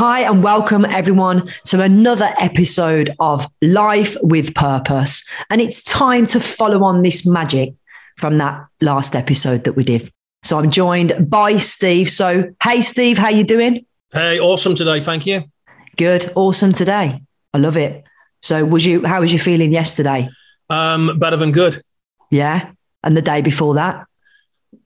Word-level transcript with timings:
Hi, 0.00 0.20
and 0.20 0.42
welcome 0.42 0.84
everyone 0.84 1.48
to 1.66 1.80
another 1.80 2.34
episode 2.38 3.14
of 3.18 3.46
Life 3.62 4.16
with 4.22 4.54
Purpose. 4.54 5.28
And 5.50 5.60
it's 5.60 5.82
time 5.82 6.26
to 6.26 6.40
follow 6.40 6.84
on 6.84 7.02
this 7.02 7.26
magic 7.26 7.74
from 8.16 8.38
that 8.38 8.66
last 8.80 9.16
episode 9.16 9.64
that 9.64 9.72
we 9.72 9.84
did. 9.84 10.12
So 10.44 10.58
I'm 10.58 10.70
joined 10.70 11.30
by 11.30 11.56
Steve. 11.56 12.10
So, 12.10 12.52
hey, 12.62 12.80
Steve, 12.82 13.18
how 13.18 13.30
you 13.30 13.44
doing? 13.44 13.86
Hey, 14.12 14.38
awesome 14.38 14.74
today. 14.74 15.00
Thank 15.00 15.26
you. 15.26 15.44
Good, 15.96 16.30
awesome 16.34 16.72
today. 16.72 17.22
I 17.52 17.58
love 17.58 17.76
it. 17.76 18.04
So, 18.42 18.64
was 18.64 18.86
you? 18.86 19.04
How 19.04 19.20
was 19.20 19.32
you 19.32 19.38
feeling 19.38 19.72
yesterday? 19.72 20.28
Um, 20.70 21.18
better 21.18 21.36
than 21.36 21.50
good. 21.52 21.82
Yeah, 22.30 22.70
and 23.02 23.16
the 23.16 23.22
day 23.22 23.42
before 23.42 23.74
that, 23.74 24.06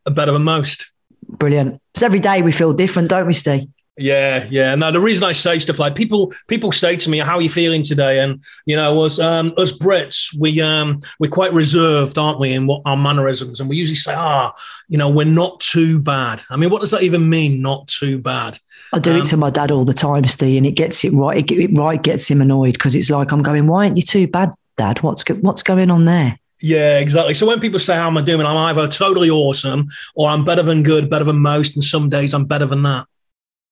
better 0.04 0.32
than 0.32 0.44
most. 0.44 0.92
Brilliant. 1.28 1.80
So 1.94 2.06
every 2.06 2.20
day 2.20 2.42
we 2.42 2.52
feel 2.52 2.72
different, 2.72 3.08
don't 3.08 3.26
we, 3.26 3.32
Steve? 3.32 3.68
Yeah, 3.98 4.46
yeah. 4.48 4.74
Now 4.74 4.90
the 4.90 5.00
reason 5.00 5.24
I 5.24 5.32
say 5.32 5.58
stuff 5.58 5.78
like 5.78 5.94
people 5.94 6.32
people 6.48 6.72
say 6.72 6.96
to 6.96 7.10
me, 7.10 7.18
"How 7.18 7.36
are 7.36 7.42
you 7.42 7.50
feeling 7.50 7.82
today?" 7.82 8.20
And 8.20 8.42
you 8.64 8.74
know, 8.74 9.02
us 9.04 9.18
um, 9.18 9.52
us 9.58 9.76
Brits, 9.76 10.34
we 10.38 10.62
um, 10.62 11.00
we're 11.20 11.30
quite 11.30 11.52
reserved, 11.52 12.16
aren't 12.16 12.40
we, 12.40 12.54
in 12.54 12.66
what 12.66 12.80
our 12.86 12.96
mannerisms, 12.96 13.60
and 13.60 13.68
we 13.68 13.76
usually 13.76 13.96
say, 13.96 14.14
"Ah, 14.14 14.54
you 14.88 14.96
know, 14.96 15.10
we're 15.10 15.26
not 15.26 15.60
too 15.60 15.98
bad." 15.98 16.42
I 16.48 16.56
mean, 16.56 16.70
what 16.70 16.80
does 16.80 16.90
that 16.92 17.02
even 17.02 17.28
mean? 17.28 17.60
Not 17.60 17.86
too 17.86 18.18
bad. 18.18 18.58
I 18.94 18.98
do 18.98 19.12
um, 19.12 19.18
it 19.18 19.26
to 19.26 19.36
my 19.36 19.50
dad 19.50 19.70
all 19.70 19.84
the 19.84 19.92
time, 19.92 20.24
Steve, 20.24 20.56
and 20.56 20.66
it 20.66 20.72
gets 20.72 21.04
it 21.04 21.12
right. 21.12 21.38
It, 21.38 21.54
it 21.54 21.78
right 21.78 22.02
gets 22.02 22.30
him 22.30 22.40
annoyed 22.40 22.72
because 22.72 22.94
it's 22.94 23.10
like 23.10 23.30
I'm 23.30 23.42
going, 23.42 23.66
"Why 23.66 23.84
aren't 23.84 23.98
you 23.98 24.02
too 24.02 24.26
bad, 24.26 24.54
Dad? 24.78 25.02
What's 25.02 25.22
go- 25.22 25.34
what's 25.34 25.62
going 25.62 25.90
on 25.90 26.06
there?" 26.06 26.38
Yeah, 26.62 27.00
exactly. 27.00 27.34
So 27.34 27.44
when 27.44 27.58
people 27.58 27.80
say 27.80 27.96
how 27.96 28.06
am 28.06 28.16
I 28.16 28.22
doing, 28.22 28.46
I'm 28.46 28.56
either 28.56 28.86
totally 28.86 29.28
awesome 29.28 29.88
or 30.14 30.28
I'm 30.28 30.44
better 30.44 30.62
than 30.62 30.84
good, 30.84 31.10
better 31.10 31.24
than 31.24 31.38
most, 31.38 31.74
and 31.74 31.84
some 31.84 32.08
days 32.08 32.32
I'm 32.32 32.44
better 32.44 32.66
than 32.66 32.84
that. 32.84 33.06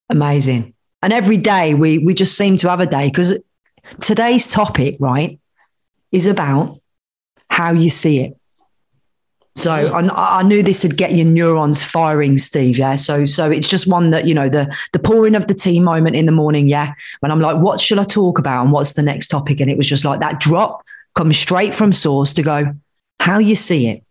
Amazing. 0.09 0.75
And 1.03 1.13
every 1.13 1.37
day 1.37 1.73
we 1.75 1.99
we 1.99 2.15
just 2.15 2.37
seem 2.37 2.57
to 2.59 2.69
have 2.69 2.81
a 2.81 2.87
day 2.87 3.09
because 3.09 3.39
today's 4.01 4.49
topic, 4.49 4.97
right, 4.99 5.39
is 6.11 6.27
about 6.27 6.81
how 7.49 7.73
you 7.73 7.91
see 7.91 8.21
it. 8.21 8.37
So 9.55 9.73
I, 9.73 10.39
I, 10.39 10.43
knew 10.43 10.63
this 10.63 10.85
would 10.85 10.97
get 10.97 11.15
your 11.15 11.27
neurons 11.27 11.83
firing, 11.83 12.39
Steve. 12.39 12.79
Yeah. 12.79 12.97
So 12.97 13.27
so 13.27 13.51
it's 13.51 13.69
just 13.69 13.87
one 13.87 14.11
that 14.11 14.27
you 14.27 14.35
know 14.35 14.49
the 14.49 14.75
the 14.93 14.99
pouring 14.99 15.35
of 15.35 15.47
the 15.47 15.55
tea 15.55 15.79
moment 15.81 16.17
in 16.17 16.27
the 16.27 16.33
morning. 16.33 16.69
Yeah. 16.69 16.95
When 17.21 17.31
I'm 17.31 17.41
like, 17.41 17.57
what 17.59 17.81
should 17.81 17.99
I 17.99 18.05
talk 18.05 18.39
about 18.39 18.63
and 18.63 18.73
what's 18.73 18.95
the 18.95 19.03
next 19.03 19.29
topic? 19.29 19.61
And 19.61 19.71
it 19.71 19.77
was 19.77 19.89
just 19.89 20.05
like 20.05 20.21
that 20.21 20.41
drop 20.41 20.85
comes 21.21 21.39
straight 21.39 21.75
from 21.75 21.93
source 21.93 22.33
to 22.33 22.43
go 22.43 22.75
how 23.19 23.39
you 23.39 23.55
see 23.55 23.89
it. 23.89 24.05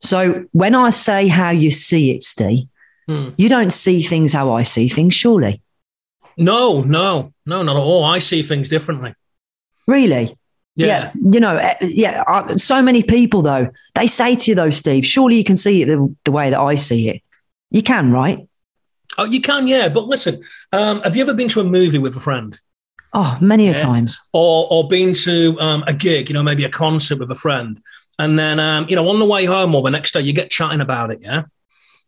So 0.00 0.46
when 0.52 0.74
I 0.74 0.90
say 0.90 1.28
how 1.28 1.50
you 1.50 1.70
see 1.70 2.12
it, 2.12 2.22
Steve, 2.22 2.68
Hmm. 3.06 3.30
You 3.36 3.48
don't 3.48 3.72
see 3.72 4.02
things 4.02 4.32
how 4.32 4.52
I 4.52 4.62
see 4.62 4.88
things, 4.88 5.14
surely. 5.14 5.60
No, 6.36 6.82
no, 6.82 7.32
no, 7.44 7.62
not 7.62 7.76
at 7.76 7.82
all. 7.82 8.04
I 8.04 8.20
see 8.20 8.42
things 8.42 8.68
differently. 8.68 9.14
Really? 9.86 10.36
Yeah. 10.76 10.86
yeah. 10.86 11.12
You 11.14 11.40
know, 11.40 11.56
eh, 11.56 11.76
yeah. 11.82 12.54
So 12.56 12.80
many 12.80 13.02
people, 13.02 13.42
though, 13.42 13.70
they 13.94 14.06
say 14.06 14.36
to 14.36 14.50
you, 14.50 14.54
though, 14.54 14.70
Steve, 14.70 15.04
surely 15.04 15.36
you 15.36 15.44
can 15.44 15.56
see 15.56 15.82
it 15.82 15.86
the, 15.86 16.14
the 16.24 16.32
way 16.32 16.50
that 16.50 16.60
I 16.60 16.76
see 16.76 17.08
it. 17.08 17.22
You 17.70 17.82
can, 17.82 18.12
right? 18.12 18.48
Oh, 19.18 19.24
you 19.24 19.40
can, 19.40 19.66
yeah. 19.66 19.88
But 19.88 20.06
listen, 20.06 20.40
um, 20.72 21.02
have 21.02 21.16
you 21.16 21.22
ever 21.22 21.34
been 21.34 21.48
to 21.50 21.60
a 21.60 21.64
movie 21.64 21.98
with 21.98 22.16
a 22.16 22.20
friend? 22.20 22.58
Oh, 23.14 23.36
many 23.40 23.66
yeah. 23.66 23.72
a 23.72 23.80
times. 23.80 24.18
Or, 24.32 24.66
or 24.70 24.88
been 24.88 25.12
to 25.14 25.56
um, 25.60 25.84
a 25.86 25.92
gig, 25.92 26.28
you 26.28 26.34
know, 26.34 26.42
maybe 26.42 26.64
a 26.64 26.70
concert 26.70 27.18
with 27.18 27.30
a 27.30 27.34
friend. 27.34 27.80
And 28.18 28.38
then, 28.38 28.58
um, 28.58 28.86
you 28.88 28.96
know, 28.96 29.08
on 29.08 29.18
the 29.18 29.26
way 29.26 29.44
home 29.44 29.74
or 29.74 29.82
the 29.82 29.90
next 29.90 30.12
day, 30.12 30.20
you 30.20 30.32
get 30.32 30.50
chatting 30.50 30.80
about 30.80 31.10
it, 31.10 31.20
yeah? 31.22 31.42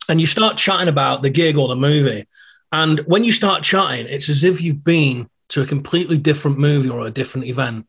and 0.08 0.20
you 0.20 0.27
start 0.27 0.56
chatting 0.56 0.88
about 0.88 1.22
the 1.22 1.30
gig 1.30 1.56
or 1.56 1.69
the 1.69 1.77
movie. 1.77 2.27
And 2.72 3.00
when 3.00 3.25
you 3.25 3.32
start 3.32 3.62
chatting, 3.62 4.06
it's 4.09 4.28
as 4.28 4.44
if 4.44 4.60
you've 4.60 4.84
been 4.84 5.28
to 5.50 5.62
a 5.62 5.66
completely 5.66 6.19
different 6.19 6.59
movie 6.59 6.88
or 6.88 7.06
a 7.06 7.10
different 7.10 7.47
event 7.47 7.87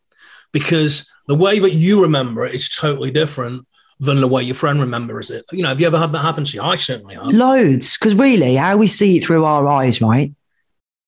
because 0.52 1.10
the 1.28 1.36
way 1.36 1.60
that 1.60 1.72
you 1.72 2.02
remember 2.02 2.46
it 2.46 2.54
is 2.54 2.70
totally 2.70 3.12
different 3.12 3.66
than 4.00 4.22
the 4.22 4.28
way 4.28 4.44
your 4.44 4.56
friend 4.56 4.80
remembers 4.80 5.32
it. 5.32 5.46
You 5.52 5.64
know, 5.64 5.70
have 5.70 5.82
you 5.82 5.88
ever 5.88 5.98
had 5.98 6.12
that 6.12 6.20
happen 6.20 6.44
to 6.44 6.58
you? 6.58 6.62
I 6.62 6.76
certainly 6.76 7.16
have. 7.16 7.28
Loads. 7.28 7.98
Because 7.98 8.16
really, 8.16 8.56
how 8.56 8.78
we 8.78 8.88
see 8.88 9.18
it 9.18 9.26
through 9.26 9.46
our 9.46 9.68
eyes, 9.68 10.02
right, 10.02 10.34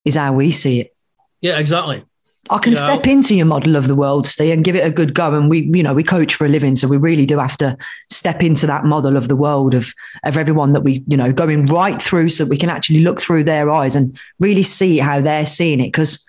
is 0.05 0.15
how 0.15 0.33
we 0.33 0.51
see 0.51 0.81
it. 0.81 0.95
Yeah, 1.41 1.59
exactly. 1.59 2.03
I 2.49 2.59
can 2.59 2.71
you 2.71 2.77
step 2.77 3.05
know? 3.05 3.11
into 3.11 3.35
your 3.35 3.45
model 3.45 3.75
of 3.75 3.87
the 3.87 3.95
world, 3.95 4.27
Steve, 4.27 4.53
and 4.53 4.63
give 4.63 4.75
it 4.75 4.85
a 4.85 4.91
good 4.91 5.13
go. 5.13 5.33
And 5.33 5.49
we, 5.49 5.61
you 5.73 5.83
know, 5.83 5.93
we 5.93 6.03
coach 6.03 6.35
for 6.35 6.45
a 6.45 6.49
living, 6.49 6.75
so 6.75 6.87
we 6.87 6.97
really 6.97 7.25
do 7.25 7.39
have 7.39 7.57
to 7.57 7.77
step 8.09 8.41
into 8.41 8.65
that 8.67 8.85
model 8.85 9.17
of 9.17 9.27
the 9.27 9.35
world 9.35 9.73
of 9.73 9.93
of 10.23 10.37
everyone 10.37 10.73
that 10.73 10.81
we, 10.81 11.03
you 11.07 11.17
know, 11.17 11.31
going 11.31 11.65
right 11.67 12.01
through, 12.01 12.29
so 12.29 12.45
we 12.45 12.57
can 12.57 12.69
actually 12.69 13.01
look 13.01 13.19
through 13.19 13.43
their 13.43 13.69
eyes 13.69 13.95
and 13.95 14.17
really 14.39 14.63
see 14.63 14.97
how 14.97 15.21
they're 15.21 15.45
seeing 15.45 15.79
it. 15.79 15.87
Because 15.87 16.25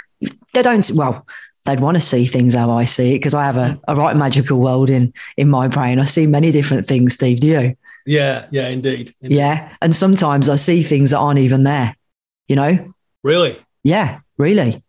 they 0.54 0.62
don't, 0.62 0.90
well, 0.94 1.26
they'd 1.64 1.80
want 1.80 1.96
to 1.96 2.00
see 2.00 2.26
things 2.26 2.54
how 2.54 2.70
I 2.70 2.84
see 2.84 3.14
it 3.14 3.18
because 3.18 3.34
I 3.34 3.44
have 3.44 3.56
a, 3.56 3.60
mm. 3.60 3.80
a 3.86 3.96
right 3.96 4.16
magical 4.16 4.58
world 4.58 4.90
in 4.90 5.12
in 5.36 5.48
my 5.48 5.68
brain. 5.68 6.00
I 6.00 6.04
see 6.04 6.26
many 6.26 6.52
different 6.52 6.86
things, 6.86 7.14
Steve. 7.14 7.40
Do 7.40 7.46
you? 7.46 7.76
Yeah, 8.06 8.46
yeah, 8.50 8.68
indeed. 8.68 9.14
indeed. 9.20 9.36
Yeah, 9.36 9.76
and 9.82 9.94
sometimes 9.94 10.48
I 10.48 10.56
see 10.56 10.82
things 10.82 11.10
that 11.10 11.18
aren't 11.18 11.40
even 11.40 11.64
there. 11.64 11.94
You 12.48 12.56
know? 12.56 12.94
Really? 13.22 13.58
Yeah, 13.84 14.20
really 14.38 14.82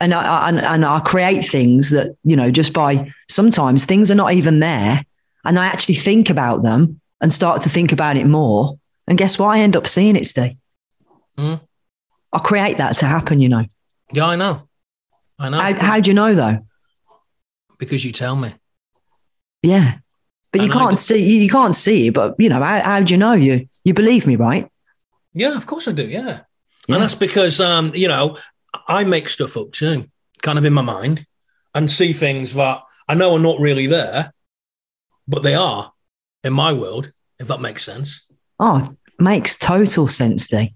and 0.00 0.14
I, 0.14 0.48
and, 0.48 0.60
and 0.60 0.84
I 0.84 1.00
create 1.00 1.44
things 1.44 1.90
that, 1.90 2.16
you 2.24 2.36
know, 2.36 2.50
just 2.50 2.72
by 2.72 3.12
sometimes 3.28 3.84
things 3.84 4.10
are 4.10 4.14
not 4.14 4.32
even 4.32 4.60
there. 4.60 5.04
And 5.44 5.58
I 5.58 5.66
actually 5.66 5.94
think 5.94 6.30
about 6.30 6.62
them 6.62 7.00
and 7.20 7.32
start 7.32 7.62
to 7.62 7.68
think 7.68 7.92
about 7.92 8.16
it 8.16 8.26
more. 8.26 8.78
And 9.06 9.18
guess 9.18 9.38
what? 9.38 9.48
I 9.48 9.60
end 9.60 9.76
up 9.76 9.86
seeing 9.86 10.16
it, 10.16 10.26
Steve. 10.26 10.56
Mm. 11.38 11.60
I 12.32 12.38
create 12.38 12.78
that 12.78 12.96
to 12.98 13.06
happen, 13.06 13.40
you 13.40 13.48
know. 13.48 13.64
Yeah, 14.12 14.26
I 14.26 14.36
know. 14.36 14.68
I 15.38 15.48
know. 15.48 15.60
How, 15.60 15.74
how 15.74 16.00
do 16.00 16.10
you 16.10 16.14
know, 16.14 16.34
though? 16.34 16.66
Because 17.78 18.04
you 18.04 18.12
tell 18.12 18.36
me. 18.36 18.54
Yeah. 19.62 19.98
But 20.52 20.62
you 20.62 20.70
can't 20.70 20.98
see 20.98 21.36
you 21.36 21.48
can't 21.48 21.76
see 21.76 22.08
it, 22.08 22.14
but 22.14 22.34
you 22.38 22.48
know, 22.48 22.60
how, 22.60 22.80
how 22.80 23.00
do 23.00 23.14
you 23.14 23.18
know? 23.18 23.34
You 23.34 23.68
you 23.84 23.94
believe 23.94 24.26
me, 24.26 24.34
right? 24.34 24.68
Yeah, 25.32 25.56
of 25.56 25.66
course 25.66 25.86
I 25.86 25.92
do, 25.92 26.04
yeah. 26.04 26.40
yeah. 26.88 26.94
And 26.94 27.02
that's 27.02 27.14
because 27.14 27.60
um, 27.60 27.92
you 27.94 28.08
know, 28.08 28.36
I 28.88 29.04
make 29.04 29.28
stuff 29.28 29.56
up 29.56 29.72
too, 29.72 30.06
kind 30.42 30.58
of 30.58 30.64
in 30.64 30.72
my 30.72 30.82
mind, 30.82 31.26
and 31.74 31.90
see 31.90 32.12
things 32.12 32.54
that 32.54 32.82
I 33.08 33.14
know 33.14 33.34
are 33.34 33.40
not 33.40 33.60
really 33.60 33.86
there, 33.86 34.32
but 35.26 35.42
they 35.42 35.54
are 35.54 35.92
in 36.44 36.52
my 36.52 36.72
world, 36.72 37.12
if 37.38 37.48
that 37.48 37.60
makes 37.60 37.84
sense. 37.84 38.26
Oh, 38.58 38.96
makes 39.18 39.56
total 39.56 40.08
sense, 40.08 40.48
Dee. 40.48 40.74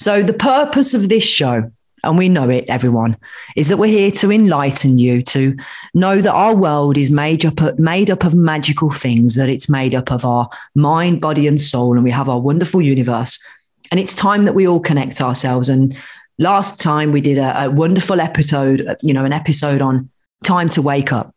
So, 0.00 0.22
the 0.22 0.32
purpose 0.32 0.94
of 0.94 1.08
this 1.08 1.24
show, 1.24 1.70
and 2.04 2.18
we 2.18 2.28
know 2.28 2.48
it, 2.48 2.64
everyone, 2.68 3.16
is 3.56 3.68
that 3.68 3.78
we're 3.78 3.86
here 3.86 4.12
to 4.12 4.30
enlighten 4.30 4.98
you 4.98 5.20
to 5.22 5.56
know 5.94 6.20
that 6.20 6.32
our 6.32 6.54
world 6.54 6.96
is 6.96 7.10
made 7.10 7.44
up, 7.44 7.60
of, 7.60 7.78
made 7.78 8.10
up 8.10 8.24
of 8.24 8.34
magical 8.34 8.90
things, 8.90 9.34
that 9.34 9.48
it's 9.48 9.68
made 9.68 9.94
up 9.94 10.12
of 10.12 10.24
our 10.24 10.48
mind, 10.74 11.20
body, 11.20 11.46
and 11.46 11.60
soul, 11.60 11.94
and 11.94 12.04
we 12.04 12.10
have 12.10 12.28
our 12.28 12.40
wonderful 12.40 12.80
universe. 12.80 13.44
And 13.90 13.98
it's 13.98 14.14
time 14.14 14.44
that 14.44 14.54
we 14.54 14.68
all 14.68 14.80
connect 14.80 15.20
ourselves 15.20 15.68
and 15.68 15.96
last 16.38 16.80
time 16.80 17.12
we 17.12 17.20
did 17.20 17.38
a, 17.38 17.64
a 17.64 17.70
wonderful 17.70 18.20
episode, 18.20 18.86
uh, 18.86 18.96
you 19.02 19.12
know, 19.12 19.24
an 19.24 19.32
episode 19.32 19.82
on 19.82 20.10
time 20.44 20.68
to 20.70 20.82
wake 20.82 21.12
up. 21.12 21.34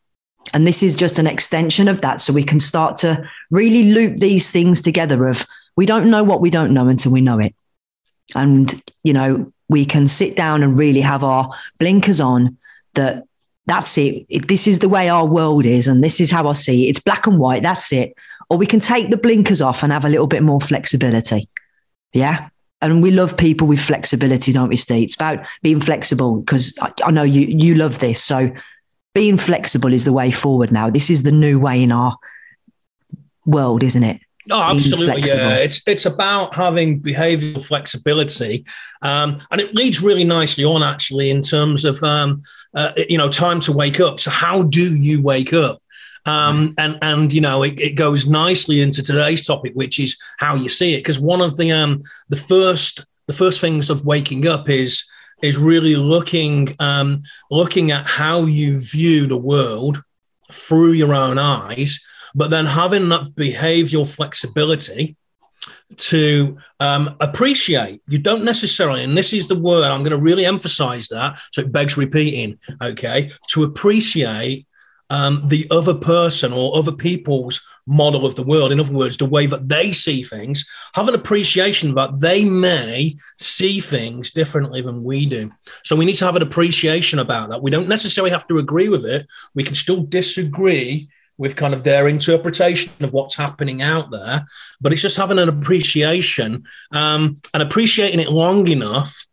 And 0.53 0.65
this 0.65 0.83
is 0.83 0.95
just 0.95 1.19
an 1.19 1.27
extension 1.27 1.87
of 1.87 2.01
that. 2.01 2.21
So 2.21 2.33
we 2.33 2.43
can 2.43 2.59
start 2.59 2.97
to 2.97 3.27
really 3.49 3.91
loop 3.91 4.17
these 4.17 4.51
things 4.51 4.81
together 4.81 5.27
of 5.27 5.45
we 5.75 5.85
don't 5.85 6.09
know 6.09 6.23
what 6.23 6.41
we 6.41 6.49
don't 6.49 6.73
know 6.73 6.87
until 6.87 7.11
we 7.11 7.21
know 7.21 7.39
it. 7.39 7.55
And, 8.35 8.81
you 9.03 9.13
know, 9.13 9.51
we 9.69 9.85
can 9.85 10.07
sit 10.07 10.35
down 10.35 10.63
and 10.63 10.77
really 10.77 11.01
have 11.01 11.23
our 11.23 11.53
blinkers 11.79 12.19
on 12.19 12.57
that 12.93 13.23
that's 13.67 13.97
it. 13.97 14.25
it. 14.29 14.47
This 14.47 14.67
is 14.67 14.79
the 14.79 14.89
way 14.89 15.09
our 15.09 15.25
world 15.25 15.65
is. 15.65 15.87
And 15.87 16.03
this 16.03 16.19
is 16.19 16.31
how 16.31 16.47
I 16.47 16.53
see 16.53 16.85
it. 16.85 16.89
It's 16.89 16.99
black 16.99 17.27
and 17.27 17.39
white. 17.39 17.63
That's 17.63 17.93
it. 17.93 18.13
Or 18.49 18.57
we 18.57 18.65
can 18.65 18.79
take 18.79 19.09
the 19.09 19.17
blinkers 19.17 19.61
off 19.61 19.83
and 19.83 19.93
have 19.93 20.03
a 20.03 20.09
little 20.09 20.27
bit 20.27 20.43
more 20.43 20.59
flexibility. 20.59 21.47
Yeah 22.13 22.49
and 22.81 23.01
we 23.01 23.11
love 23.11 23.37
people 23.37 23.67
with 23.67 23.79
flexibility, 23.79 24.51
don't 24.51 24.69
we, 24.69 24.75
Steve? 24.75 25.03
It's 25.03 25.15
about 25.15 25.45
being 25.61 25.81
flexible 25.81 26.37
because 26.37 26.77
I, 26.81 26.91
I, 27.05 27.11
know 27.11 27.23
you 27.23 27.41
you 27.41 27.75
love 27.75 27.99
this. 27.99 28.23
So 28.23 28.51
being 29.13 29.37
flexible 29.37 29.93
is 29.93 30.05
the 30.05 30.13
way 30.13 30.31
forward 30.31 30.71
now. 30.71 30.89
This 30.89 31.09
is 31.09 31.23
the 31.23 31.31
new 31.31 31.59
way 31.59 31.83
in 31.83 31.91
our 31.91 32.17
world, 33.45 33.83
isn't 33.83 34.03
it? 34.03 34.21
Oh, 34.49 34.61
absolutely. 34.61 35.21
Yeah, 35.21 35.57
it's 35.57 35.81
it's 35.85 36.05
about 36.05 36.55
having 36.55 36.99
behavioural 36.99 37.63
flexibility, 37.63 38.65
um, 39.03 39.37
and 39.51 39.61
it 39.61 39.75
leads 39.75 40.01
really 40.01 40.23
nicely 40.23 40.63
on 40.63 40.81
actually 40.81 41.29
in 41.29 41.43
terms 41.43 41.85
of 41.85 42.03
um, 42.03 42.41
uh, 42.73 42.91
you 42.97 43.17
know 43.17 43.29
time 43.29 43.59
to 43.61 43.71
wake 43.71 43.99
up. 43.99 44.19
So 44.19 44.31
how 44.31 44.63
do 44.63 44.95
you 44.95 45.21
wake 45.21 45.53
up? 45.53 45.77
Um, 46.25 46.73
and 46.77 46.97
and 47.01 47.33
you 47.33 47.41
know 47.41 47.63
it, 47.63 47.79
it, 47.79 47.95
goes 47.95 48.27
nicely 48.27 48.81
into 48.81 49.01
today's 49.01 49.45
topic, 49.45 49.73
which 49.73 49.99
is 49.99 50.17
how 50.37 50.55
you 50.55 50.69
see 50.69 50.93
it. 50.93 50.99
Because 50.99 51.19
one 51.19 51.41
of 51.41 51.57
the 51.57 51.71
um, 51.71 52.01
the 52.29 52.35
first 52.35 53.05
the 53.27 53.33
first 53.33 53.59
things 53.59 53.89
of 53.89 54.05
waking 54.05 54.47
up 54.47 54.69
is 54.69 55.03
is 55.41 55.57
really 55.57 55.95
looking 55.95 56.75
um, 56.79 57.23
looking 57.49 57.91
at 57.91 58.05
how 58.05 58.41
you 58.41 58.79
view 58.79 59.25
the 59.25 59.37
world 59.37 60.03
through 60.51 60.91
your 60.91 61.13
own 61.13 61.39
eyes, 61.39 61.99
but 62.35 62.51
then 62.51 62.65
having 62.65 63.09
that 63.09 63.33
behavioral 63.35 64.07
flexibility 64.07 65.15
to 65.95 66.57
um, 66.79 67.15
appreciate. 67.19 68.01
You 68.07 68.19
don't 68.19 68.43
necessarily, 68.43 69.03
and 69.03 69.17
this 69.17 69.33
is 69.33 69.47
the 69.47 69.59
word 69.59 69.85
I'm 69.85 70.01
going 70.01 70.11
to 70.11 70.17
really 70.17 70.45
emphasize 70.45 71.07
that, 71.09 71.39
so 71.51 71.61
it 71.61 71.71
begs 71.71 71.97
repeating. 71.97 72.59
Okay, 72.81 73.31
to 73.49 73.63
appreciate 73.63 74.67
um, 75.11 75.41
the 75.45 75.67
other 75.69 75.93
person 75.93 76.53
or 76.53 76.77
other 76.77 76.93
people's 76.93 77.59
model 77.85 78.25
of 78.25 78.35
the 78.35 78.43
world. 78.43 78.71
In 78.71 78.79
other 78.79 78.93
words, 78.93 79.17
the 79.17 79.25
way 79.25 79.45
that 79.45 79.67
they 79.67 79.91
see 79.91 80.23
things, 80.23 80.65
have 80.93 81.09
an 81.09 81.15
appreciation 81.15 81.93
that 81.95 82.21
they 82.21 82.45
may 82.45 83.17
see 83.37 83.81
things 83.81 84.31
differently 84.31 84.81
than 84.81 85.03
we 85.03 85.25
do. 85.25 85.51
So 85.83 85.97
we 85.97 86.05
need 86.05 86.15
to 86.15 86.25
have 86.25 86.37
an 86.37 86.41
appreciation 86.41 87.19
about 87.19 87.49
that. 87.49 87.61
We 87.61 87.71
don't 87.71 87.89
necessarily 87.89 88.31
have 88.31 88.47
to 88.47 88.57
agree 88.57 88.87
with 88.87 89.05
it. 89.05 89.27
We 89.53 89.65
can 89.65 89.75
still 89.75 90.01
disagree 90.01 91.09
with 91.37 91.57
kind 91.57 91.73
of 91.73 91.83
their 91.83 92.07
interpretation 92.07 92.93
of 93.01 93.11
what's 93.11 93.35
happening 93.35 93.81
out 93.81 94.11
there. 94.11 94.45
But 94.79 94.93
it's 94.93 95.01
just 95.01 95.17
having 95.17 95.39
an 95.39 95.49
appreciation 95.49 96.63
um, 96.93 97.35
and 97.53 97.61
appreciating 97.61 98.21
it 98.21 98.31
long 98.31 98.65
enough 98.69 99.27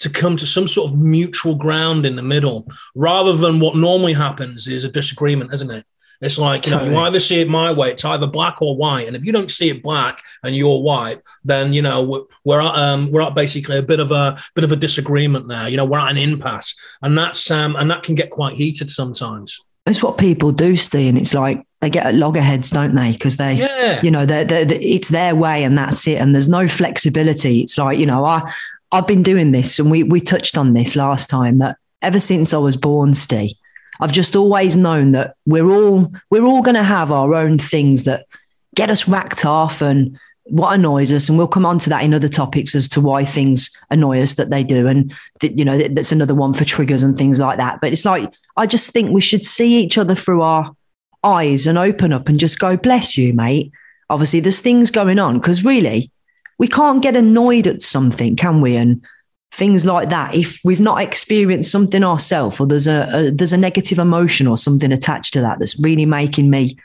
to 0.00 0.10
come 0.10 0.36
to 0.36 0.46
some 0.46 0.68
sort 0.68 0.90
of 0.90 0.98
mutual 0.98 1.54
ground 1.54 2.06
in 2.06 2.16
the 2.16 2.22
middle, 2.22 2.66
rather 2.94 3.32
than 3.32 3.60
what 3.60 3.76
normally 3.76 4.12
happens 4.12 4.68
is 4.68 4.84
a 4.84 4.88
disagreement, 4.88 5.52
isn't 5.52 5.70
it? 5.70 5.84
It's 6.20 6.38
like 6.38 6.66
you 6.66 6.72
know, 6.72 6.84
you 6.84 6.96
either 6.96 7.20
see 7.20 7.40
it 7.40 7.48
my 7.48 7.70
way, 7.70 7.92
it's 7.92 8.04
either 8.04 8.26
black 8.26 8.60
or 8.60 8.76
white, 8.76 9.06
and 9.06 9.14
if 9.14 9.24
you 9.24 9.30
don't 9.30 9.50
see 9.50 9.70
it 9.70 9.84
black 9.84 10.20
and 10.42 10.54
you're 10.56 10.82
white, 10.82 11.20
then 11.44 11.72
you 11.72 11.80
know 11.80 12.02
we're, 12.02 12.22
we're 12.44 12.60
at, 12.60 12.74
um, 12.74 13.12
we're 13.12 13.22
at 13.22 13.36
basically 13.36 13.78
a 13.78 13.82
bit 13.82 14.00
of 14.00 14.10
a 14.10 14.36
bit 14.56 14.64
of 14.64 14.72
a 14.72 14.76
disagreement 14.76 15.46
there. 15.46 15.68
You 15.68 15.76
know, 15.76 15.84
we're 15.84 16.00
at 16.00 16.10
an 16.10 16.16
impasse, 16.16 16.74
and 17.02 17.16
that's 17.16 17.48
um, 17.52 17.76
and 17.76 17.88
that 17.90 18.02
can 18.02 18.16
get 18.16 18.30
quite 18.30 18.54
heated 18.54 18.90
sometimes. 18.90 19.60
It's 19.86 20.02
what 20.02 20.18
people 20.18 20.50
do, 20.50 20.74
Steve, 20.74 21.10
and 21.10 21.18
it's 21.18 21.34
like 21.34 21.64
they 21.80 21.88
get 21.88 22.04
at 22.04 22.14
loggerheads, 22.14 22.70
don't 22.70 22.96
they? 22.96 23.12
Because 23.12 23.36
they, 23.36 23.54
yeah. 23.54 24.02
you 24.02 24.10
know, 24.10 24.26
they're, 24.26 24.44
they're, 24.44 24.64
they're, 24.64 24.78
it's 24.82 25.08
their 25.08 25.34
way 25.34 25.62
and 25.62 25.78
that's 25.78 26.06
it, 26.08 26.20
and 26.20 26.34
there's 26.34 26.48
no 26.48 26.66
flexibility. 26.66 27.60
It's 27.60 27.78
like 27.78 27.98
you 27.98 28.06
know, 28.06 28.24
I 28.24 28.52
I've 28.90 29.06
been 29.06 29.22
doing 29.22 29.52
this, 29.52 29.78
and 29.78 29.90
we 29.90 30.02
we 30.02 30.20
touched 30.20 30.56
on 30.56 30.72
this 30.72 30.96
last 30.96 31.28
time 31.28 31.58
that 31.58 31.76
ever 32.02 32.18
since 32.18 32.54
I 32.54 32.58
was 32.58 32.76
born, 32.76 33.14
Steve 33.14 33.52
I've 34.00 34.12
just 34.12 34.36
always 34.36 34.76
known 34.76 35.12
that 35.12 35.34
we're 35.46 35.68
all 35.68 36.12
we're 36.30 36.44
all 36.44 36.62
going 36.62 36.76
to 36.76 36.82
have 36.82 37.10
our 37.10 37.34
own 37.34 37.58
things 37.58 38.04
that 38.04 38.26
get 38.74 38.90
us 38.90 39.08
racked 39.08 39.44
off 39.44 39.82
and 39.82 40.18
what 40.44 40.72
annoys 40.72 41.12
us, 41.12 41.28
and 41.28 41.36
we'll 41.36 41.46
come 41.46 41.66
on 41.66 41.78
to 41.78 41.90
that 41.90 42.02
in 42.04 42.14
other 42.14 42.28
topics 42.28 42.74
as 42.74 42.88
to 42.88 43.02
why 43.02 43.22
things 43.24 43.70
annoy 43.90 44.22
us 44.22 44.34
that 44.34 44.50
they 44.50 44.64
do, 44.64 44.86
and 44.86 45.14
th- 45.40 45.58
you 45.58 45.64
know 45.64 45.76
that's 45.88 46.12
another 46.12 46.34
one 46.34 46.54
for 46.54 46.64
triggers 46.64 47.02
and 47.02 47.16
things 47.16 47.38
like 47.38 47.58
that. 47.58 47.80
But 47.80 47.92
it's 47.92 48.04
like 48.04 48.32
I 48.56 48.66
just 48.66 48.90
think 48.90 49.10
we 49.10 49.20
should 49.20 49.44
see 49.44 49.76
each 49.76 49.98
other 49.98 50.14
through 50.14 50.42
our 50.42 50.74
eyes 51.22 51.66
and 51.66 51.76
open 51.76 52.12
up 52.12 52.28
and 52.28 52.38
just 52.38 52.60
go, 52.60 52.76
bless 52.76 53.18
you, 53.18 53.34
mate. 53.34 53.72
Obviously, 54.08 54.40
there's 54.40 54.60
things 54.60 54.90
going 54.90 55.18
on 55.18 55.38
because 55.38 55.64
really, 55.64 56.10
we 56.58 56.68
can't 56.68 57.02
get 57.02 57.16
annoyed 57.16 57.66
at 57.66 57.80
something, 57.80 58.36
can 58.36 58.60
we? 58.60 58.76
And 58.76 59.04
things 59.52 59.86
like 59.86 60.10
that. 60.10 60.34
If 60.34 60.60
we've 60.64 60.80
not 60.80 61.02
experienced 61.02 61.72
something 61.72 62.04
ourselves 62.04 62.60
or 62.60 62.66
there's 62.66 62.86
a, 62.86 63.08
a, 63.12 63.30
there's 63.30 63.52
a 63.52 63.58
negative 63.58 63.98
emotion 63.98 64.46
or 64.46 64.56
something 64.56 64.92
attached 64.92 65.34
to 65.34 65.40
that 65.40 65.58
that's 65.58 65.80
really 65.80 66.06
making 66.06 66.50
me 66.50 66.76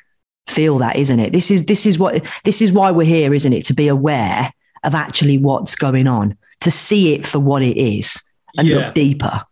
feel 0.47 0.77
that 0.79 0.95
isn't 0.95 1.19
it? 1.19 1.33
This 1.33 1.51
is 1.51 1.65
this 1.65 1.85
is 1.85 1.97
what 1.97 2.23
this 2.43 2.61
is 2.61 2.71
why 2.71 2.91
we're 2.91 3.05
here 3.05 3.33
isn't 3.33 3.53
it? 3.53 3.65
To 3.65 3.73
be 3.73 3.87
aware 3.87 4.51
of 4.83 4.95
actually 4.95 5.37
what's 5.37 5.75
going 5.75 6.07
on 6.07 6.37
to 6.61 6.71
see 6.71 7.13
it 7.13 7.25
for 7.25 7.39
what 7.39 7.61
it 7.61 7.77
is 7.77 8.21
and 8.57 8.67
yeah. 8.67 8.77
look 8.77 8.93
deeper. 8.93 9.43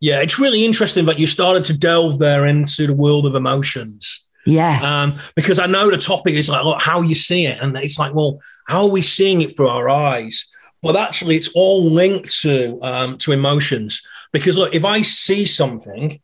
Yeah 0.00 0.20
it's 0.20 0.38
really 0.38 0.64
interesting 0.64 1.04
that 1.06 1.18
you 1.18 1.26
started 1.26 1.64
to 1.64 1.78
delve 1.78 2.18
there 2.18 2.46
into 2.46 2.86
the 2.86 2.94
world 2.94 3.26
of 3.26 3.34
emotions. 3.34 4.26
Yeah. 4.44 4.80
Um, 4.82 5.18
because 5.36 5.60
i 5.60 5.66
know 5.66 5.88
the 5.88 5.98
topic 5.98 6.34
is 6.34 6.48
like 6.48 6.64
look, 6.64 6.80
how 6.80 7.02
you 7.02 7.14
see 7.14 7.46
it. 7.46 7.60
And 7.60 7.76
it's 7.76 7.98
like 7.98 8.14
well 8.14 8.38
how 8.66 8.82
are 8.82 8.88
we 8.88 9.02
seeing 9.02 9.42
it 9.42 9.56
through 9.56 9.68
our 9.68 9.88
eyes? 9.88 10.48
But 10.82 10.96
actually 10.96 11.36
it's 11.36 11.50
all 11.54 11.84
linked 11.84 12.40
to 12.40 12.78
um, 12.82 13.18
to 13.18 13.32
emotions. 13.32 14.02
Because 14.32 14.56
look 14.56 14.74
if 14.74 14.84
i 14.84 15.02
see 15.02 15.44
something 15.44 16.20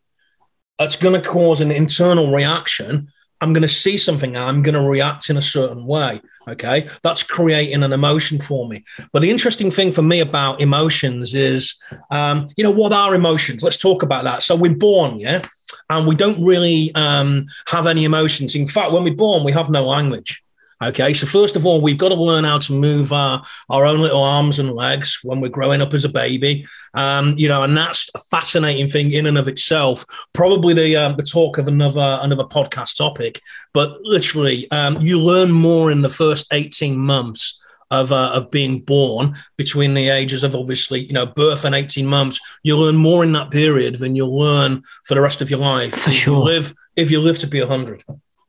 that's 0.79 0.96
going 0.96 1.20
to 1.20 1.29
cause 1.29 1.61
an 1.61 1.70
internal 1.70 2.32
reaction 2.32 3.08
i'm 3.43 3.52
going 3.52 3.62
to 3.62 3.69
see 3.69 3.99
something 3.99 4.35
and 4.35 4.44
i'm 4.44 4.62
going 4.62 4.75
to 4.75 4.88
react 4.88 5.29
in 5.29 5.37
a 5.37 5.43
certain 5.43 5.85
way 5.85 6.23
okay? 6.49 6.88
That's 7.02 7.23
creating 7.23 7.82
an 7.82 7.93
emotion 7.93 8.38
for 8.38 8.69
me. 8.69 8.84
But 9.12 9.23
the 9.23 9.31
interesting 9.31 9.70
thing 9.70 9.93
for 9.93 10.02
me 10.02 10.20
about 10.20 10.61
emotions 10.61 11.34
is 11.34 11.76
um, 12.11 12.49
you 12.56 12.64
know 12.64 12.70
what 12.70 12.93
are 12.93 13.14
emotions? 13.14 13.62
Let's 13.62 13.76
talk 13.76 14.02
about 14.02 14.25
that. 14.25 14.43
So 14.43 14.56
we're 14.56 14.75
born 14.75 15.19
yeah? 15.19 15.43
And 15.91 16.06
we 16.06 16.17
don't 16.17 16.43
really 16.44 16.93
um, 16.94 17.46
have 17.67 17.87
any 17.87 18.05
emotions. 18.05 18.55
In 18.55 18.67
fact 18.67 18.93
when 18.93 19.05
we're 19.05 19.14
born 19.14 19.44
we 19.44 19.52
have 19.52 19.70
no 19.70 19.87
language 19.87 20.43
Okay, 20.81 21.13
so 21.13 21.27
first 21.27 21.57
of 21.57 21.67
all, 21.67 21.81
we've 21.81 21.99
got 21.99 22.11
to 22.11 22.15
learn 22.15 22.45
how 22.45 22.59
to 22.59 22.73
move 22.73 23.13
our, 23.13 23.43
our 23.69 23.85
own 23.85 23.99
little 23.99 24.23
arms 24.23 24.61
and 24.61 24.73
legs 24.73 25.19
when 25.25 25.41
we're 25.41 25.49
growing 25.49 25.83
up 25.83 25.93
as 25.93 26.05
a 26.05 26.09
baby. 26.09 26.67
Um, 26.95 27.35
you 27.37 27.49
know, 27.49 27.65
and 27.65 27.77
that's 27.77 28.09
a 28.15 28.21
fascinating 28.21 28.87
thing 28.87 29.13
in 29.13 29.27
and 29.27 29.39
of 29.39 29.49
itself. 29.49 30.05
Probably 30.33 30.75
the 30.75 30.97
um, 30.97 31.17
the 31.17 31.25
talk 31.25 31.59
of 31.59 31.67
another 31.67 32.21
another 32.23 32.45
podcast 32.45 32.97
topic, 32.97 33.43
but 33.75 34.01
literally, 34.03 34.71
um, 34.71 35.01
you 35.01 35.21
learn 35.21 35.51
more 35.51 35.91
in 35.91 36.03
the 36.03 36.09
first 36.09 36.47
eighteen 36.53 36.97
months 36.97 37.61
of 37.91 38.13
uh, 38.13 38.31
of 38.35 38.51
being 38.51 38.81
born 38.81 39.37
between 39.57 39.95
the 39.95 40.11
ages 40.11 40.45
of 40.45 40.55
obviously 40.55 41.01
you 41.01 41.13
know 41.13 41.27
birth 41.27 41.65
and 41.65 41.75
18 41.75 42.07
months 42.07 42.39
you 42.63 42.77
learn 42.77 42.97
more 42.97 43.25
in 43.25 43.33
that 43.33 43.51
period 43.51 43.95
than 43.95 44.15
you'll 44.15 44.39
learn 44.39 44.83
for 45.07 45.15
the 45.15 45.23
rest 45.23 45.41
of 45.41 45.49
your 45.49 45.59
life 45.59 45.95
for 45.95 46.13
sure 46.13 46.35
you 46.35 46.43
live 46.43 46.75
if 46.97 47.11
you 47.11 47.19
live 47.19 47.39
to 47.39 47.47
be 47.47 47.61
100 47.61 48.05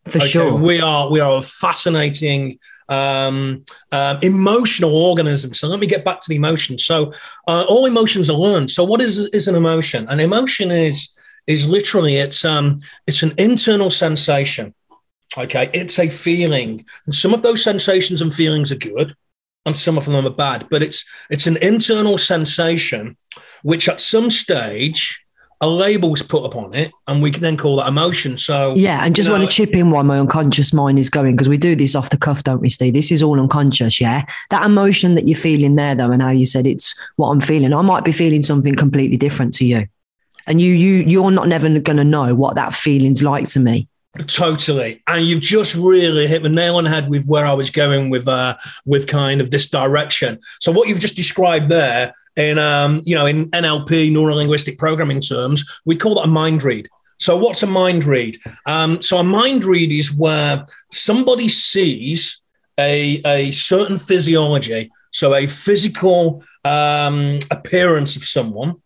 for 0.06 0.18
okay, 0.18 0.28
sure. 0.28 0.56
We 0.56 0.82
are 0.82 1.10
we 1.10 1.20
are 1.20 1.38
a 1.38 1.42
fascinating 1.42 2.60
um, 2.88 3.64
um, 3.92 4.18
emotional 4.22 4.96
organism. 4.96 5.54
So 5.54 5.68
let 5.68 5.80
me 5.80 5.88
get 5.88 6.04
back 6.04 6.22
to 6.22 6.30
the 6.30 6.36
emotion. 6.36 6.78
So 6.78 7.14
uh, 7.48 7.66
all 7.68 7.86
emotions 7.86 8.30
are 8.30 8.38
learned. 8.38 8.72
So 8.72 8.84
what 8.84 9.02
is 9.02 9.18
is 9.28 9.48
an 9.48 9.56
emotion? 9.56 10.08
An 10.10 10.20
emotion 10.20 10.72
is 10.72 11.16
is 11.48 11.68
literally 11.68 12.18
it's 12.18 12.44
um 12.46 12.78
it's 13.08 13.24
an 13.24 13.34
internal 13.38 13.90
sensation. 13.90 14.74
Okay, 15.38 15.70
it's 15.74 16.00
a 16.00 16.10
feeling, 16.10 16.86
and 17.06 17.14
some 17.14 17.36
of 17.36 17.44
those 17.44 17.64
sensations 17.64 18.22
and 18.22 18.34
feelings 18.34 18.72
are 18.72 18.78
good, 18.78 19.16
and 19.66 19.78
some 19.78 19.98
of 19.98 20.06
them 20.06 20.26
are 20.26 20.32
bad. 20.32 20.68
But 20.70 20.82
it's 20.82 21.06
it's 21.30 21.46
an 21.46 21.58
internal 21.58 22.18
sensation, 22.18 23.16
which 23.62 23.88
at 23.88 24.02
some 24.02 24.32
stage 24.32 25.24
a 25.62 25.68
label's 25.68 26.22
put 26.22 26.46
upon 26.46 26.74
it, 26.74 26.92
and 27.08 27.22
we 27.22 27.32
can 27.32 27.42
then 27.42 27.58
call 27.58 27.76
that 27.78 27.88
emotion. 27.88 28.38
So 28.38 28.76
yeah, 28.76 29.04
and 29.04 29.14
just 29.14 29.28
know, 29.28 29.38
want 29.38 29.50
to 29.50 29.54
chip 29.54 29.76
in 29.76 29.92
while 29.92 30.04
my 30.04 30.18
unconscious 30.18 30.72
mind 30.72 31.00
is 31.00 31.10
going 31.10 31.36
because 31.36 31.50
we 31.50 31.58
do 31.58 31.76
this 31.76 31.96
off 31.96 32.12
the 32.12 32.18
cuff, 32.18 32.44
don't 32.44 32.62
we, 32.62 32.70
Steve? 32.70 32.94
This 32.94 33.12
is 33.12 33.22
all 33.22 33.40
unconscious, 33.40 34.00
yeah. 34.00 34.26
That 34.52 34.66
emotion 34.66 35.16
that 35.16 35.28
you're 35.28 35.38
feeling 35.38 35.76
there, 35.76 35.96
though, 35.96 36.12
and 36.12 36.22
how 36.22 36.30
you 36.30 36.46
said 36.46 36.66
it's 36.66 36.98
what 37.18 37.30
I'm 37.30 37.42
feeling. 37.42 37.74
I 37.74 37.82
might 37.82 38.06
be 38.06 38.14
feeling 38.14 38.42
something 38.42 38.76
completely 38.76 39.18
different 39.18 39.54
to 39.56 39.66
you, 39.66 39.88
and 40.48 40.62
you 40.62 40.72
you 40.72 41.04
you're 41.06 41.32
not 41.32 41.50
never 41.50 41.68
going 41.80 41.98
to 41.98 42.06
know 42.06 42.36
what 42.36 42.56
that 42.56 42.74
feeling's 42.74 43.22
like 43.22 43.48
to 43.50 43.60
me. 43.60 43.89
Totally, 44.26 45.04
and 45.06 45.26
you've 45.26 45.40
just 45.40 45.76
really 45.76 46.26
hit 46.26 46.42
the 46.42 46.50
nail 46.50 46.78
on 46.78 46.86
the 46.86 46.90
head 46.90 47.10
with 47.10 47.28
where 47.28 47.46
I 47.46 47.54
was 47.54 47.70
going 47.70 48.10
with 48.10 48.28
uh, 48.28 48.58
with 48.84 49.06
kind 49.08 49.40
of 49.40 49.52
this 49.52 49.70
direction. 49.70 50.40
So 50.60 50.72
what 50.72 50.90
you've 50.90 51.00
just 51.00 51.16
described 51.16 51.70
there 51.70 52.16
in 52.36 52.58
um, 52.58 53.04
you 53.06 53.16
know 53.16 53.28
in 53.28 53.52
NLP 53.52 54.12
neuro 54.12 54.34
linguistic 54.34 54.80
programming 54.80 55.22
terms, 55.22 55.64
we 55.86 55.96
call 55.96 56.16
that 56.16 56.24
a 56.24 56.28
mind 56.28 56.64
read. 56.64 56.90
So 57.20 57.38
what's 57.38 57.62
a 57.62 57.68
mind 57.68 58.04
read? 58.04 58.40
Um, 58.66 59.00
so 59.00 59.20
a 59.20 59.24
mind 59.24 59.64
read 59.64 59.92
is 59.92 60.12
where 60.12 60.66
somebody 60.92 61.48
sees 61.48 62.42
a 62.80 63.22
a 63.26 63.52
certain 63.52 64.00
physiology, 64.00 64.90
so 65.12 65.36
a 65.36 65.46
physical 65.46 66.44
um, 66.66 67.38
appearance 67.52 68.16
of 68.16 68.24
someone, 68.24 68.82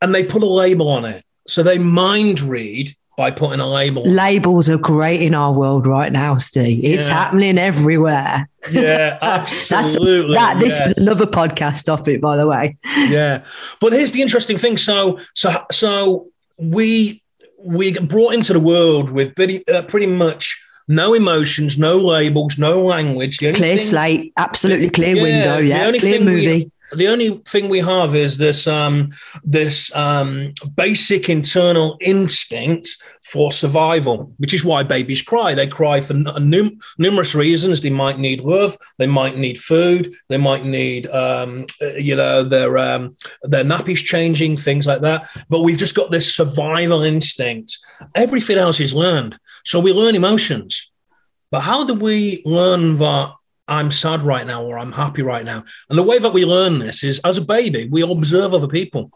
and 0.00 0.14
they 0.14 0.24
put 0.24 0.42
a 0.42 0.46
label 0.46 0.88
on 0.88 1.04
it. 1.04 1.24
So 1.48 1.64
they 1.64 1.78
mind 1.78 2.40
read 2.40 2.94
by 3.20 3.30
putting 3.30 3.60
a 3.60 3.68
label. 3.68 4.02
Labels 4.04 4.70
are 4.70 4.78
great 4.78 5.20
in 5.20 5.34
our 5.34 5.52
world 5.52 5.86
right 5.86 6.10
now, 6.10 6.36
Steve. 6.36 6.82
It's 6.82 7.06
yeah. 7.06 7.12
happening 7.12 7.58
everywhere. 7.58 8.48
Yeah, 8.72 9.18
absolutely. 9.22 10.36
that 10.36 10.58
this 10.58 10.80
yes. 10.80 10.92
is 10.92 10.96
another 10.96 11.26
podcast 11.26 11.84
topic, 11.84 12.22
by 12.22 12.38
the 12.38 12.46
way. 12.46 12.78
Yeah, 13.10 13.44
but 13.78 13.92
here's 13.92 14.12
the 14.12 14.22
interesting 14.22 14.56
thing. 14.56 14.78
So, 14.78 15.18
so, 15.34 15.66
so 15.70 16.28
we 16.58 17.22
we 17.62 17.92
get 17.92 18.08
brought 18.08 18.32
into 18.32 18.54
the 18.54 18.60
world 18.60 19.10
with 19.10 19.34
pretty, 19.34 19.66
uh, 19.68 19.82
pretty 19.82 20.06
much 20.06 20.58
no 20.88 21.12
emotions, 21.12 21.78
no 21.78 21.98
labels, 21.98 22.58
no 22.58 22.82
language. 22.82 23.36
clear 23.36 23.54
thing, 23.54 23.78
slate, 23.78 24.32
absolutely 24.38 24.88
clear 24.88 25.14
yeah, 25.16 25.22
window. 25.22 25.58
Yeah, 25.58 25.98
clear 25.98 26.20
movie. 26.22 26.46
We, 26.46 26.72
the 26.92 27.08
only 27.08 27.38
thing 27.46 27.68
we 27.68 27.78
have 27.78 28.14
is 28.14 28.36
this 28.36 28.66
um, 28.66 29.10
this 29.44 29.94
um, 29.94 30.52
basic 30.76 31.28
internal 31.28 31.96
instinct 32.00 32.96
for 33.22 33.52
survival, 33.52 34.32
which 34.38 34.54
is 34.54 34.64
why 34.64 34.82
babies 34.82 35.22
cry. 35.22 35.54
They 35.54 35.66
cry 35.66 36.00
for 36.00 36.14
num- 36.14 36.78
numerous 36.98 37.34
reasons. 37.34 37.80
They 37.80 37.90
might 37.90 38.18
need 38.18 38.40
love, 38.40 38.76
they 38.98 39.06
might 39.06 39.38
need 39.38 39.58
food, 39.58 40.12
they 40.28 40.38
might 40.38 40.64
need 40.64 41.08
um, 41.08 41.66
you 41.96 42.16
know 42.16 42.42
their 42.42 42.78
um, 42.78 43.16
their 43.42 43.64
nappies 43.64 44.04
changing, 44.04 44.56
things 44.56 44.86
like 44.86 45.02
that. 45.02 45.28
But 45.48 45.62
we've 45.62 45.78
just 45.78 45.94
got 45.94 46.10
this 46.10 46.34
survival 46.34 47.02
instinct. 47.02 47.78
Everything 48.14 48.58
else 48.58 48.80
is 48.80 48.94
learned. 48.94 49.38
So 49.64 49.80
we 49.80 49.92
learn 49.92 50.14
emotions. 50.14 50.90
But 51.50 51.60
how 51.60 51.84
do 51.84 51.94
we 51.94 52.42
learn 52.44 52.96
that 52.98 53.32
I'm 53.70 53.90
sad 53.90 54.22
right 54.22 54.46
now 54.46 54.64
or 54.64 54.78
I'm 54.78 54.92
happy 54.92 55.22
right 55.22 55.44
now? 55.44 55.64
And 55.88 55.98
the 55.98 56.02
way 56.02 56.18
that 56.18 56.32
we 56.32 56.44
learn 56.44 56.78
this 56.78 57.04
is 57.04 57.20
as 57.20 57.38
a 57.38 57.42
baby, 57.42 57.88
we 57.90 58.02
observe 58.02 58.52
other 58.52 58.68
people. 58.68 59.10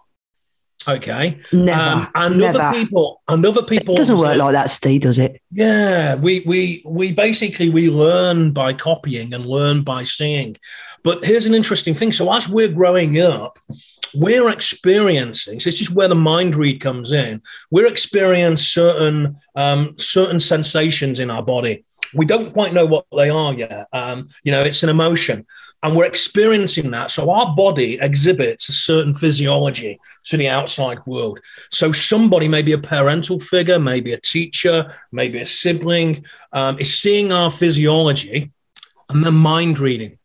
Okay. 0.86 1.40
Never. 1.52 1.80
Um, 1.80 2.08
and 2.14 2.38
never. 2.38 2.60
other 2.60 2.78
people 2.78 3.22
and 3.28 3.44
other 3.44 3.62
people 3.62 3.94
It 3.94 3.98
doesn't 3.98 4.18
work 4.18 4.36
like 4.36 4.52
that, 4.52 4.70
Steve, 4.70 5.00
does 5.00 5.18
it? 5.18 5.40
Yeah. 5.50 6.14
We 6.14 6.40
we 6.46 6.82
we 6.86 7.12
basically 7.12 7.70
we 7.70 7.90
learn 7.90 8.52
by 8.52 8.74
copying 8.74 9.32
and 9.32 9.46
learn 9.46 9.82
by 9.82 10.04
seeing. 10.04 10.56
But 11.02 11.24
here's 11.24 11.46
an 11.46 11.54
interesting 11.54 11.94
thing. 11.94 12.12
So 12.12 12.32
as 12.32 12.48
we're 12.48 12.72
growing 12.72 13.20
up, 13.20 13.58
we're 14.14 14.48
experiencing 14.48 15.58
so 15.60 15.68
this 15.68 15.80
is 15.80 15.90
where 15.90 16.08
the 16.08 16.14
mind 16.14 16.54
read 16.54 16.80
comes 16.80 17.10
in 17.10 17.42
we're 17.70 17.86
experiencing 17.86 18.64
certain 18.64 19.36
um, 19.56 19.94
certain 19.98 20.38
sensations 20.38 21.18
in 21.18 21.30
our 21.30 21.42
body 21.42 21.84
we 22.14 22.24
don't 22.24 22.52
quite 22.52 22.72
know 22.72 22.86
what 22.86 23.06
they 23.16 23.30
are 23.30 23.54
yet 23.54 23.86
um, 23.92 24.28
you 24.42 24.52
know 24.52 24.62
it's 24.62 24.82
an 24.82 24.88
emotion 24.88 25.46
and 25.82 25.94
we're 25.94 26.04
experiencing 26.04 26.90
that 26.90 27.10
so 27.10 27.30
our 27.30 27.54
body 27.54 27.98
exhibits 28.00 28.68
a 28.68 28.72
certain 28.72 29.14
physiology 29.14 29.98
to 30.24 30.36
the 30.36 30.48
outside 30.48 30.98
world 31.06 31.38
so 31.70 31.92
somebody 31.92 32.48
maybe 32.48 32.72
a 32.72 32.78
parental 32.78 33.38
figure 33.38 33.78
maybe 33.78 34.12
a 34.12 34.20
teacher 34.20 34.90
maybe 35.12 35.40
a 35.40 35.46
sibling 35.46 36.24
um, 36.52 36.78
is 36.78 36.98
seeing 36.98 37.32
our 37.32 37.50
physiology 37.50 38.50
and 39.08 39.24
then 39.24 39.34
mind 39.34 39.78
reading 39.78 40.18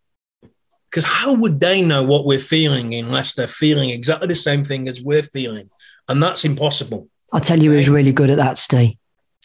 because 0.89 1.03
how 1.03 1.34
would 1.34 1.60
they 1.60 1.81
know 1.81 2.03
what 2.03 2.25
we're 2.25 2.39
feeling 2.39 2.93
unless 2.96 3.34
they're 3.34 3.48
feeling 3.48 3.91
exactly 3.91 4.27
the 4.27 4.36
same 4.36 4.63
thing 4.63 4.88
as 4.88 5.01
we're 5.01 5.24
feeling? 5.24 5.69
And 6.08 6.22
that's 6.22 6.46
impossible. 6.46 7.08
I'll 7.31 7.39
tell 7.39 7.62
you 7.62 7.72
who's 7.72 7.89
really 7.89 8.12
good 8.12 8.31
at 8.31 8.38
that, 8.38 8.58
Steve. 8.58 8.96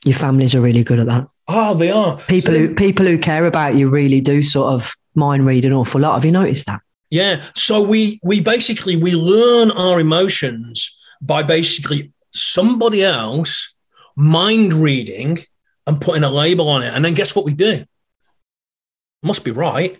Your 0.04 0.14
families 0.14 0.54
are 0.54 0.60
really 0.60 0.84
good 0.84 0.98
at 0.98 1.06
that. 1.06 1.28
Oh, 1.46 1.74
they 1.74 1.90
are. 1.90 2.16
People 2.18 2.54
so, 2.54 2.58
who 2.58 2.74
people 2.74 3.06
who 3.06 3.18
care 3.18 3.46
about 3.46 3.74
you 3.74 3.88
really 3.88 4.20
do 4.20 4.42
sort 4.42 4.72
of 4.72 4.94
mind 5.14 5.46
read 5.46 5.64
an 5.64 5.72
awful 5.72 6.00
lot. 6.00 6.14
Have 6.14 6.24
you 6.24 6.32
noticed 6.32 6.66
that? 6.66 6.80
Yeah. 7.10 7.42
So 7.54 7.82
we 7.82 8.18
we 8.22 8.40
basically 8.40 8.96
we 8.96 9.12
learn 9.12 9.70
our 9.70 10.00
emotions 10.00 10.98
by 11.20 11.42
basically 11.42 12.12
somebody 12.32 13.04
else 13.04 13.74
mind 14.16 14.72
reading 14.72 15.38
and 15.86 16.00
putting 16.00 16.24
a 16.24 16.30
label 16.30 16.68
on 16.68 16.82
it. 16.82 16.94
And 16.94 17.04
then 17.04 17.14
guess 17.14 17.36
what 17.36 17.44
we 17.44 17.54
do? 17.54 17.84
Must 19.22 19.44
be 19.44 19.50
right. 19.50 19.98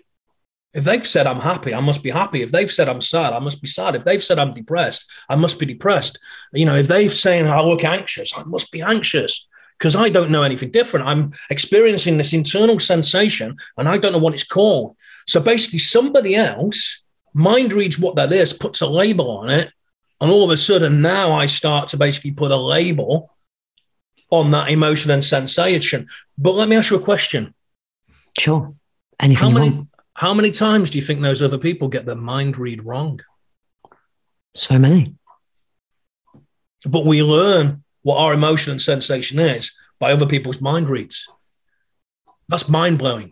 If 0.73 0.83
they've 0.83 1.07
said 1.07 1.25
I'm 1.25 1.39
happy, 1.39 1.73
I 1.73 1.79
must 1.79 2.03
be 2.03 2.09
happy. 2.09 2.41
If 2.41 2.51
they've 2.51 2.71
said 2.71 2.89
I'm 2.89 3.01
sad, 3.01 3.33
I 3.33 3.39
must 3.39 3.61
be 3.61 3.67
sad. 3.67 3.95
If 3.95 4.03
they've 4.03 4.23
said 4.23 4.39
I'm 4.39 4.53
depressed, 4.53 5.05
I 5.29 5.35
must 5.35 5.57
be 5.57 5.65
depressed. 5.65 6.19
You 6.51 6.65
know, 6.65 6.75
if 6.75 6.87
they've 6.87 7.13
saying 7.13 7.47
I 7.47 7.61
look 7.61 7.83
anxious, 7.83 8.37
I 8.37 8.43
must 8.43 8.71
be 8.71 8.81
anxious 8.81 9.47
because 9.77 9.95
I 9.95 10.09
don't 10.09 10.31
know 10.31 10.43
anything 10.43 10.71
different. 10.71 11.07
I'm 11.07 11.33
experiencing 11.49 12.17
this 12.17 12.33
internal 12.33 12.79
sensation 12.79 13.57
and 13.77 13.89
I 13.89 13.97
don't 13.97 14.13
know 14.13 14.19
what 14.19 14.33
it's 14.33 14.43
called. 14.43 14.95
So 15.27 15.39
basically, 15.39 15.79
somebody 15.79 16.35
else 16.35 17.03
mind 17.33 17.73
reads 17.73 17.99
what 17.99 18.15
that 18.15 18.31
is, 18.31 18.53
puts 18.53 18.81
a 18.81 18.87
label 18.87 19.29
on 19.29 19.49
it, 19.49 19.71
and 20.21 20.31
all 20.31 20.45
of 20.45 20.51
a 20.51 20.57
sudden 20.57 21.01
now 21.01 21.33
I 21.33 21.45
start 21.45 21.89
to 21.89 21.97
basically 21.97 22.31
put 22.31 22.51
a 22.51 22.57
label 22.57 23.35
on 24.31 24.51
that 24.51 24.69
emotion 24.69 25.11
and 25.11 25.23
sensation. 25.23 26.07
But 26.37 26.53
let 26.53 26.69
me 26.69 26.75
ask 26.75 26.91
you 26.91 26.97
a 26.97 27.01
question. 27.01 27.53
Sure. 28.39 28.73
Anything 29.19 29.43
how 29.43 29.49
many. 29.51 29.87
How 30.17 30.33
many 30.33 30.51
times 30.51 30.91
do 30.91 30.97
you 30.97 31.03
think 31.03 31.21
those 31.21 31.41
other 31.41 31.57
people 31.57 31.89
get 31.89 32.05
their 32.05 32.15
mind 32.15 32.57
read 32.57 32.85
wrong? 32.85 33.19
So 34.53 34.79
many. 34.79 35.15
But 36.85 37.05
we 37.05 37.21
learn 37.21 37.83
what 38.05 38.19
our 38.19 38.33
emotion 38.33 38.71
and 38.71 38.79
sensation 38.79 39.39
is 39.39 39.71
by 39.99 40.11
other 40.11 40.27
people's 40.27 40.61
mind 40.61 40.87
reads. 40.87 41.27
That's 42.47 42.69
mind 42.69 42.99
blowing. 42.99 43.31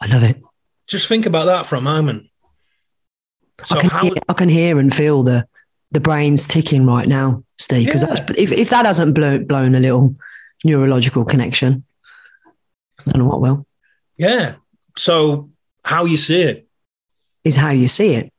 I 0.00 0.06
love 0.06 0.24
it. 0.24 0.42
Just 0.88 1.06
think 1.06 1.24
about 1.24 1.44
that 1.46 1.64
for 1.64 1.76
a 1.76 1.80
moment. 1.80 2.26
So 3.62 3.78
I 3.78 3.80
can, 3.80 3.90
how, 3.90 4.02
hear, 4.02 4.12
I 4.28 4.32
can 4.32 4.48
hear 4.48 4.80
and 4.80 4.92
feel 4.92 5.22
the 5.22 5.46
the 5.92 6.00
brain's 6.00 6.48
ticking 6.48 6.84
right 6.84 7.06
now, 7.06 7.44
Steve. 7.58 7.86
Because 7.86 8.02
yeah. 8.02 8.08
that's 8.08 8.38
if, 8.38 8.50
if 8.50 8.70
that 8.70 8.86
hasn't 8.86 9.14
blown, 9.14 9.44
blown 9.44 9.76
a 9.76 9.80
little 9.80 10.16
neurological 10.64 11.24
connection, 11.24 11.84
I 12.98 13.10
don't 13.10 13.22
know 13.22 13.28
what 13.28 13.40
will. 13.40 13.66
Yeah, 14.16 14.54
so, 14.96 15.48
how 15.84 16.06
you 16.06 16.16
see 16.16 16.42
it 16.42 16.66
is 17.44 17.54
how 17.54 17.70
you 17.70 17.86
see 17.86 18.14
it. 18.14 18.32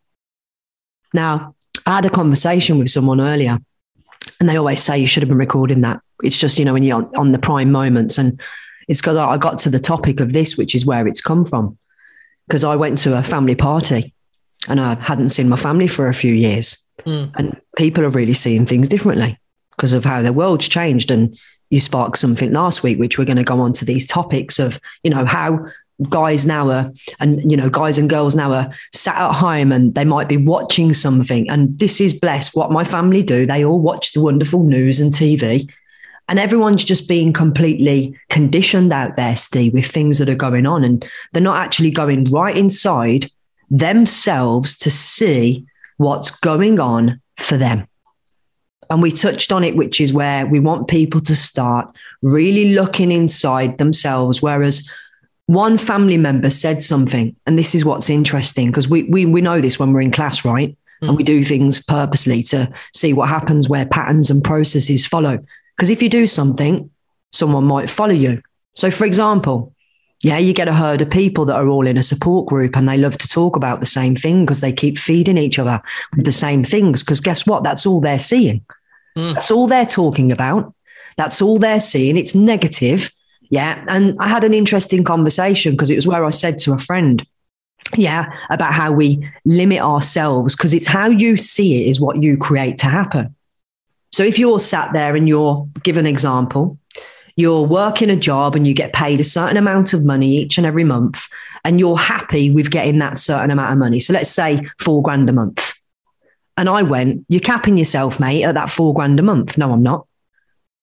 Now, 1.13 1.53
I 1.85 1.95
had 1.95 2.05
a 2.05 2.09
conversation 2.09 2.79
with 2.79 2.89
someone 2.89 3.21
earlier, 3.21 3.59
and 4.39 4.49
they 4.49 4.57
always 4.57 4.81
say 4.81 4.97
you 4.97 5.07
should 5.07 5.23
have 5.23 5.29
been 5.29 5.37
recording 5.37 5.81
that. 5.81 6.01
It's 6.23 6.39
just, 6.39 6.57
you 6.59 6.65
know, 6.65 6.73
when 6.73 6.83
you're 6.83 6.97
on, 6.97 7.15
on 7.15 7.31
the 7.31 7.39
prime 7.39 7.71
moments. 7.71 8.17
And 8.17 8.39
it's 8.87 9.01
because 9.01 9.17
I 9.17 9.37
got 9.37 9.57
to 9.59 9.69
the 9.69 9.79
topic 9.79 10.19
of 10.19 10.33
this, 10.33 10.57
which 10.57 10.75
is 10.75 10.85
where 10.85 11.07
it's 11.07 11.21
come 11.21 11.45
from. 11.45 11.77
Because 12.47 12.63
I 12.63 12.75
went 12.75 12.97
to 12.99 13.17
a 13.17 13.23
family 13.23 13.55
party 13.55 14.13
and 14.67 14.79
I 14.79 14.95
hadn't 14.95 15.29
seen 15.29 15.49
my 15.49 15.57
family 15.57 15.87
for 15.87 16.09
a 16.09 16.13
few 16.13 16.33
years. 16.33 16.87
Mm. 17.05 17.31
And 17.35 17.61
people 17.77 18.05
are 18.05 18.09
really 18.09 18.33
seeing 18.33 18.65
things 18.65 18.89
differently 18.89 19.39
because 19.75 19.93
of 19.93 20.05
how 20.05 20.21
the 20.21 20.33
world's 20.33 20.67
changed. 20.69 21.11
And 21.11 21.37
you 21.69 21.79
sparked 21.79 22.17
something 22.17 22.51
last 22.51 22.83
week, 22.83 22.99
which 22.99 23.17
we're 23.17 23.25
going 23.25 23.37
to 23.37 23.43
go 23.43 23.59
on 23.59 23.73
to 23.73 23.85
these 23.85 24.05
topics 24.05 24.59
of, 24.59 24.79
you 25.03 25.09
know, 25.09 25.25
how 25.25 25.65
guys 26.09 26.45
now 26.45 26.69
are 26.69 26.91
and 27.19 27.49
you 27.49 27.55
know 27.55 27.69
guys 27.69 27.97
and 27.97 28.09
girls 28.09 28.35
now 28.35 28.51
are 28.51 28.73
sat 28.91 29.15
at 29.15 29.35
home 29.35 29.71
and 29.71 29.93
they 29.95 30.05
might 30.05 30.27
be 30.27 30.37
watching 30.37 30.93
something. 30.93 31.49
And 31.49 31.77
this 31.79 32.01
is 32.01 32.13
blessed. 32.13 32.55
What 32.55 32.71
my 32.71 32.83
family 32.83 33.23
do 33.23 33.45
they 33.45 33.63
all 33.63 33.79
watch 33.79 34.13
the 34.13 34.21
wonderful 34.21 34.63
news 34.63 34.99
and 34.99 35.11
tv 35.13 35.69
and 36.29 36.39
everyone's 36.39 36.85
just 36.85 37.07
being 37.07 37.33
completely 37.33 38.17
conditioned 38.29 38.93
out 38.93 39.17
there 39.17 39.35
steve 39.35 39.73
with 39.73 39.85
things 39.85 40.17
that 40.17 40.29
are 40.29 40.35
going 40.35 40.65
on. 40.65 40.83
And 40.83 41.05
they're 41.31 41.41
not 41.41 41.63
actually 41.63 41.91
going 41.91 42.25
right 42.31 42.55
inside 42.55 43.29
themselves 43.69 44.77
to 44.77 44.91
see 44.91 45.65
what's 45.97 46.31
going 46.31 46.79
on 46.79 47.21
for 47.37 47.57
them. 47.57 47.87
And 48.89 49.01
we 49.01 49.11
touched 49.11 49.51
on 49.51 49.63
it, 49.63 49.75
which 49.75 49.99
is 49.99 50.13
where 50.13 50.45
we 50.45 50.59
want 50.59 50.87
people 50.87 51.19
to 51.21 51.35
start 51.35 51.95
really 52.21 52.73
looking 52.73 53.11
inside 53.11 53.77
themselves. 53.77 54.41
Whereas 54.41 54.91
one 55.47 55.77
family 55.77 56.17
member 56.17 56.49
said 56.49 56.83
something, 56.83 57.35
and 57.45 57.57
this 57.57 57.75
is 57.75 57.83
what's 57.83 58.09
interesting 58.09 58.67
because 58.67 58.87
we, 58.87 59.03
we 59.03 59.25
we 59.25 59.41
know 59.41 59.59
this 59.59 59.77
when 59.77 59.91
we're 59.91 60.01
in 60.01 60.11
class, 60.11 60.45
right? 60.45 60.77
Mm. 61.01 61.09
And 61.09 61.17
we 61.17 61.23
do 61.23 61.43
things 61.43 61.83
purposely 61.83 62.43
to 62.43 62.71
see 62.93 63.13
what 63.13 63.29
happens 63.29 63.67
where 63.67 63.85
patterns 63.85 64.29
and 64.29 64.43
processes 64.43 65.05
follow. 65.05 65.39
Because 65.75 65.89
if 65.89 66.01
you 66.01 66.09
do 66.09 66.25
something, 66.25 66.89
someone 67.31 67.65
might 67.65 67.89
follow 67.89 68.13
you. 68.13 68.41
So, 68.75 68.89
for 68.89 69.05
example, 69.05 69.73
yeah, 70.21 70.37
you 70.37 70.53
get 70.53 70.69
a 70.69 70.73
herd 70.73 71.01
of 71.01 71.09
people 71.09 71.45
that 71.45 71.57
are 71.57 71.67
all 71.67 71.85
in 71.85 71.97
a 71.97 72.03
support 72.03 72.47
group 72.47 72.77
and 72.77 72.87
they 72.87 72.97
love 72.97 73.17
to 73.17 73.27
talk 73.27 73.57
about 73.57 73.81
the 73.81 73.85
same 73.85 74.15
thing 74.15 74.45
because 74.45 74.61
they 74.61 74.71
keep 74.71 74.97
feeding 74.97 75.37
each 75.37 75.59
other 75.59 75.81
with 76.15 76.25
the 76.25 76.31
same 76.31 76.63
things. 76.63 77.03
Because 77.03 77.19
guess 77.19 77.45
what? 77.45 77.63
That's 77.63 77.85
all 77.85 77.99
they're 77.99 78.19
seeing. 78.19 78.65
Mm. 79.17 79.33
That's 79.33 79.51
all 79.51 79.67
they're 79.67 79.85
talking 79.85 80.31
about. 80.31 80.73
That's 81.17 81.41
all 81.41 81.57
they're 81.57 81.81
seeing. 81.81 82.15
It's 82.15 82.33
negative 82.33 83.11
yeah. 83.53 83.85
And 83.87 84.15
I 84.19 84.27
had 84.27 84.43
an 84.43 84.55
interesting 84.55 85.03
conversation 85.03 85.73
because 85.73 85.91
it 85.91 85.95
was 85.95 86.07
where 86.07 86.25
I 86.25 86.31
said 86.31 86.57
to 86.59 86.73
a 86.73 86.79
friend, 86.79 87.23
yeah, 87.95 88.35
about 88.49 88.73
how 88.73 88.91
we 88.91 89.29
limit 89.45 89.79
ourselves 89.79 90.55
because 90.55 90.73
it's 90.73 90.87
how 90.87 91.09
you 91.09 91.37
see 91.37 91.79
it 91.79 91.87
is 91.87 92.01
what 92.01 92.23
you 92.23 92.35
create 92.35 92.77
to 92.77 92.87
happen. 92.87 93.35
So 94.11 94.23
if 94.23 94.39
you're 94.39 94.59
sat 94.59 94.91
there 94.93 95.15
and 95.15 95.29
you're, 95.29 95.67
given 95.83 96.07
an 96.07 96.11
example, 96.11 96.79
you're 97.35 97.61
working 97.61 98.09
a 98.09 98.15
job 98.15 98.55
and 98.55 98.65
you 98.65 98.73
get 98.73 98.91
paid 98.91 99.19
a 99.19 99.23
certain 99.23 99.57
amount 99.57 99.93
of 99.93 100.03
money 100.03 100.35
each 100.37 100.57
and 100.57 100.65
every 100.65 100.83
month, 100.83 101.27
and 101.63 101.79
you're 101.79 101.95
happy 101.95 102.49
with 102.49 102.71
getting 102.71 102.97
that 102.99 103.19
certain 103.19 103.51
amount 103.51 103.71
of 103.71 103.77
money. 103.77 103.99
So 103.99 104.13
let's 104.13 104.31
say 104.31 104.67
four 104.79 105.03
grand 105.03 105.29
a 105.29 105.33
month. 105.33 105.75
And 106.57 106.67
I 106.69 106.81
went, 106.81 107.23
You're 107.29 107.39
capping 107.39 107.77
yourself, 107.77 108.19
mate, 108.19 108.45
at 108.45 108.55
that 108.55 108.71
four 108.71 108.95
grand 108.95 109.19
a 109.19 109.23
month. 109.23 109.59
No, 109.59 109.71
I'm 109.73 109.83
not. 109.83 110.07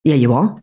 Yeah, 0.05 0.15
you 0.15 0.35
are 0.35 0.63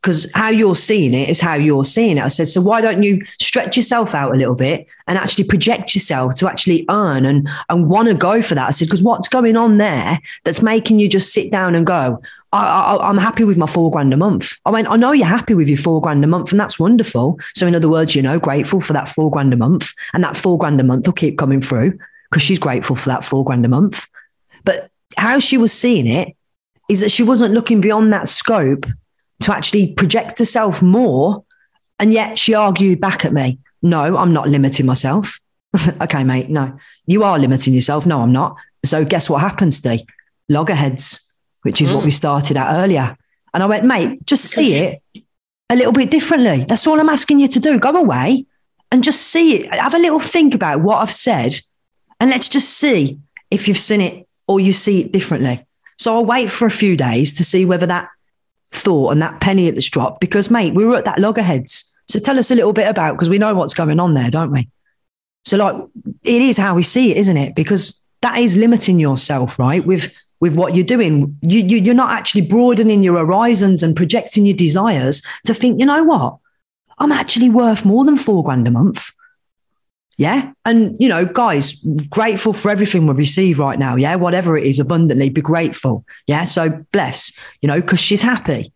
because 0.00 0.30
how 0.34 0.48
you're 0.48 0.76
seeing 0.76 1.12
it 1.12 1.28
is 1.28 1.40
how 1.40 1.54
you're 1.54 1.84
seeing 1.84 2.16
it. 2.16 2.24
I 2.24 2.28
said, 2.28 2.48
so 2.48 2.62
why 2.62 2.80
don't 2.80 3.02
you 3.02 3.22
stretch 3.38 3.76
yourself 3.76 4.14
out 4.14 4.34
a 4.34 4.36
little 4.36 4.54
bit 4.54 4.86
and 5.06 5.18
actually 5.18 5.44
project 5.44 5.94
yourself 5.94 6.34
to 6.36 6.48
actually 6.48 6.86
earn 6.88 7.26
and, 7.26 7.48
and 7.68 7.90
want 7.90 8.08
to 8.08 8.14
go 8.14 8.40
for 8.40 8.54
that? 8.54 8.68
I 8.68 8.70
said, 8.70 8.86
because 8.86 9.02
what's 9.02 9.28
going 9.28 9.56
on 9.56 9.76
there 9.76 10.18
that's 10.44 10.62
making 10.62 11.00
you 11.00 11.08
just 11.08 11.34
sit 11.34 11.52
down 11.52 11.74
and 11.74 11.86
go, 11.86 12.22
I, 12.52 12.98
I'm 13.02 13.18
happy 13.18 13.44
with 13.44 13.58
my 13.58 13.66
four 13.66 13.90
grand 13.90 14.14
a 14.14 14.16
month. 14.16 14.54
I 14.64 14.70
went, 14.70 14.88
I 14.88 14.96
know 14.96 15.12
you're 15.12 15.26
happy 15.26 15.54
with 15.54 15.68
your 15.68 15.78
four 15.78 16.00
grand 16.00 16.24
a 16.24 16.26
month, 16.26 16.50
and 16.50 16.58
that's 16.58 16.80
wonderful. 16.80 17.38
So, 17.54 17.66
in 17.66 17.74
other 17.76 17.88
words, 17.88 18.16
you 18.16 18.22
know, 18.22 18.40
grateful 18.40 18.80
for 18.80 18.92
that 18.92 19.08
four 19.08 19.30
grand 19.30 19.52
a 19.52 19.56
month, 19.56 19.92
and 20.14 20.24
that 20.24 20.36
four 20.36 20.58
grand 20.58 20.80
a 20.80 20.84
month 20.84 21.06
will 21.06 21.12
keep 21.12 21.38
coming 21.38 21.60
through 21.60 21.96
because 22.28 22.42
she's 22.42 22.58
grateful 22.58 22.96
for 22.96 23.08
that 23.08 23.24
four 23.24 23.44
grand 23.44 23.64
a 23.64 23.68
month. 23.68 24.08
But 24.64 24.90
how 25.16 25.38
she 25.38 25.58
was 25.58 25.72
seeing 25.72 26.08
it 26.08 26.34
is 26.88 27.00
that 27.00 27.12
she 27.12 27.22
wasn't 27.22 27.54
looking 27.54 27.80
beyond 27.80 28.12
that 28.12 28.28
scope 28.28 28.86
to 29.40 29.54
actually 29.54 29.92
project 29.94 30.38
herself 30.38 30.82
more. 30.82 31.44
And 31.98 32.12
yet 32.12 32.38
she 32.38 32.54
argued 32.54 33.00
back 33.00 33.24
at 33.24 33.32
me, 33.32 33.58
no, 33.82 34.16
I'm 34.16 34.32
not 34.32 34.48
limiting 34.48 34.86
myself. 34.86 35.38
okay, 36.00 36.24
mate, 36.24 36.50
no, 36.50 36.78
you 37.06 37.24
are 37.24 37.38
limiting 37.38 37.74
yourself. 37.74 38.06
No, 38.06 38.22
I'm 38.22 38.32
not. 38.32 38.56
So 38.84 39.04
guess 39.04 39.28
what 39.28 39.40
happens, 39.40 39.76
Steve? 39.76 40.02
Loggerheads, 40.48 41.32
which 41.62 41.80
is 41.80 41.90
mm. 41.90 41.96
what 41.96 42.04
we 42.04 42.10
started 42.10 42.56
at 42.56 42.82
earlier. 42.82 43.16
And 43.52 43.62
I 43.62 43.66
went, 43.66 43.84
mate, 43.84 44.24
just 44.24 44.44
because 44.44 44.66
see 44.68 44.76
it. 44.76 45.02
a 45.68 45.76
little 45.76 45.92
bit 45.92 46.10
differently. 46.10 46.64
That's 46.64 46.86
all 46.86 47.00
I'm 47.00 47.08
asking 47.08 47.40
you 47.40 47.48
to 47.48 47.60
do. 47.60 47.78
Go 47.78 47.90
away 47.90 48.46
and 48.90 49.04
just 49.04 49.22
see 49.22 49.56
it. 49.56 49.74
Have 49.74 49.94
a 49.94 49.98
little 49.98 50.20
think 50.20 50.54
about 50.54 50.80
what 50.80 50.98
I've 50.98 51.12
said 51.12 51.60
and 52.20 52.30
let's 52.30 52.48
just 52.48 52.78
see 52.78 53.18
if 53.50 53.66
you've 53.66 53.78
seen 53.78 54.00
it 54.02 54.28
or 54.46 54.60
you 54.60 54.72
see 54.72 55.00
it 55.00 55.12
differently. 55.12 55.66
So 55.98 56.14
I'll 56.14 56.24
wait 56.24 56.50
for 56.50 56.66
a 56.66 56.70
few 56.70 56.96
days 56.96 57.32
to 57.34 57.44
see 57.44 57.64
whether 57.64 57.86
that 57.86 58.08
thought 58.72 59.10
and 59.10 59.22
that 59.22 59.40
penny 59.40 59.70
that's 59.70 59.88
dropped, 59.88 60.20
because 60.20 60.50
mate, 60.50 60.74
we 60.74 60.84
were 60.84 60.96
at 60.96 61.04
that 61.04 61.18
loggerheads. 61.18 61.94
So 62.08 62.18
tell 62.18 62.38
us 62.38 62.50
a 62.50 62.54
little 62.54 62.72
bit 62.72 62.88
about 62.88 63.14
because 63.14 63.30
we 63.30 63.38
know 63.38 63.54
what's 63.54 63.74
going 63.74 64.00
on 64.00 64.14
there, 64.14 64.30
don't 64.30 64.50
we? 64.50 64.68
So 65.44 65.56
like 65.56 65.76
it 66.22 66.42
is 66.42 66.56
how 66.56 66.74
we 66.74 66.82
see 66.82 67.10
it, 67.10 67.16
isn't 67.16 67.36
it? 67.36 67.54
Because 67.54 68.04
that 68.22 68.38
is 68.38 68.56
limiting 68.56 68.98
yourself, 68.98 69.58
right? 69.58 69.84
With 69.84 70.12
with 70.40 70.56
what 70.56 70.74
you're 70.74 70.84
doing. 70.84 71.38
You, 71.42 71.60
you 71.60 71.78
you're 71.78 71.94
not 71.94 72.10
actually 72.10 72.42
broadening 72.42 73.02
your 73.02 73.18
horizons 73.18 73.82
and 73.82 73.96
projecting 73.96 74.46
your 74.46 74.56
desires 74.56 75.22
to 75.44 75.54
think, 75.54 75.78
you 75.78 75.86
know 75.86 76.02
what? 76.04 76.38
I'm 76.98 77.12
actually 77.12 77.48
worth 77.48 77.84
more 77.84 78.04
than 78.04 78.16
four 78.16 78.42
grand 78.44 78.66
a 78.66 78.70
month. 78.70 79.10
Yeah. 80.20 80.52
And, 80.66 80.98
you 81.00 81.08
know, 81.08 81.24
guys, 81.24 81.82
grateful 82.10 82.52
for 82.52 82.70
everything 82.70 83.06
we 83.06 83.14
receive 83.14 83.58
right 83.58 83.78
now. 83.78 83.96
Yeah. 83.96 84.16
Whatever 84.16 84.54
it 84.58 84.66
is, 84.66 84.78
abundantly 84.78 85.30
be 85.30 85.40
grateful. 85.40 86.04
Yeah. 86.26 86.44
So 86.44 86.84
bless, 86.92 87.32
you 87.62 87.66
know, 87.68 87.80
because 87.80 88.00
she's 88.00 88.20
happy. 88.20 88.70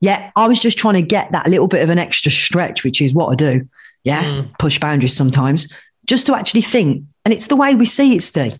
Yeah. 0.00 0.30
I 0.36 0.48
was 0.48 0.58
just 0.58 0.78
trying 0.78 0.94
to 0.94 1.02
get 1.02 1.32
that 1.32 1.50
little 1.50 1.68
bit 1.68 1.82
of 1.82 1.90
an 1.90 1.98
extra 1.98 2.32
stretch, 2.32 2.82
which 2.82 3.02
is 3.02 3.12
what 3.12 3.30
I 3.30 3.34
do. 3.34 3.68
Yeah. 4.04 4.24
Mm. 4.24 4.58
Push 4.58 4.78
boundaries 4.78 5.14
sometimes 5.14 5.70
just 6.06 6.24
to 6.26 6.34
actually 6.34 6.62
think. 6.62 7.04
And 7.26 7.34
it's 7.34 7.48
the 7.48 7.56
way 7.56 7.74
we 7.74 7.84
see 7.84 8.16
it, 8.16 8.22
Steve, 8.22 8.58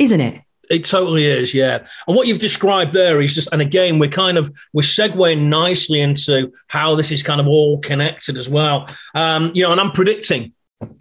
isn't 0.00 0.20
it? 0.20 0.40
It 0.70 0.84
totally 0.84 1.26
is, 1.26 1.54
yeah. 1.54 1.86
And 2.08 2.16
what 2.16 2.26
you've 2.26 2.40
described 2.40 2.94
there 2.94 3.20
is 3.20 3.32
just, 3.32 3.52
and 3.52 3.62
again, 3.62 4.00
we're 4.00 4.10
kind 4.10 4.38
of 4.38 4.52
we're 4.72 4.82
segueing 4.82 5.48
nicely 5.48 6.00
into 6.00 6.52
how 6.66 6.96
this 6.96 7.12
is 7.12 7.22
kind 7.22 7.40
of 7.40 7.46
all 7.46 7.78
connected 7.78 8.38
as 8.38 8.48
well. 8.48 8.88
Um, 9.14 9.52
you 9.54 9.62
know, 9.62 9.70
and 9.70 9.80
I'm 9.80 9.92
predicting 9.92 10.52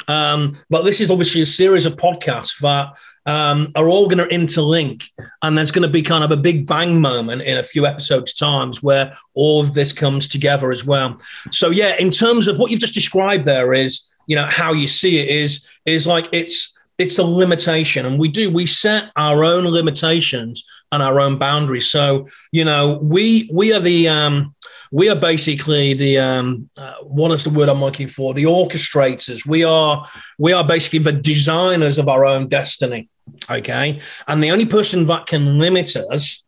um, 0.08 0.58
but 0.70 0.84
this 0.84 1.02
is 1.02 1.10
obviously 1.10 1.42
a 1.42 1.46
series 1.46 1.86
of 1.86 1.96
podcasts 1.96 2.60
that 2.60 2.94
um, 3.26 3.72
are 3.76 3.88
all 3.88 4.08
going 4.08 4.18
to 4.18 4.36
interlink, 4.36 5.10
and 5.42 5.58
there's 5.58 5.72
going 5.72 5.88
to 5.88 5.92
be 5.92 6.02
kind 6.02 6.24
of 6.24 6.32
a 6.32 6.38
big 6.38 6.68
bang 6.68 7.00
moment 7.00 7.42
in 7.42 7.58
a 7.58 7.64
few 7.64 7.86
episodes' 7.86 8.34
times 8.34 8.84
where 8.84 9.16
all 9.34 9.62
of 9.62 9.74
this 9.74 9.94
comes 9.94 10.28
together 10.28 10.72
as 10.72 10.86
well. 10.86 11.18
So, 11.52 11.70
yeah, 11.70 11.96
in 11.98 12.12
terms 12.12 12.48
of 12.48 12.58
what 12.58 12.72
you've 12.72 12.80
just 12.80 12.94
described, 12.94 13.46
there 13.46 13.74
is, 13.74 14.08
you 14.28 14.36
know, 14.36 14.48
how 14.50 14.74
you 14.74 14.88
see 14.88 15.20
it 15.20 15.30
is 15.30 15.68
is 15.86 16.06
like 16.06 16.28
it's 16.32 16.78
it's 16.98 17.18
a 17.18 17.24
limitation, 17.24 18.06
and 18.06 18.20
we 18.20 18.28
do 18.28 18.50
we 18.50 18.66
set 18.66 19.12
our 19.16 19.44
own 19.44 19.66
limitations 19.66 20.66
and 20.94 21.02
our 21.02 21.20
own 21.20 21.38
boundaries. 21.38 21.88
So, 21.88 22.28
you 22.52 22.64
know, 22.64 23.00
we 23.02 23.50
we 23.52 23.74
are 23.74 23.80
the 23.80 24.08
um, 24.08 24.56
we 24.92 25.10
are 25.10 25.16
basically 25.16 25.96
the 25.96 26.20
um, 26.20 26.70
uh, 26.78 26.94
what 27.02 27.32
is 27.32 27.44
the 27.44 27.50
word 27.50 27.68
I'm 27.68 27.80
looking 27.80 28.08
for? 28.08 28.34
The 28.36 28.44
orchestrators. 28.44 29.46
We 29.46 29.64
are 29.64 30.08
we 30.38 30.54
are 30.54 30.64
basically 30.64 31.00
the 31.00 31.12
designers 31.12 31.98
of 31.98 32.08
our 32.08 32.26
own 32.26 32.48
destiny. 32.48 33.10
Okay, 33.50 34.00
and 34.28 34.44
the 34.44 34.52
only 34.52 34.68
person 34.68 35.08
that 35.08 35.26
can 35.26 35.58
limit 35.58 35.96
us 35.96 36.44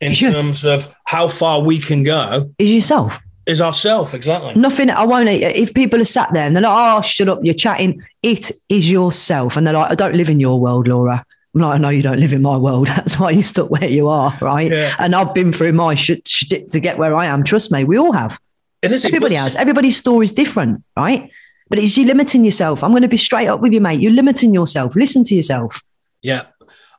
in 0.00 0.12
terms 0.12 0.64
of 0.66 0.94
how 1.04 1.28
far 1.28 1.62
we 1.62 1.78
can 1.78 2.02
go 2.02 2.52
is 2.58 2.74
yourself. 2.74 3.18
Is 3.46 3.60
ourself 3.60 4.12
exactly? 4.12 4.60
Nothing. 4.60 4.90
I 4.90 5.04
won't. 5.04 5.28
If 5.28 5.72
people 5.72 6.00
are 6.02 6.04
sat 6.04 6.32
there 6.34 6.46
and 6.46 6.54
they're 6.54 6.64
like, 6.64 6.98
"Oh, 6.98 7.00
shut 7.00 7.28
up, 7.28 7.38
you're 7.42 7.54
chatting," 7.54 8.02
it 8.22 8.50
is 8.68 8.90
yourself, 8.90 9.56
and 9.56 9.66
they're 9.66 9.74
like, 9.74 9.92
"I 9.92 9.94
don't 9.94 10.16
live 10.16 10.28
in 10.28 10.40
your 10.40 10.60
world, 10.60 10.88
Laura." 10.88 11.24
I'm 11.56 11.62
like, 11.62 11.74
I 11.76 11.78
know 11.78 11.88
you 11.88 12.02
don't 12.02 12.20
live 12.20 12.34
in 12.34 12.42
my 12.42 12.56
world. 12.58 12.86
That's 12.96 13.18
why 13.18 13.30
you 13.30 13.42
stuck 13.42 13.70
where 13.70 13.88
you 13.88 14.08
are, 14.08 14.36
right? 14.42 14.70
Yeah. 14.70 14.94
And 14.98 15.14
I've 15.14 15.32
been 15.32 15.52
through 15.52 15.72
my 15.72 15.94
shit, 15.94 16.28
shit 16.28 16.70
to 16.72 16.80
get 16.80 16.98
where 16.98 17.16
I 17.16 17.26
am. 17.26 17.44
Trust 17.44 17.72
me, 17.72 17.82
we 17.84 17.98
all 17.98 18.12
have. 18.12 18.38
It 18.82 18.92
is. 18.92 19.06
Everybody 19.06 19.36
has. 19.36 19.56
Everybody's 19.56 19.96
story 19.96 20.24
is 20.24 20.32
different, 20.32 20.84
right? 20.96 21.30
But 21.70 21.78
it's 21.78 21.96
you 21.96 22.04
limiting 22.04 22.44
yourself. 22.44 22.84
I'm 22.84 22.90
going 22.90 23.02
to 23.02 23.08
be 23.08 23.16
straight 23.16 23.48
up 23.48 23.60
with 23.60 23.72
you, 23.72 23.80
mate. 23.80 24.00
You're 24.00 24.12
limiting 24.12 24.52
yourself. 24.52 24.94
Listen 24.96 25.24
to 25.24 25.34
yourself. 25.34 25.82
Yeah. 26.20 26.42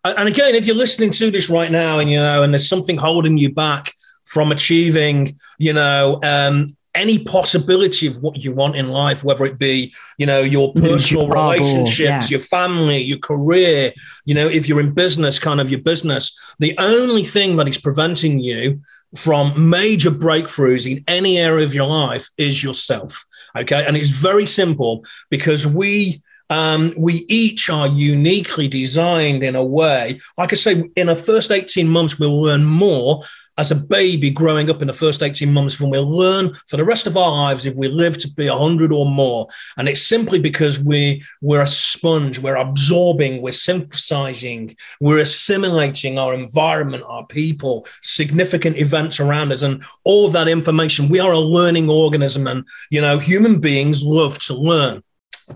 And 0.04 0.28
again, 0.28 0.56
if 0.56 0.65
you're 0.65 0.76
listening 0.76 1.12
to 1.12 1.30
this 1.30 1.50
right 1.50 1.72
now 1.72 2.00
and 2.00 2.12
you 2.12 2.17
know, 2.17 2.41
and 2.41 2.52
there's 2.52 2.67
something 2.67 2.98
holding 2.98 3.38
you 3.38 3.54
back 3.54 3.93
from 4.26 4.52
achieving, 4.52 5.38
you 5.60 5.74
know, 5.74 6.20
um, 6.24 6.67
any 6.98 7.20
possibility 7.20 8.08
of 8.08 8.18
what 8.18 8.44
you 8.44 8.52
want 8.52 8.76
in 8.76 8.90
life, 8.90 9.24
whether 9.24 9.46
it 9.46 9.60
be, 9.60 9.94
you 10.18 10.26
know, 10.26 10.42
your 10.42 10.74
personal 10.74 11.30
relationships, 11.30 12.00
yeah. 12.00 12.28
your 12.28 12.40
family, 12.40 12.98
your 12.98 13.20
career, 13.20 13.94
you 14.26 14.34
know, 14.34 14.48
if 14.48 14.68
you're 14.68 14.80
in 14.80 14.94
business, 14.94 15.38
kind 15.38 15.62
of 15.62 15.70
your 15.70 15.80
business, 15.80 16.38
the 16.58 16.76
only 16.80 17.24
thing 17.24 17.56
that 17.58 17.68
is 17.68 17.78
preventing 17.78 18.40
you 18.40 18.82
from 19.16 19.70
major 19.70 20.10
breakthroughs 20.10 20.92
in 20.92 21.04
any 21.08 21.38
area 21.38 21.64
of 21.64 21.76
your 21.76 21.88
life 21.88 22.30
is 22.38 22.64
yourself. 22.64 23.26
Okay. 23.56 23.86
And 23.86 23.96
it's 23.96 24.10
very 24.10 24.48
simple 24.48 25.06
because 25.30 25.68
we, 25.68 26.24
um, 26.50 26.94
we 26.98 27.26
each 27.30 27.70
are 27.70 27.88
uniquely 27.88 28.68
designed 28.68 29.44
in 29.44 29.56
a 29.56 29.64
way. 29.64 30.20
Like 30.38 30.52
I 30.52 30.56
say, 30.56 30.90
in 30.96 31.08
the 31.08 31.16
first 31.16 31.52
18 31.52 31.88
months, 31.88 32.20
we'll 32.20 32.42
learn 32.42 32.66
more 32.66 33.22
as 33.58 33.72
a 33.72 33.76
baby 33.76 34.30
growing 34.30 34.70
up 34.70 34.82
in 34.82 34.88
the 34.88 34.93
first 34.93 35.24
18 35.24 35.52
months 35.52 35.80
when 35.80 35.89
we'll 35.89 36.10
learn 36.10 36.54
for 36.67 36.78
the 36.78 36.86
rest 36.86 37.08
of 37.08 37.17
our 37.17 37.32
lives 37.32 37.65
if 37.65 37.76
we 37.76 37.88
live 37.88 38.17
to 38.20 38.32
be 38.34 38.50
100 38.50 38.91
or 38.91 39.06
more. 39.06 39.48
And 39.78 39.89
it's 39.89 40.02
simply 40.02 40.39
because 40.39 40.80
we 40.80 41.24
we're 41.41 41.62
a 41.62 41.67
sponge. 41.67 42.39
We're 42.39 42.56
absorbing. 42.56 43.41
We're 43.41 43.52
synthesizing. 43.52 44.76
We're 45.02 45.20
assimilating 45.20 46.17
our 46.17 46.34
environment 46.34 47.04
our 47.08 47.26
people 47.26 47.88
significant 48.02 48.78
events 48.78 49.20
around 49.20 49.52
us 49.52 49.62
and 49.62 49.84
all 50.04 50.30
that 50.30 50.48
information. 50.48 51.10
We 51.10 51.20
are 51.20 51.32
a 51.32 51.39
learning 51.39 51.89
organism 51.89 52.48
and 52.48 52.67
you 52.89 53.02
know 53.02 53.17
human 53.17 53.60
beings 53.60 54.04
love 54.04 54.39
to 54.39 54.54
learn. 54.54 55.04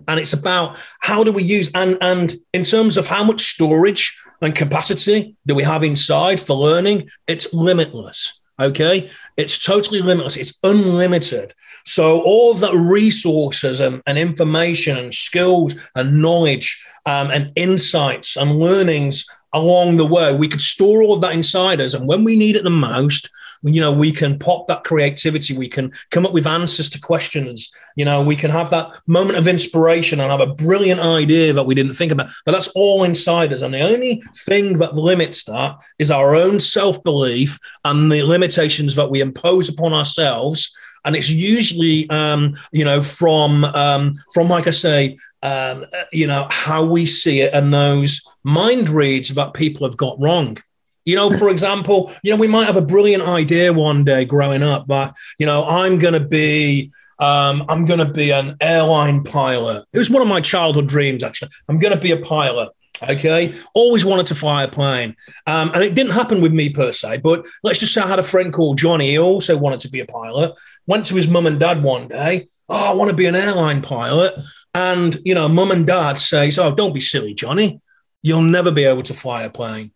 And 0.08 0.20
it's 0.20 0.34
about 0.34 0.78
how 1.02 1.24
do 1.24 1.32
we 1.32 1.44
use 1.44 1.70
and 1.76 1.98
and 2.02 2.34
in 2.54 2.64
terms 2.64 2.98
of 2.98 3.08
how 3.08 3.24
much 3.24 3.42
storage 3.42 4.18
and 4.42 4.56
capacity 4.56 5.36
that 5.46 5.56
we 5.56 5.64
have 5.64 5.84
inside 5.84 6.40
for 6.40 6.56
learning, 6.56 7.10
it's 7.28 7.54
limitless. 7.54 8.40
Okay. 8.60 9.10
It's 9.38 9.64
totally 9.64 10.02
limitless. 10.02 10.38
It's 10.38 10.60
unlimited. 10.64 11.54
So 11.86 12.22
all 12.22 12.52
of 12.52 12.60
the 12.60 12.76
resources 12.76 13.80
and, 13.80 14.02
and 14.06 14.18
information 14.18 14.98
and 14.98 15.14
skills 15.14 15.74
and 15.96 16.22
knowledge 16.22 16.84
um, 17.08 17.32
and 17.32 17.52
insights 17.56 18.38
and 18.38 18.60
learnings 18.60 19.26
along 19.54 19.98
the 19.98 20.06
way, 20.06 20.36
we 20.36 20.48
could 20.48 20.62
store 20.62 21.02
all 21.02 21.14
of 21.14 21.22
that 21.22 21.34
inside 21.34 21.82
us. 21.82 21.96
And 21.96 22.08
when 22.08 22.24
we 22.24 22.36
need 22.38 22.56
it 22.56 22.64
the 22.64 22.70
most, 22.70 23.30
you 23.63 23.80
know, 23.80 23.91
we 23.91 24.12
can 24.12 24.39
pop 24.39 24.67
that 24.67 24.84
creativity. 24.84 25.56
We 25.56 25.69
can 25.69 25.91
come 26.10 26.26
up 26.26 26.34
with 26.34 26.47
answers 26.47 26.89
to 26.91 27.00
questions. 27.00 27.71
You 27.95 28.06
know, 28.06 28.21
we 28.21 28.36
can 28.36 28.52
have 28.52 28.69
that 28.71 28.91
moment 29.08 29.38
of 29.38 29.47
inspiration 29.47 30.19
and 30.19 30.32
have 30.32 30.41
a 30.41 30.54
brilliant 30.54 31.00
idea 31.00 31.54
that 31.54 31.65
we 31.65 31.76
didn't 31.76 31.93
think 31.93 32.12
about. 32.12 32.30
But 32.45 32.54
that's 32.54 32.69
all 32.69 33.04
inside 33.04 33.54
us. 33.54 33.62
And 33.62 33.74
the 33.74 33.82
only 33.82 34.24
thing 34.45 34.78
that 34.80 34.95
limits 34.95 35.43
that 35.45 35.76
is 36.00 36.10
our 36.12 36.36
own 36.36 36.60
self 36.60 37.04
belief 37.04 37.60
and 37.86 38.12
the 38.12 38.24
limitations 38.24 38.95
that 38.95 39.12
we 39.12 39.21
impose 39.21 39.69
upon 39.69 39.93
ourselves 39.93 40.71
and 41.04 41.15
it's 41.15 41.30
usually 41.30 42.10
um, 42.10 42.56
you 42.71 42.86
know 42.86 43.02
from 43.02 43.65
um, 43.65 44.15
from 44.34 44.50
like 44.50 44.67
I 44.67 44.71
say 44.71 45.17
um, 45.41 45.86
you 46.12 46.28
know 46.28 46.47
how 46.50 46.84
we 46.84 47.06
see 47.06 47.41
it 47.41 47.54
and 47.54 47.74
those 47.74 48.21
mind 48.43 48.89
reads 48.89 49.30
that 49.30 49.54
people 49.54 49.88
have 49.88 49.97
got 49.97 50.19
wrong. 50.19 50.58
You 51.06 51.16
know, 51.16 51.36
for 51.38 51.50
example, 51.50 52.14
you 52.24 52.32
know, 52.32 52.38
we 52.38 52.48
might 52.48 52.66
have 52.66 52.78
a 52.78 52.82
brilliant 52.82 53.24
idea 53.24 53.74
one 53.74 54.04
day 54.04 54.26
growing 54.26 54.64
up, 54.64 54.88
but 54.88 55.16
you 55.40 55.46
know, 55.46 55.66
I'm 55.66 55.98
going 55.98 56.14
to 56.14 56.26
be, 56.26 56.92
um, 57.20 57.66
I'm 57.70 57.86
going 57.86 58.00
to 58.00 58.12
be 58.12 58.32
an 58.32 58.58
airline 58.62 59.24
pilot. 59.24 59.86
It 59.94 59.98
was 59.98 60.10
one 60.10 60.22
of 60.22 60.28
my 60.28 60.42
childhood 60.42 60.88
dreams, 60.88 61.24
actually. 61.24 61.52
I'm 61.68 61.80
going 61.80 61.96
to 61.96 62.02
be 62.02 62.12
a 62.12 62.18
pilot. 62.18 62.70
Okay, 63.10 63.56
always 63.74 64.06
wanted 64.06 64.28
to 64.28 64.36
fly 64.36 64.64
a 64.64 64.68
plane, 64.68 65.16
um, 65.48 65.72
and 65.74 65.84
it 65.84 65.96
didn't 65.96 66.12
happen 66.12 66.40
with 66.40 66.54
me 66.54 66.70
per 66.70 66.92
se. 66.92 67.18
But 67.18 67.48
let's 67.64 67.80
just 67.80 67.96
say 67.96 68.02
I 68.02 68.08
had 68.08 68.20
a 68.20 68.24
friend 68.24 68.54
called 68.54 68.78
Johnny. 68.78 69.10
He 69.10 69.18
also 69.18 69.58
wanted 69.58 69.80
to 69.80 69.90
be 69.90 70.02
a 70.02 70.06
pilot. 70.06 70.54
Went 70.86 71.08
to 71.08 71.16
his 71.16 71.28
mum 71.28 71.48
and 71.48 71.60
dad 71.60 71.82
one 71.82 72.10
day. 72.10 72.48
Oh, 72.70 72.92
I 72.92 72.94
want 72.94 73.10
to 73.10 73.16
be 73.16 73.26
an 73.26 73.34
airline 73.34 73.82
pilot. 73.82 74.36
And 74.76 75.18
you 75.26 75.34
know, 75.34 75.50
mum 75.50 75.72
and 75.72 75.88
dad 75.88 76.22
says, 76.22 76.60
"Oh, 76.60 76.76
don't 76.76 76.94
be 76.94 77.02
silly, 77.02 77.34
Johnny. 77.34 77.82
You'll 78.22 78.44
never 78.44 78.72
be 78.72 78.84
able 78.84 79.04
to 79.04 79.16
fly 79.16 79.42
a 79.44 79.50
plane." 79.50 79.94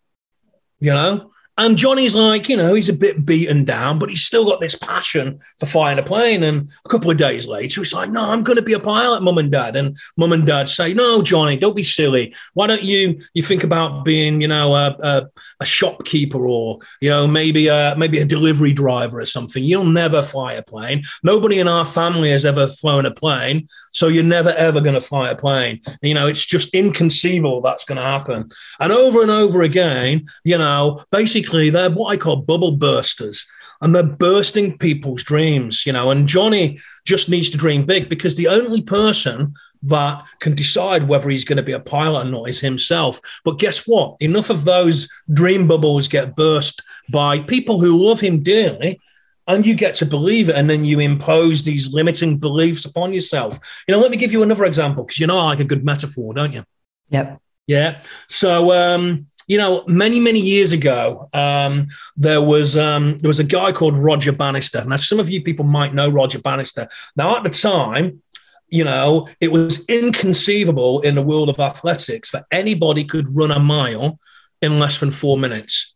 You 0.80 0.92
know? 0.92 1.30
And 1.58 1.78
Johnny's 1.78 2.14
like, 2.14 2.50
you 2.50 2.56
know, 2.56 2.74
he's 2.74 2.90
a 2.90 2.92
bit 2.92 3.24
beaten 3.24 3.64
down, 3.64 3.98
but 3.98 4.10
he's 4.10 4.24
still 4.24 4.44
got 4.44 4.60
this 4.60 4.74
passion 4.74 5.38
for 5.58 5.64
flying 5.64 5.98
a 5.98 6.02
plane. 6.02 6.42
And 6.42 6.68
a 6.84 6.88
couple 6.90 7.10
of 7.10 7.16
days 7.16 7.46
later, 7.46 7.80
he's 7.80 7.94
like, 7.94 8.10
no, 8.10 8.30
I'm 8.30 8.42
going 8.42 8.56
to 8.56 8.62
be 8.62 8.74
a 8.74 8.78
pilot, 8.78 9.22
mum 9.22 9.38
and 9.38 9.50
dad. 9.50 9.74
And 9.74 9.96
mum 10.18 10.34
and 10.34 10.46
dad 10.46 10.68
say, 10.68 10.92
no, 10.92 11.22
Johnny, 11.22 11.56
don't 11.56 11.74
be 11.74 11.82
silly. 11.82 12.34
Why 12.52 12.66
don't 12.66 12.82
you 12.82 13.18
you 13.32 13.42
think 13.42 13.64
about 13.64 14.04
being, 14.04 14.42
you 14.42 14.48
know, 14.48 14.74
a, 14.74 14.96
a, 15.00 15.26
a 15.60 15.64
shopkeeper 15.64 16.46
or, 16.46 16.80
you 17.00 17.08
know, 17.08 17.26
maybe 17.26 17.68
a, 17.68 17.94
maybe 17.96 18.18
a 18.18 18.26
delivery 18.26 18.74
driver 18.74 19.18
or 19.18 19.26
something? 19.26 19.64
You'll 19.64 19.84
never 19.84 20.20
fly 20.20 20.52
a 20.52 20.62
plane. 20.62 21.04
Nobody 21.22 21.58
in 21.58 21.68
our 21.68 21.86
family 21.86 22.32
has 22.32 22.44
ever 22.44 22.66
flown 22.68 23.06
a 23.06 23.10
plane. 23.10 23.66
So 23.92 24.08
you're 24.08 24.24
never, 24.24 24.50
ever 24.50 24.82
going 24.82 24.94
to 24.94 25.00
fly 25.00 25.30
a 25.30 25.34
plane. 25.34 25.80
You 26.02 26.12
know, 26.12 26.26
it's 26.26 26.44
just 26.44 26.74
inconceivable 26.74 27.62
that's 27.62 27.86
going 27.86 27.96
to 27.96 28.02
happen. 28.02 28.48
And 28.78 28.92
over 28.92 29.22
and 29.22 29.30
over 29.30 29.62
again, 29.62 30.26
you 30.44 30.58
know, 30.58 31.02
basically, 31.10 31.45
they're 31.46 31.90
what 31.90 32.10
I 32.10 32.16
call 32.16 32.36
bubble 32.36 32.76
bursters. 32.76 33.44
and 33.80 33.94
they're 33.94 34.02
bursting 34.02 34.78
people's 34.78 35.22
dreams, 35.22 35.84
you 35.84 35.92
know. 35.92 36.10
And 36.10 36.26
Johnny 36.26 36.80
just 37.04 37.28
needs 37.28 37.50
to 37.50 37.58
dream 37.58 37.84
big 37.84 38.08
because 38.08 38.34
the 38.34 38.48
only 38.48 38.82
person 38.82 39.54
that 39.82 40.24
can 40.40 40.54
decide 40.54 41.06
whether 41.06 41.28
he's 41.28 41.44
going 41.44 41.58
to 41.58 41.62
be 41.62 41.72
a 41.72 41.80
pilot 41.80 42.26
or 42.26 42.30
not 42.30 42.48
is 42.48 42.60
himself. 42.60 43.20
But 43.44 43.58
guess 43.58 43.86
what? 43.86 44.16
Enough 44.20 44.50
of 44.50 44.64
those 44.64 45.08
dream 45.32 45.68
bubbles 45.68 46.08
get 46.08 46.34
burst 46.36 46.82
by 47.10 47.40
people 47.40 47.80
who 47.80 47.96
love 47.96 48.20
him 48.20 48.42
dearly. 48.42 49.00
And 49.48 49.64
you 49.64 49.76
get 49.76 49.94
to 49.96 50.06
believe 50.06 50.48
it, 50.48 50.56
and 50.56 50.68
then 50.68 50.84
you 50.84 50.98
impose 50.98 51.62
these 51.62 51.92
limiting 51.92 52.36
beliefs 52.36 52.84
upon 52.84 53.12
yourself. 53.12 53.60
You 53.86 53.94
know, 53.94 54.00
let 54.00 54.10
me 54.10 54.16
give 54.16 54.32
you 54.32 54.42
another 54.42 54.64
example 54.64 55.04
because 55.04 55.20
you 55.20 55.28
know 55.28 55.38
I 55.38 55.44
like 55.44 55.60
a 55.60 55.64
good 55.64 55.84
metaphor, 55.84 56.34
don't 56.34 56.52
you? 56.52 56.64
Yep. 57.10 57.40
Yeah. 57.68 58.00
So, 58.26 58.72
um, 58.72 59.28
you 59.46 59.56
know, 59.56 59.84
many 59.86 60.18
many 60.18 60.40
years 60.40 60.72
ago, 60.72 61.28
um, 61.32 61.88
there 62.16 62.42
was 62.42 62.76
um, 62.76 63.18
there 63.18 63.28
was 63.28 63.38
a 63.38 63.44
guy 63.44 63.72
called 63.72 63.96
Roger 63.96 64.32
Bannister. 64.32 64.84
Now, 64.84 64.96
some 64.96 65.20
of 65.20 65.30
you 65.30 65.42
people 65.42 65.64
might 65.64 65.94
know 65.94 66.08
Roger 66.08 66.40
Bannister. 66.40 66.88
Now, 67.14 67.36
at 67.36 67.44
the 67.44 67.50
time, 67.50 68.22
you 68.68 68.84
know, 68.84 69.28
it 69.40 69.52
was 69.52 69.84
inconceivable 69.86 71.00
in 71.02 71.14
the 71.14 71.22
world 71.22 71.48
of 71.48 71.60
athletics 71.60 72.32
that 72.32 72.46
anybody 72.50 73.04
could 73.04 73.36
run 73.36 73.52
a 73.52 73.60
mile 73.60 74.18
in 74.60 74.80
less 74.80 74.98
than 74.98 75.12
four 75.12 75.38
minutes. 75.38 75.94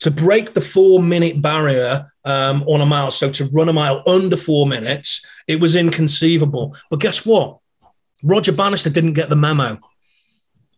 To 0.00 0.10
break 0.10 0.54
the 0.54 0.60
four 0.60 1.02
minute 1.02 1.40
barrier 1.40 2.12
um, 2.24 2.62
on 2.64 2.80
a 2.80 2.86
mile, 2.86 3.10
so 3.10 3.30
to 3.30 3.44
run 3.46 3.68
a 3.68 3.72
mile 3.72 4.02
under 4.06 4.36
four 4.36 4.66
minutes, 4.66 5.24
it 5.46 5.60
was 5.60 5.76
inconceivable. 5.76 6.76
But 6.90 7.00
guess 7.00 7.24
what? 7.24 7.58
Roger 8.22 8.52
Bannister 8.52 8.90
didn't 8.90 9.12
get 9.12 9.28
the 9.28 9.36
memo 9.36 9.78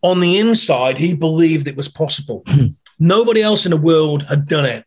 on 0.02 0.20
the 0.20 0.38
inside, 0.38 0.98
he 0.98 1.14
believed 1.14 1.68
it 1.68 1.76
was 1.76 1.88
possible. 1.88 2.42
Hmm. 2.46 2.66
Nobody 2.98 3.42
else 3.42 3.64
in 3.64 3.70
the 3.70 3.76
world 3.76 4.24
had 4.24 4.46
done 4.46 4.66
it. 4.66 4.84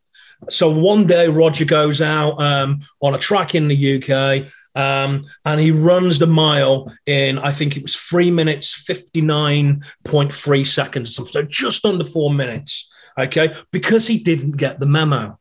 So 0.49 0.69
one 0.69 1.07
day, 1.07 1.27
Roger 1.27 1.65
goes 1.65 2.01
out 2.01 2.41
um, 2.41 2.81
on 3.01 3.15
a 3.15 3.17
track 3.17 3.55
in 3.55 3.67
the 3.67 4.03
UK 4.03 4.51
um, 4.75 5.25
and 5.45 5.59
he 5.59 5.71
runs 5.71 6.19
the 6.19 6.27
mile 6.27 6.93
in, 7.05 7.39
I 7.39 7.51
think 7.51 7.77
it 7.77 7.83
was 7.83 7.95
three 7.95 8.31
minutes, 8.31 8.85
59.3 8.87 10.67
seconds, 10.67 11.09
or 11.11 11.13
something. 11.13 11.43
so 11.43 11.47
just 11.49 11.85
under 11.85 12.03
four 12.03 12.33
minutes. 12.33 12.91
Okay. 13.19 13.53
Because 13.71 14.07
he 14.07 14.17
didn't 14.17 14.57
get 14.57 14.79
the 14.79 14.85
memo. 14.85 15.39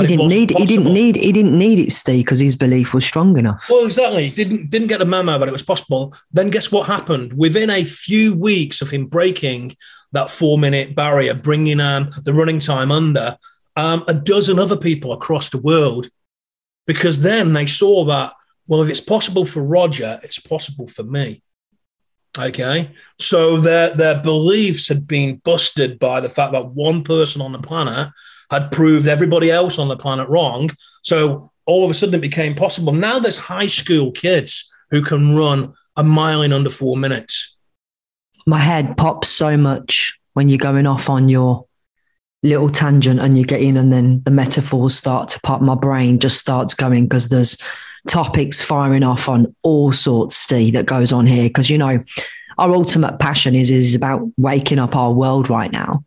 He 0.00 0.06
didn't 0.06 0.28
need. 0.28 0.48
Possible. 0.50 0.66
He 0.66 0.76
didn't 0.76 0.92
need. 0.92 1.16
He 1.16 1.32
didn't 1.32 1.58
need 1.58 1.78
it, 1.78 1.92
Steve, 1.92 2.24
because 2.24 2.40
his 2.40 2.56
belief 2.56 2.94
was 2.94 3.04
strong 3.04 3.36
enough. 3.36 3.66
Well, 3.68 3.84
exactly. 3.84 4.24
He 4.24 4.30
didn't 4.30 4.70
didn't 4.70 4.88
get 4.88 4.98
the 4.98 5.04
memo, 5.04 5.38
but 5.38 5.48
it 5.48 5.52
was 5.52 5.62
possible. 5.62 6.14
Then 6.32 6.50
guess 6.50 6.72
what 6.72 6.86
happened? 6.86 7.34
Within 7.34 7.68
a 7.68 7.84
few 7.84 8.34
weeks 8.34 8.80
of 8.80 8.90
him 8.90 9.06
breaking 9.06 9.76
that 10.12 10.30
four 10.30 10.58
minute 10.58 10.94
barrier, 10.94 11.34
bringing 11.34 11.80
um, 11.80 12.08
the 12.22 12.32
running 12.32 12.58
time 12.58 12.90
under, 12.90 13.36
um, 13.76 14.04
a 14.08 14.14
dozen 14.14 14.58
other 14.58 14.76
people 14.76 15.12
across 15.12 15.50
the 15.50 15.58
world, 15.58 16.08
because 16.86 17.20
then 17.20 17.52
they 17.52 17.66
saw 17.66 18.04
that 18.06 18.32
well, 18.66 18.82
if 18.82 18.88
it's 18.88 19.00
possible 19.00 19.44
for 19.44 19.62
Roger, 19.62 20.20
it's 20.22 20.38
possible 20.38 20.86
for 20.86 21.02
me. 21.02 21.42
Okay, 22.38 22.92
so 23.18 23.60
their 23.60 23.94
their 23.94 24.22
beliefs 24.22 24.88
had 24.88 25.06
been 25.06 25.36
busted 25.44 25.98
by 25.98 26.20
the 26.20 26.30
fact 26.30 26.52
that 26.52 26.70
one 26.70 27.04
person 27.04 27.42
on 27.42 27.52
the 27.52 27.58
planet 27.58 28.10
had 28.52 28.70
proved 28.70 29.08
everybody 29.08 29.50
else 29.50 29.78
on 29.78 29.88
the 29.88 29.96
planet 29.96 30.28
wrong. 30.28 30.70
So 31.02 31.50
all 31.64 31.84
of 31.84 31.90
a 31.90 31.94
sudden 31.94 32.14
it 32.14 32.20
became 32.20 32.54
possible. 32.54 32.92
Now 32.92 33.18
there's 33.18 33.38
high 33.38 33.66
school 33.66 34.12
kids 34.12 34.70
who 34.90 35.02
can 35.02 35.34
run 35.34 35.72
a 35.96 36.04
mile 36.04 36.42
in 36.42 36.52
under 36.52 36.68
four 36.68 36.98
minutes. 36.98 37.56
My 38.46 38.58
head 38.58 38.98
pops 38.98 39.28
so 39.28 39.56
much 39.56 40.18
when 40.34 40.50
you're 40.50 40.58
going 40.58 40.86
off 40.86 41.08
on 41.08 41.30
your 41.30 41.64
little 42.42 42.68
tangent 42.68 43.20
and 43.20 43.38
you 43.38 43.44
get 43.44 43.62
in 43.62 43.78
and 43.78 43.90
then 43.90 44.22
the 44.24 44.30
metaphors 44.30 44.94
start 44.94 45.30
to 45.30 45.40
pop. 45.40 45.62
My 45.62 45.74
brain 45.74 46.18
just 46.18 46.38
starts 46.38 46.74
going 46.74 47.04
because 47.04 47.30
there's 47.30 47.56
topics 48.06 48.60
firing 48.60 49.02
off 49.02 49.30
on 49.30 49.54
all 49.62 49.92
sorts, 49.92 50.36
Steve, 50.36 50.74
that 50.74 50.84
goes 50.84 51.10
on 51.10 51.26
here. 51.26 51.44
Because, 51.44 51.70
you 51.70 51.78
know, 51.78 52.04
our 52.58 52.70
ultimate 52.74 53.18
passion 53.18 53.54
is, 53.54 53.70
is 53.70 53.94
about 53.94 54.30
waking 54.36 54.78
up 54.78 54.94
our 54.94 55.12
world 55.12 55.48
right 55.48 55.72
now. 55.72 56.04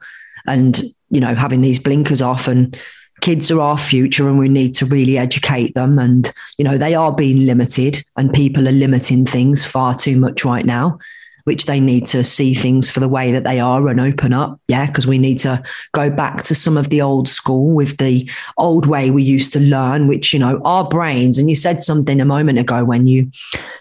And 0.47 0.81
you 1.09 1.19
know, 1.19 1.35
having 1.35 1.61
these 1.61 1.79
blinkers 1.79 2.21
off 2.21 2.47
and 2.47 2.77
kids 3.21 3.49
are 3.49 3.61
our 3.61 3.77
future 3.77 4.27
and 4.27 4.37
we 4.37 4.49
need 4.49 4.75
to 4.75 4.85
really 4.85 5.17
educate 5.17 5.73
them. 5.73 5.97
And, 5.97 6.31
you 6.57 6.65
know, 6.65 6.77
they 6.77 6.95
are 6.95 7.13
being 7.13 7.45
limited 7.45 8.03
and 8.17 8.33
people 8.33 8.67
are 8.67 8.73
limiting 8.73 9.25
things 9.25 9.63
far 9.63 9.95
too 9.95 10.19
much 10.19 10.43
right 10.43 10.65
now, 10.65 10.99
which 11.45 11.65
they 11.65 11.79
need 11.79 12.07
to 12.07 12.23
see 12.23 12.53
things 12.53 12.89
for 12.89 12.99
the 12.99 13.07
way 13.07 13.31
that 13.31 13.45
they 13.45 13.59
are 13.59 13.87
and 13.87 14.01
open 14.01 14.33
up. 14.33 14.59
Yeah. 14.67 14.87
Because 14.87 15.07
we 15.07 15.17
need 15.17 15.39
to 15.39 15.63
go 15.93 16.09
back 16.09 16.43
to 16.43 16.55
some 16.55 16.75
of 16.75 16.89
the 16.89 17.01
old 17.01 17.29
school 17.29 17.73
with 17.73 17.97
the 17.97 18.29
old 18.57 18.85
way 18.85 19.11
we 19.11 19.23
used 19.23 19.53
to 19.53 19.59
learn, 19.59 20.07
which, 20.07 20.33
you 20.33 20.39
know, 20.39 20.61
our 20.65 20.87
brains. 20.87 21.37
And 21.37 21.49
you 21.49 21.55
said 21.55 21.81
something 21.81 22.19
a 22.19 22.25
moment 22.25 22.59
ago 22.59 22.83
when 22.83 23.07
you 23.07 23.31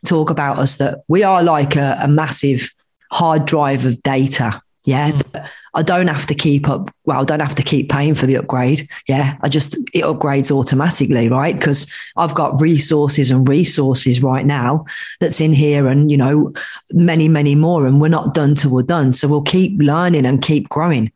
talk 0.06 0.30
about 0.30 0.58
us 0.58 0.76
that 0.76 1.00
we 1.08 1.22
are 1.22 1.42
like 1.42 1.74
a, 1.74 1.98
a 2.00 2.08
massive 2.08 2.70
hard 3.10 3.46
drive 3.46 3.84
of 3.84 4.02
data. 4.02 4.62
Yeah. 4.84 5.12
Mm. 5.12 5.48
I 5.72 5.82
don't 5.82 6.08
have 6.08 6.26
to 6.26 6.34
keep 6.34 6.68
up. 6.68 6.90
Well, 7.04 7.20
I 7.20 7.24
don't 7.24 7.40
have 7.40 7.54
to 7.54 7.62
keep 7.62 7.90
paying 7.90 8.14
for 8.14 8.26
the 8.26 8.36
upgrade. 8.36 8.88
Yeah, 9.08 9.36
I 9.40 9.48
just 9.48 9.76
it 9.92 10.04
upgrades 10.04 10.50
automatically, 10.50 11.28
right? 11.28 11.56
Because 11.56 11.92
I've 12.16 12.34
got 12.34 12.60
resources 12.60 13.30
and 13.30 13.48
resources 13.48 14.22
right 14.22 14.44
now 14.44 14.84
that's 15.20 15.40
in 15.40 15.52
here, 15.52 15.88
and 15.88 16.10
you 16.10 16.16
know, 16.18 16.52
many, 16.92 17.28
many 17.28 17.54
more, 17.54 17.86
and 17.86 18.00
we're 18.00 18.08
not 18.08 18.34
done 18.34 18.54
till 18.54 18.72
we're 18.72 18.82
done. 18.82 19.12
So 19.12 19.26
we'll 19.26 19.42
keep 19.42 19.80
learning 19.80 20.26
and 20.26 20.42
keep 20.42 20.68
growing. 20.68 21.10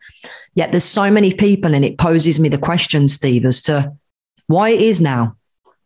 Yet 0.54 0.72
there's 0.72 0.84
so 0.84 1.10
many 1.10 1.34
people, 1.34 1.74
and 1.74 1.84
it 1.84 1.98
poses 1.98 2.40
me 2.40 2.48
the 2.48 2.58
question, 2.58 3.06
Steve, 3.06 3.44
as 3.44 3.60
to 3.62 3.92
why 4.46 4.70
it 4.70 4.80
is 4.80 5.00
now 5.00 5.36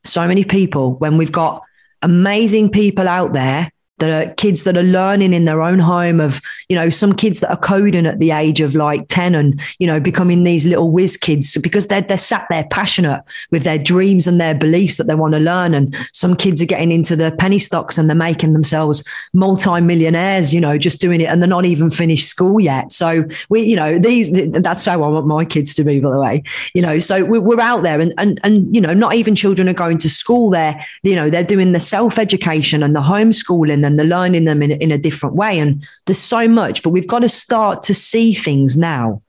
so 0.05 0.27
many 0.27 0.45
people 0.45 0.95
when 0.95 1.16
we've 1.16 1.33
got 1.33 1.62
amazing 2.01 2.71
people 2.71 3.09
out 3.09 3.33
there 3.33 3.71
that 4.03 4.29
are 4.29 4.35
kids 4.35 4.65
that 4.65 4.77
are 4.77 4.83
learning 4.83 5.33
in 5.33 5.45
their 5.45 5.62
own 5.62 5.79
home 5.79 6.19
of, 6.19 6.41
you 6.69 6.75
know, 6.75 6.91
some 6.91 7.15
kids 7.15 7.38
that 7.38 7.51
are 7.51 7.57
coding 7.57 8.05
at 8.05 8.19
the 8.19 8.33
age 8.33 8.61
of 8.61 8.75
like 8.75 9.07
10 9.07 9.37
and, 9.37 9.61
you 9.79 9.87
know, 9.87 10.01
becoming 10.01 10.43
these 10.43 10.67
little 10.67 10.91
whiz 10.91 11.17
kids 11.17 11.57
because 11.59 11.87
they're, 11.87 12.01
they're 12.01 12.19
sat 12.19 12.45
there 12.51 12.65
passionate 12.65 13.23
with 13.53 13.62
their 13.62 13.79
dreams 13.79 14.27
and 14.27 14.41
their 14.41 14.57
beliefs 14.57 14.97
that 14.97 15.07
they 15.07 15.15
want 15.15 15.35
to 15.35 15.38
learn. 15.38 15.73
And 15.73 15.95
some 16.12 16.35
kids 16.35 16.61
are 16.61 16.67
getting 16.67 16.91
into 16.91 17.15
the 17.15 17.31
penny 17.31 17.61
stocks 17.61 17.97
and 17.97 18.09
they're 18.09 18.17
making 18.17 18.55
themselves 18.55 19.05
multi-millionaires, 19.35 20.53
you 20.53 20.61
know, 20.61 20.77
just 20.79 21.01
doing 21.01 21.21
it 21.21 21.27
and 21.27 21.41
they're 21.41 21.49
not 21.49 21.65
even 21.65 21.88
finished 21.88 22.27
school 22.27 22.59
yet. 22.59 22.91
So 22.91 23.25
we, 23.51 23.61
you 23.62 23.77
know, 23.77 24.01
these, 24.01 24.33
that's 24.51 24.85
how 24.85 25.05
I 25.05 25.07
want 25.07 25.29
my 25.29 25.45
kids 25.45 25.77
to 25.77 25.85
be, 25.85 26.01
by 26.01 26.11
the 26.11 26.19
way, 26.19 26.43
you 26.75 26.83
know, 26.83 26.99
so 26.99 27.25
we're 27.25 27.61
out 27.61 27.85
there 27.85 28.01
and, 28.01 28.12
and, 28.19 28.41
and, 28.43 28.75
you 28.75 28.81
know, 28.81 28.95
not 28.95 29.15
even 29.15 29.37
children 29.37 29.69
are 29.69 29.75
going 29.75 29.99
to 29.99 30.11
school 30.11 30.51
there, 30.51 30.85
you 31.05 31.15
know, 31.15 31.31
they're 31.31 31.45
doing 31.45 31.71
the 31.71 31.79
self-education 31.79 32.83
and 32.83 32.97
the 32.97 33.01
homeschooling 33.01 33.87
and 33.87 33.92
and 33.93 33.99
they're 33.99 34.07
learning 34.07 34.47
them 34.47 34.63
in, 34.63 34.73
in 34.73 34.91
a 34.91 34.97
different 34.97 35.37
way. 35.37 35.59
And 35.59 35.87
there's 36.07 36.19
so 36.19 36.49
much, 36.49 36.83
but 36.83 36.91
we've 36.91 37.07
got 37.07 37.19
to 37.19 37.29
start 37.29 37.83
to 37.83 37.95
see 37.95 38.33
things 38.33 38.75
now, 38.75 39.23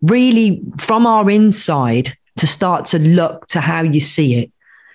really 0.00 0.62
from 0.78 1.06
our 1.06 1.30
inside 1.30 2.16
to 2.38 2.46
start 2.46 2.86
to 2.86 2.98
look 2.98 3.46
to 3.48 3.60
how 3.60 3.82
you 3.82 4.00
see 4.00 4.36
it. 4.36 4.50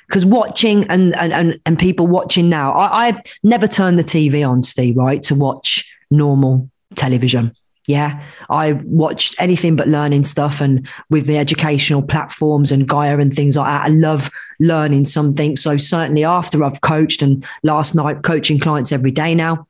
Because 0.07 0.25
watching 0.25 0.85
and, 0.87 1.15
and, 1.15 1.31
and, 1.31 1.59
and 1.65 1.77
people 1.77 2.07
watching 2.07 2.49
now, 2.49 2.71
I, 2.71 3.07
I've 3.07 3.21
never 3.43 3.67
turned 3.67 3.99
the 3.99 4.03
TV 4.03 4.47
on, 4.47 4.63
Steve, 4.63 4.97
right, 4.97 5.21
to 5.23 5.35
watch 5.35 5.87
normal 6.09 6.69
television. 6.95 7.55
Yeah, 7.85 8.23
I 8.49 8.73
watched 8.73 9.35
anything 9.39 9.75
but 9.75 9.89
learning 9.89 10.23
stuff 10.23 10.61
and 10.61 10.87
with 11.09 11.27
the 11.27 11.37
educational 11.37 12.01
platforms 12.01 12.71
and 12.71 12.87
Gaia 12.87 13.17
and 13.17 13.33
things 13.33 13.57
like 13.57 13.67
that. 13.67 13.85
I 13.85 13.89
love 13.89 14.29
learning 14.59 15.05
something. 15.05 15.57
So, 15.57 15.75
certainly 15.75 16.23
after 16.23 16.63
I've 16.63 16.79
coached 16.79 17.21
and 17.21 17.45
last 17.61 17.93
night 17.93 18.23
coaching 18.23 18.57
clients 18.57 18.93
every 18.93 19.11
day 19.11 19.35
now, 19.35 19.67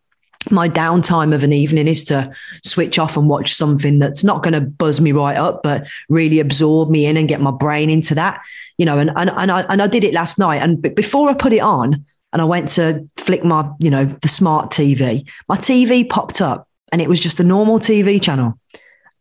my 0.52 0.70
downtime 0.70 1.34
of 1.34 1.44
an 1.44 1.54
evening 1.54 1.88
is 1.88 2.04
to 2.06 2.32
switch 2.64 3.00
off 3.00 3.18
and 3.18 3.30
watch 3.30 3.54
something 3.54 4.00
that's 4.00 4.24
not 4.24 4.44
going 4.44 4.54
to 4.54 4.62
buzz 4.62 5.02
me 5.02 5.12
right 5.12 5.38
up, 5.38 5.64
but 5.64 5.88
really 6.10 6.40
absorb 6.40 6.90
me 6.90 7.06
in 7.06 7.18
and 7.18 7.30
get 7.30 7.42
my 7.42 7.52
brain 7.52 7.90
into 7.90 8.14
that. 8.16 8.42
You 8.78 8.86
know, 8.86 9.00
and, 9.00 9.12
and, 9.16 9.30
and, 9.30 9.52
I, 9.52 9.62
and 9.62 9.82
I 9.82 9.88
did 9.88 10.04
it 10.04 10.14
last 10.14 10.38
night. 10.38 10.62
And 10.62 10.82
before 10.96 11.30
I 11.30 11.34
put 11.34 11.54
it 11.54 11.62
on, 11.62 12.06
and 12.32 12.42
I 12.42 12.46
went 12.46 12.70
to 12.70 13.08
flick 13.18 13.44
my, 13.46 13.70
you 13.80 13.92
know, 13.92 14.06
the 14.06 14.28
smart 14.28 14.72
TV, 14.72 15.28
my 15.48 15.56
TV 15.56 16.08
popped 16.10 16.42
up 16.42 16.68
and 16.94 17.02
it 17.02 17.10
was 17.10 17.20
just 17.20 17.40
a 17.40 17.44
normal 17.44 17.80
TV 17.80 18.22
channel. 18.22 18.60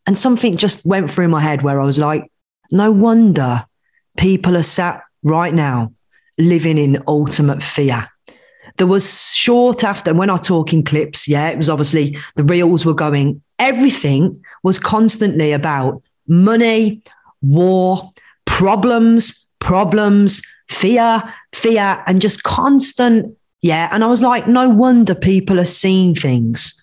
And 0.05 0.15
something 0.15 0.57
just 0.57 0.85
went 0.85 1.11
through 1.11 1.29
my 1.29 1.41
head 1.41 1.63
where 1.63 1.81
I 1.81 1.85
was 1.85 1.97
like, 1.97 2.31
no 2.71 2.91
wonder 2.91 3.65
people 4.15 4.55
are 4.55 4.63
sat 4.63 5.01
right 5.23 5.53
now 5.53 5.91
living 6.37 6.77
in 6.77 7.01
ultimate 7.07 7.63
fear. 7.63 8.07
There 8.77 8.85
was 8.85 9.33
short 9.35 9.83
after, 9.83 10.13
when 10.13 10.29
I 10.29 10.37
talk 10.37 10.71
in 10.71 10.83
clips, 10.83 11.27
yeah, 11.27 11.49
it 11.49 11.57
was 11.57 11.67
obviously 11.67 12.15
the 12.35 12.43
reels 12.43 12.85
were 12.85 12.93
going, 12.93 13.41
everything 13.57 14.43
was 14.61 14.77
constantly 14.77 15.51
about 15.51 16.03
money, 16.27 17.01
war, 17.41 18.11
problems, 18.45 19.49
problems, 19.57 20.43
fear, 20.69 21.23
fear, 21.53 22.03
and 22.05 22.21
just 22.21 22.43
constant, 22.43 23.35
yeah. 23.61 23.89
And 23.91 24.03
I 24.03 24.07
was 24.07 24.21
like, 24.21 24.47
no 24.47 24.69
wonder 24.69 25.15
people 25.15 25.59
are 25.59 25.65
seeing 25.65 26.13
things 26.13 26.82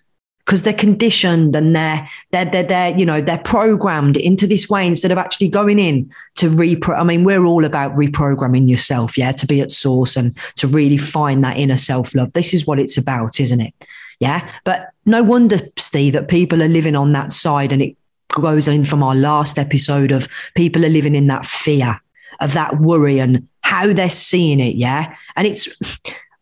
because 0.51 0.63
they're 0.63 0.73
conditioned 0.73 1.55
and 1.55 1.77
they're 1.77 2.09
they're 2.33 2.45
they're 2.45 2.65
they're 2.65 2.99
you 2.99 3.07
know 3.07 3.21
they're 3.21 3.39
programmed 3.39 4.17
into 4.17 4.49
this 4.49 4.69
way 4.69 4.85
instead 4.85 5.13
of 5.13 5.17
actually 5.17 5.47
going 5.47 5.79
in 5.79 6.11
to 6.35 6.51
repro. 6.51 6.99
I 6.99 7.05
mean, 7.05 7.23
we're 7.23 7.45
all 7.45 7.65
about 7.65 7.95
reprogramming 7.95 8.69
yourself, 8.69 9.17
yeah, 9.17 9.31
to 9.31 9.47
be 9.47 9.61
at 9.61 9.71
source 9.71 10.17
and 10.17 10.37
to 10.57 10.67
really 10.67 10.99
find 10.99 11.45
that 11.45 11.57
inner 11.57 11.77
self 11.77 12.17
love. 12.17 12.33
This 12.33 12.53
is 12.53 12.67
what 12.67 12.81
it's 12.81 12.99
about, 12.99 13.39
isn't 13.39 13.61
it? 13.61 13.73
Yeah, 14.19 14.51
but 14.65 14.89
no 15.07 15.23
wonder, 15.23 15.61
Steve, 15.77 16.15
that 16.15 16.27
people 16.27 16.65
are 16.65 16.69
living 16.69 16.97
on 16.97 17.13
that 17.13 17.33
side, 17.33 17.71
and 17.71 17.81
it 17.81 17.97
goes 18.31 18.67
in 18.67 18.85
from 18.85 19.05
our 19.05 19.15
last 19.15 19.57
episode 19.57 20.11
of 20.11 20.29
people 20.57 20.85
are 20.85 20.89
living 20.89 21.15
in 21.15 21.29
that 21.29 21.47
fear 21.47 22.01
of 22.41 22.55
that 22.55 22.81
worry 22.81 23.21
and 23.21 23.47
how 23.61 23.93
they're 23.93 24.11
seeing 24.11 24.59
it. 24.59 24.75
Yeah, 24.75 25.15
and 25.37 25.47
it's 25.47 25.69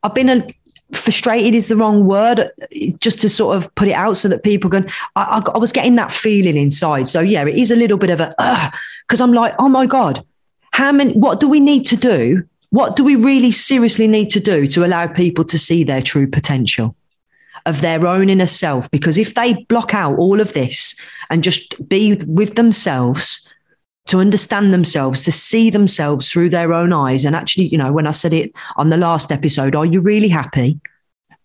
I've 0.02 0.14
been 0.14 0.30
a 0.30 0.46
frustrated 0.92 1.54
is 1.54 1.68
the 1.68 1.76
wrong 1.76 2.06
word 2.06 2.50
just 2.98 3.20
to 3.20 3.28
sort 3.28 3.56
of 3.56 3.74
put 3.74 3.88
it 3.88 3.92
out 3.92 4.16
so 4.16 4.28
that 4.28 4.42
people 4.42 4.70
can 4.70 4.88
I, 5.16 5.42
I, 5.46 5.50
I 5.54 5.58
was 5.58 5.72
getting 5.72 5.96
that 5.96 6.10
feeling 6.10 6.56
inside. 6.56 7.08
So 7.08 7.20
yeah 7.20 7.44
it 7.46 7.56
is 7.56 7.70
a 7.70 7.76
little 7.76 7.98
bit 7.98 8.10
of 8.10 8.20
a 8.20 8.72
because 9.06 9.20
i'm 9.20 9.32
like 9.32 9.54
oh 9.58 9.68
my 9.68 9.86
god 9.86 10.24
how 10.78 10.92
many 10.92 11.12
what 11.14 11.40
do 11.40 11.48
we 11.48 11.58
need 11.58 11.84
to 11.86 11.96
do? 11.96 12.44
What 12.70 12.94
do 12.94 13.02
we 13.02 13.16
really 13.16 13.50
seriously 13.50 14.06
need 14.06 14.30
to 14.30 14.38
do 14.38 14.68
to 14.68 14.84
allow 14.84 15.08
people 15.08 15.44
to 15.46 15.58
see 15.58 15.82
their 15.82 16.00
true 16.00 16.28
potential 16.28 16.94
of 17.66 17.80
their 17.80 18.06
own 18.06 18.30
inner 18.30 18.46
self? 18.46 18.88
Because 18.92 19.18
if 19.18 19.34
they 19.34 19.54
block 19.54 19.92
out 19.92 20.16
all 20.18 20.40
of 20.40 20.52
this 20.52 20.94
and 21.30 21.42
just 21.42 21.88
be 21.88 22.14
with 22.28 22.54
themselves 22.54 23.48
to 24.08 24.18
understand 24.18 24.72
themselves, 24.72 25.22
to 25.22 25.30
see 25.30 25.70
themselves 25.70 26.30
through 26.30 26.50
their 26.50 26.72
own 26.72 26.92
eyes. 26.92 27.24
And 27.24 27.36
actually, 27.36 27.66
you 27.66 27.78
know, 27.78 27.92
when 27.92 28.06
I 28.06 28.12
said 28.12 28.32
it 28.32 28.52
on 28.76 28.88
the 28.88 28.96
last 28.96 29.30
episode, 29.30 29.76
are 29.76 29.84
you 29.84 30.00
really 30.00 30.28
happy 30.28 30.80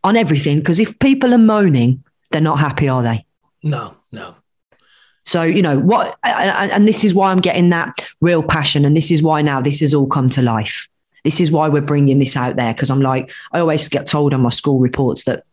on 0.04 0.16
everything? 0.16 0.60
Because 0.60 0.80
if 0.80 0.98
people 1.00 1.34
are 1.34 1.40
moaning, 1.40 2.04
they're 2.32 2.42
not 2.42 2.60
happy, 2.60 2.88
are 2.88 3.04
they? 3.04 3.26
No, 3.64 3.98
no. 4.12 4.36
So, 5.26 5.44
you 5.44 5.62
know, 5.62 5.78
what, 5.78 6.18
and 6.24 6.88
this 6.88 7.04
is 7.04 7.14
why 7.14 7.32
I'm 7.32 7.42
getting 7.42 7.70
that 7.70 8.00
real 8.22 8.44
passion. 8.44 8.86
And 8.86 8.96
this 8.96 9.12
is 9.12 9.22
why 9.22 9.42
now 9.42 9.62
this 9.62 9.82
has 9.82 9.94
all 9.94 10.08
come 10.08 10.30
to 10.32 10.42
life. 10.42 10.88
This 11.26 11.42
is 11.42 11.52
why 11.52 11.68
we're 11.68 11.82
bringing 11.82 12.20
this 12.20 12.38
out 12.38 12.56
there. 12.56 12.74
Cause 12.74 12.90
I'm 12.90 13.02
like, 13.02 13.32
I 13.52 13.60
always 13.60 13.90
get 13.90 14.08
told 14.08 14.34
on 14.34 14.42
my 14.42 14.50
school 14.50 14.80
reports 14.80 15.26
that 15.26 15.44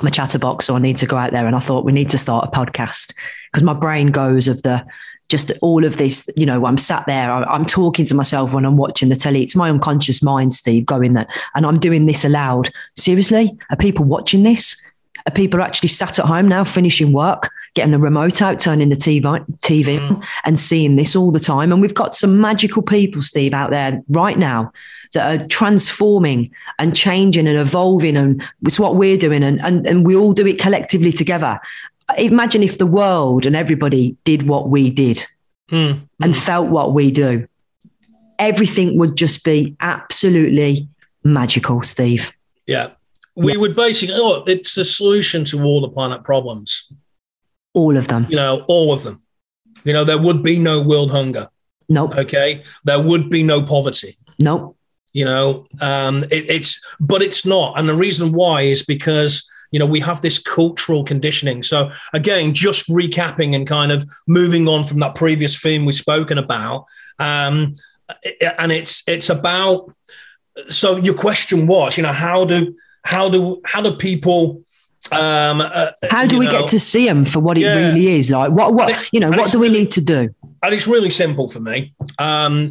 I'm 0.00 0.06
a 0.06 0.10
chatterbox, 0.10 0.66
so 0.66 0.74
I 0.74 0.78
need 0.78 0.96
to 0.98 1.06
go 1.06 1.16
out 1.16 1.32
there. 1.32 1.46
And 1.46 1.54
I 1.54 1.60
thought 1.60 1.84
we 1.84 1.92
need 1.92 2.08
to 2.10 2.18
start 2.18 2.48
a 2.48 2.50
podcast 2.50 3.14
because 3.50 3.62
my 3.62 3.74
brain 3.74 4.08
goes 4.08 4.48
of 4.48 4.62
the, 4.62 4.84
just 5.32 5.50
all 5.62 5.82
of 5.82 5.96
this, 5.96 6.28
you 6.36 6.44
know, 6.44 6.66
I'm 6.66 6.76
sat 6.76 7.06
there, 7.06 7.32
I'm 7.32 7.64
talking 7.64 8.04
to 8.04 8.14
myself 8.14 8.52
when 8.52 8.66
I'm 8.66 8.76
watching 8.76 9.08
the 9.08 9.16
telly. 9.16 9.42
It's 9.42 9.56
my 9.56 9.70
unconscious 9.70 10.22
mind, 10.22 10.52
Steve, 10.52 10.84
going 10.84 11.14
that, 11.14 11.34
and 11.54 11.64
I'm 11.64 11.80
doing 11.80 12.04
this 12.04 12.22
aloud. 12.22 12.70
Seriously, 12.96 13.58
are 13.70 13.76
people 13.78 14.04
watching 14.04 14.42
this? 14.42 14.76
Are 15.26 15.32
people 15.32 15.62
actually 15.62 15.88
sat 15.88 16.18
at 16.18 16.26
home 16.26 16.48
now, 16.48 16.64
finishing 16.64 17.12
work, 17.12 17.48
getting 17.74 17.92
the 17.92 17.98
remote 17.98 18.42
out, 18.42 18.60
turning 18.60 18.90
the 18.90 18.96
TV, 18.96 19.22
TV 19.62 19.98
mm. 19.98 20.24
and 20.44 20.58
seeing 20.58 20.96
this 20.96 21.16
all 21.16 21.32
the 21.32 21.40
time? 21.40 21.72
And 21.72 21.80
we've 21.80 21.94
got 21.94 22.14
some 22.14 22.38
magical 22.38 22.82
people, 22.82 23.22
Steve, 23.22 23.54
out 23.54 23.70
there 23.70 24.02
right 24.10 24.36
now 24.36 24.70
that 25.14 25.42
are 25.42 25.46
transforming 25.46 26.50
and 26.78 26.94
changing 26.94 27.46
and 27.46 27.58
evolving. 27.58 28.18
And 28.18 28.42
it's 28.66 28.80
what 28.80 28.96
we're 28.96 29.16
doing. 29.16 29.42
And, 29.42 29.62
and, 29.62 29.86
and 29.86 30.04
we 30.04 30.14
all 30.14 30.32
do 30.32 30.46
it 30.46 30.58
collectively 30.58 31.12
together 31.12 31.58
imagine 32.18 32.62
if 32.62 32.78
the 32.78 32.86
world 32.86 33.46
and 33.46 33.56
everybody 33.56 34.16
did 34.24 34.46
what 34.46 34.68
we 34.68 34.90
did 34.90 35.24
mm, 35.70 36.00
and 36.20 36.34
mm. 36.34 36.36
felt 36.36 36.68
what 36.68 36.94
we 36.94 37.10
do. 37.10 37.46
Everything 38.38 38.98
would 38.98 39.16
just 39.16 39.44
be 39.44 39.76
absolutely 39.80 40.88
magical, 41.24 41.82
Steve. 41.82 42.32
Yeah. 42.66 42.90
We 43.34 43.52
yeah. 43.52 43.58
would 43.58 43.76
basically, 43.76 44.16
look, 44.16 44.48
it's 44.48 44.74
the 44.74 44.84
solution 44.84 45.44
to 45.46 45.62
all 45.62 45.80
the 45.80 45.88
planet 45.88 46.24
problems. 46.24 46.92
All 47.72 47.96
of 47.96 48.08
them. 48.08 48.26
You 48.28 48.36
know, 48.36 48.64
all 48.68 48.92
of 48.92 49.04
them. 49.04 49.22
You 49.84 49.92
know, 49.92 50.04
there 50.04 50.18
would 50.18 50.42
be 50.42 50.58
no 50.58 50.82
world 50.82 51.10
hunger. 51.10 51.48
Nope. 51.88 52.16
Okay. 52.16 52.62
There 52.84 53.00
would 53.00 53.30
be 53.30 53.42
no 53.42 53.62
poverty. 53.62 54.16
Nope. 54.38 54.76
You 55.12 55.24
know, 55.24 55.66
um, 55.80 56.24
it, 56.24 56.48
it's, 56.48 56.84
but 57.00 57.22
it's 57.22 57.44
not. 57.44 57.78
And 57.78 57.88
the 57.88 57.94
reason 57.94 58.32
why 58.32 58.62
is 58.62 58.82
because 58.82 59.48
you 59.72 59.78
know, 59.78 59.86
we 59.86 60.00
have 60.00 60.20
this 60.20 60.38
cultural 60.38 61.02
conditioning. 61.02 61.62
So 61.62 61.90
again, 62.12 62.54
just 62.54 62.88
recapping 62.88 63.56
and 63.56 63.66
kind 63.66 63.90
of 63.90 64.08
moving 64.28 64.68
on 64.68 64.84
from 64.84 65.00
that 65.00 65.14
previous 65.16 65.58
theme 65.58 65.84
we've 65.84 65.96
spoken 65.96 66.38
about. 66.38 66.84
Um, 67.18 67.74
and 68.58 68.70
it's 68.70 69.02
it's 69.08 69.30
about 69.30 69.92
so 70.68 70.96
your 70.96 71.14
question 71.14 71.66
was, 71.66 71.96
you 71.96 72.02
know, 72.02 72.12
how 72.12 72.44
do 72.44 72.76
how 73.04 73.28
do 73.28 73.60
how 73.64 73.80
do 73.80 73.96
people 73.96 74.62
um, 75.10 75.60
uh, 75.60 75.90
how 76.10 76.26
do 76.26 76.38
we 76.38 76.46
know, 76.46 76.52
get 76.52 76.68
to 76.68 76.78
see 76.78 77.06
them 77.06 77.24
for 77.24 77.40
what 77.40 77.56
it 77.56 77.62
yeah. 77.62 77.74
really 77.74 78.12
is 78.12 78.30
like 78.30 78.52
what 78.52 78.72
what 78.72 78.90
it, 78.90 79.08
you 79.12 79.18
know 79.18 79.30
what 79.30 79.50
do 79.50 79.58
we 79.58 79.68
need 79.68 79.90
to 79.90 80.00
do 80.00 80.32
and 80.62 80.74
it's 80.74 80.86
really 80.86 81.10
simple 81.10 81.48
for 81.48 81.58
me 81.58 81.92
um, 82.20 82.70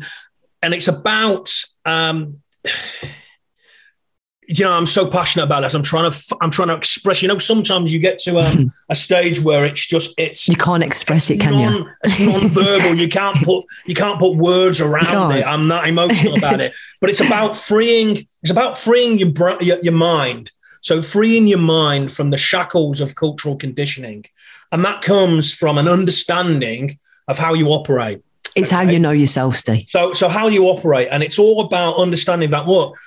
and 0.64 0.74
it's 0.74 0.88
about 0.88 1.54
um, 1.86 2.42
you 4.48 4.66
know, 4.66 4.74
I'm 4.74 4.88
so 4.88 5.08
passionate 5.08 5.46
about 5.46 5.62
this. 5.62 5.74
I'm 5.74 5.84
trying 5.84 6.12
to, 6.12 6.38
I'm 6.42 6.52
trying 6.52 6.70
to 6.70 6.76
express. 6.76 7.22
You 7.22 7.28
know, 7.28 7.38
sometimes 7.38 7.94
you 7.94 8.00
get 8.00 8.18
to 8.20 8.40
um, 8.40 8.70
a 8.90 8.96
stage 8.96 9.40
where 9.40 9.66
it's 9.66 9.86
just, 9.86 10.14
it's 10.18 10.48
you 10.48 10.56
can't 10.56 10.84
express 10.84 11.30
it, 11.30 11.40
can 11.40 11.54
non, 11.54 11.74
you? 11.74 11.90
It's 12.04 12.20
non-verbal. 12.20 12.96
you 12.96 13.08
can't 13.08 13.38
put, 13.44 13.66
you 13.86 13.96
can't 13.96 14.20
put 14.20 14.38
words 14.38 14.82
around 14.82 15.34
it. 15.34 15.46
I'm 15.46 15.68
not 15.68 15.88
emotional 15.88 16.38
about 16.38 16.60
it, 16.60 16.74
but 17.02 17.10
it's 17.10 17.22
about 17.22 17.56
freeing. 17.56 18.28
It's 18.42 18.52
about 18.52 18.78
freeing 18.78 19.20
your 19.20 19.32
your, 19.62 19.80
your 19.82 19.94
mind. 19.94 20.52
So 20.82 21.02
freeing 21.02 21.46
your 21.46 21.60
mind 21.60 22.12
from 22.12 22.32
the 22.32 22.38
shackles 22.38 23.00
of 23.02 23.16
cultural 23.16 23.56
conditioning, 23.56 24.26
and 24.72 24.84
that 24.84 25.02
comes 25.02 25.54
from 25.54 25.78
an 25.78 25.88
understanding 25.88 26.98
of 27.28 27.38
how 27.38 27.54
you 27.54 27.68
operate. 27.68 28.24
It's 28.56 28.74
okay? 28.74 28.86
how 28.86 28.92
you 28.92 29.00
know 29.00 29.12
yourself, 29.12 29.56
Steve. 29.56 29.86
So, 29.90 30.12
so 30.14 30.28
how 30.28 30.48
you 30.48 30.66
operate, 30.66 31.08
and 31.12 31.22
it's 31.22 31.38
all 31.38 31.62
about 31.62 31.98
understanding 31.98 32.50
that. 32.50 32.68
Look 32.68 32.98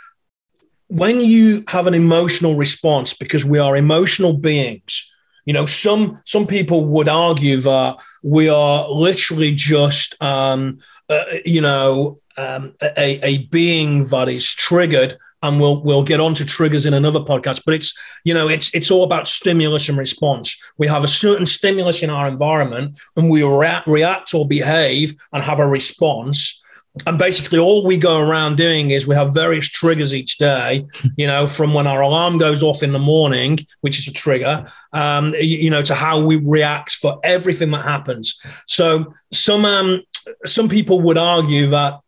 when 0.95 1.21
you 1.21 1.65
have 1.67 1.89
an 1.89 1.95
emotional 1.95 2.55
response, 2.55 3.15
because 3.15 3.45
we 3.45 3.59
are 3.59 3.77
emotional 3.77 4.33
beings, 4.33 5.13
you 5.45 5.53
know, 5.53 5.67
some 5.67 6.23
some 6.25 6.47
people 6.47 6.87
would 6.87 7.09
argue 7.09 7.61
that 7.61 7.97
we 8.23 8.49
are 8.49 8.89
literally 8.89 9.53
just, 9.53 10.21
um, 10.23 10.79
uh, 11.09 11.25
you 11.45 11.61
know, 11.61 12.21
um, 12.37 12.75
a, 12.81 13.19
a 13.27 13.39
being 13.47 14.05
that 14.07 14.29
is 14.29 14.55
triggered 14.55 15.19
and 15.43 15.61
we'll 15.61 15.83
we'll 15.83 16.05
get 16.05 16.21
on 16.21 16.35
to 16.35 16.45
triggers 16.45 16.87
in 16.87 16.95
another 16.95 17.21
podcast 17.21 17.63
but 17.67 17.75
it's 17.75 17.93
you 18.25 18.33
know 18.33 18.49
it's 18.49 18.75
it's 18.75 18.91
all 18.91 19.05
about 19.05 19.29
stimulus 19.29 19.89
and 19.89 19.99
response. 19.99 20.57
We 20.79 20.87
have 20.87 21.05
a 21.05 21.09
certain 21.09 21.47
stimulus 21.47 22.03
in 22.03 22.11
our 22.11 22.27
environment 22.29 22.99
and 23.17 23.29
we 23.29 23.43
react, 23.43 23.87
react 23.87 24.33
or 24.33 24.47
behave 24.47 25.15
and 25.33 25.43
have 25.43 25.59
a 25.59 25.67
response 25.67 26.63
and 27.07 27.19
basically 27.19 27.59
all 27.59 27.85
we 27.85 27.97
go 27.97 28.21
around 28.21 28.57
doing 28.57 28.91
is 28.91 29.07
we 29.07 29.17
have 29.17 29.35
various 29.35 29.69
triggers 29.69 30.15
each 30.15 30.39
day 30.39 30.87
you 31.17 31.27
know 31.27 31.47
from 31.47 31.75
when 31.75 31.87
our 31.87 32.01
alarm 32.01 32.39
goes 32.39 32.63
off 32.63 32.83
in 32.83 32.93
the 32.93 32.99
morning 32.99 33.59
which 33.81 33.99
is 33.99 34.07
a 34.07 34.13
trigger 34.13 34.65
um, 34.95 35.35
you, 35.41 35.71
know 35.71 35.83
to 35.83 35.95
how 35.95 36.25
we 36.25 36.37
react 36.37 36.93
for 36.95 37.19
everything 37.25 37.73
that 37.73 37.85
happens. 37.85 38.41
So 38.67 39.13
some 39.33 39.65
um, 39.65 40.03
some 40.47 40.69
people 40.69 41.01
would 41.03 41.19
argue 41.19 41.67
that 41.71 41.99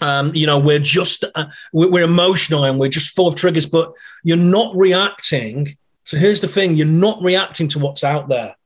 um, 0.00 0.34
you 0.34 0.44
know 0.44 0.58
we're 0.58 0.80
just 0.80 1.24
uh, 1.34 1.46
we're 1.72 2.04
emotional 2.04 2.64
and 2.64 2.78
we're 2.78 2.88
just 2.88 3.14
full 3.14 3.28
of 3.28 3.36
triggers 3.36 3.66
but 3.66 3.92
you're 4.24 4.36
not 4.36 4.74
reacting. 4.76 5.76
So 6.04 6.16
here's 6.16 6.40
the 6.40 6.48
thing 6.48 6.74
you're 6.74 6.86
not 6.86 7.22
reacting 7.22 7.68
to 7.68 7.78
what's 7.78 8.02
out 8.02 8.28
there. 8.28 8.56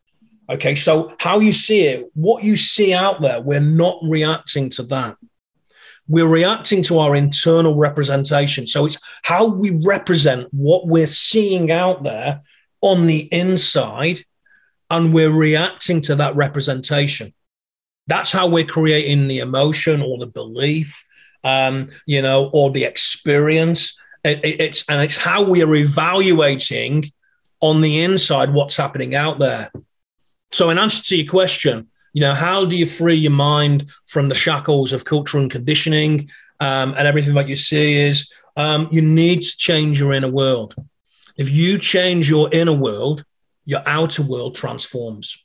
Okay 0.49 0.75
so 0.75 1.15
how 1.19 1.39
you 1.39 1.53
see 1.53 1.87
it 1.87 2.11
what 2.15 2.45
you 2.45 2.57
see 2.57 2.93
out 2.93 3.21
there 3.21 3.41
we're 3.41 3.61
not 3.61 3.99
reacting 4.03 4.69
to 4.71 4.83
that 4.85 5.17
we're 6.09 6.29
reacting 6.29 6.83
to 6.83 6.99
our 6.99 7.15
internal 7.15 7.77
representation. 7.77 8.67
So 8.67 8.85
it's 8.85 8.99
how 9.23 9.49
we 9.49 9.71
represent 9.71 10.49
what 10.53 10.87
we're 10.87 11.07
seeing 11.07 11.71
out 11.71 12.03
there 12.03 12.43
on 12.81 13.07
the 13.07 13.21
inside, 13.33 14.19
and 14.91 15.15
we're 15.15 15.33
reacting 15.33 16.03
to 16.03 16.17
that 16.17 16.37
representation. 16.37 17.33
That's 18.07 18.31
how 18.31 18.49
we're 18.49 18.67
creating 18.67 19.29
the 19.29 19.39
emotion 19.39 20.03
or 20.03 20.19
the 20.19 20.27
belief, 20.27 21.03
um, 21.43 21.89
you 22.07 22.21
know, 22.21 22.51
or 22.53 22.71
the 22.71 22.85
experience. 22.85 23.99
It, 24.25 24.45
it, 24.45 24.61
it's 24.61 24.85
and 24.91 25.03
it's 25.03 25.17
how 25.17 25.49
we 25.49 25.63
are 25.63 25.75
evaluating 25.75 27.05
on 27.61 27.81
the 27.81 28.03
inside 28.03 28.53
what's 28.53 28.77
happening 28.77 29.15
out 29.15 29.39
there. 29.39 29.73
So, 30.53 30.69
in 30.69 30.79
answer 30.79 31.03
to 31.05 31.17
your 31.17 31.31
question, 31.31 31.89
you 32.15 32.21
know, 32.21 32.33
how 32.33 32.65
do 32.65 32.77
you 32.77 32.87
free 32.87 33.17
your 33.17 33.33
mind 33.33 33.91
from 34.07 34.31
the 34.31 34.35
shackles 34.35 34.93
of 34.95 35.05
culture 35.05 35.37
and 35.37 35.51
conditioning 35.51 36.31
um, 36.61 36.95
and 36.97 37.07
everything 37.07 37.35
that 37.35 37.49
you 37.49 37.57
see 37.57 38.01
is 38.01 38.33
um, 38.57 38.89
you 38.91 39.03
need 39.03 39.43
to 39.43 39.57
change 39.59 40.01
your 40.01 40.13
inner 40.13 40.31
world. 40.31 40.75
If 41.37 41.51
you 41.51 41.77
change 41.79 42.31
your 42.31 42.49
inner 42.53 42.73
world, 42.73 43.25
your 43.67 43.83
outer 43.85 44.23
world 44.23 44.55
transforms. 44.55 45.45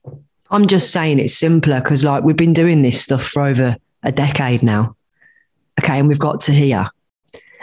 I'm 0.52 0.68
just 0.68 0.92
saying 0.92 1.20
it's 1.20 1.36
simpler 1.36 1.82
because, 1.82 2.04
like, 2.04 2.24
we've 2.24 2.36
been 2.36 2.54
doing 2.54 2.84
this 2.84 3.02
stuff 3.02 3.24
for 3.24 3.44
over 3.44 3.76
a 4.04 4.12
decade 4.12 4.62
now. 4.62 4.96
Okay. 5.80 5.98
And 5.98 6.08
we've 6.08 6.20
got 6.20 6.42
to 6.42 6.52
here. 6.52 6.90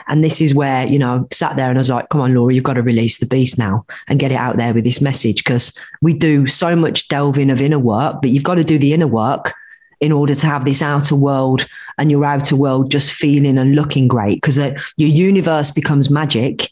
And 0.09 0.23
this 0.23 0.41
is 0.41 0.55
where, 0.55 0.87
you 0.87 0.99
know, 0.99 1.27
I 1.31 1.35
sat 1.35 1.57
there 1.57 1.69
and 1.69 1.79
I 1.79 1.81
was 1.81 1.91
like, 1.91 2.09
come 2.11 2.21
on, 2.21 2.35
Laura, 2.35 2.55
you've 2.55 2.65
got 2.65 2.75
to 2.75 2.83
release 2.83 3.19
the 3.19 3.27
beast 3.27 3.59
now 3.59 3.85
and 4.07 4.21
get 4.21 4.33
it 4.33 4.37
out 4.37 4.57
there 4.57 4.73
with 4.73 4.85
this 4.85 5.01
message 5.01 5.43
because 5.45 5.77
we 6.01 6.13
do 6.15 6.47
so 6.47 6.77
much 6.77 7.09
delving 7.09 7.51
of 7.51 7.61
inner 7.61 7.79
work 7.79 8.23
that 8.23 8.29
you've 8.29 8.45
got 8.45 8.55
to 8.55 8.65
do 8.65 8.79
the 8.79 8.93
inner 8.93 9.09
work 9.09 9.53
in 10.01 10.13
order 10.13 10.35
to 10.35 10.47
have 10.47 10.65
this 10.65 10.83
outer 10.83 11.17
world 11.17 11.67
and 11.99 12.11
your 12.11 12.25
outer 12.25 12.55
world 12.55 12.91
just 12.91 13.13
feeling 13.13 13.59
and 13.59 13.75
looking 13.75 14.07
great 14.07 14.37
because 14.37 14.57
your 14.57 15.09
universe 15.09 15.71
becomes 15.71 16.11
magic 16.11 16.71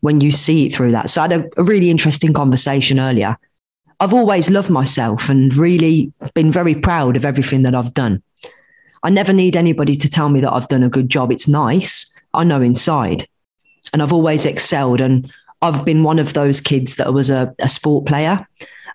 when 0.00 0.20
you 0.20 0.30
see 0.30 0.66
it 0.66 0.74
through 0.74 0.92
that. 0.92 1.10
So 1.10 1.20
I 1.20 1.24
had 1.28 1.32
a, 1.32 1.48
a 1.56 1.64
really 1.64 1.90
interesting 1.90 2.32
conversation 2.32 3.00
earlier. 3.00 3.36
I've 3.98 4.12
always 4.12 4.50
loved 4.50 4.70
myself 4.70 5.30
and 5.30 5.54
really 5.54 6.12
been 6.34 6.52
very 6.52 6.74
proud 6.74 7.16
of 7.16 7.24
everything 7.24 7.62
that 7.62 7.74
I've 7.74 7.94
done. 7.94 8.22
I 9.02 9.10
never 9.10 9.32
need 9.32 9.56
anybody 9.56 9.96
to 9.96 10.08
tell 10.08 10.28
me 10.28 10.40
that 10.40 10.52
I've 10.52 10.68
done 10.68 10.82
a 10.82 10.90
good 10.90 11.08
job. 11.08 11.30
It's 11.30 11.48
nice. 11.48 12.14
I 12.34 12.44
know 12.44 12.62
inside. 12.62 13.28
And 13.92 14.02
I've 14.02 14.12
always 14.12 14.46
excelled. 14.46 15.00
And 15.00 15.30
I've 15.62 15.84
been 15.84 16.02
one 16.02 16.18
of 16.18 16.32
those 16.32 16.60
kids 16.60 16.96
that 16.96 17.12
was 17.12 17.30
a, 17.30 17.54
a 17.58 17.68
sport 17.68 18.06
player. 18.06 18.46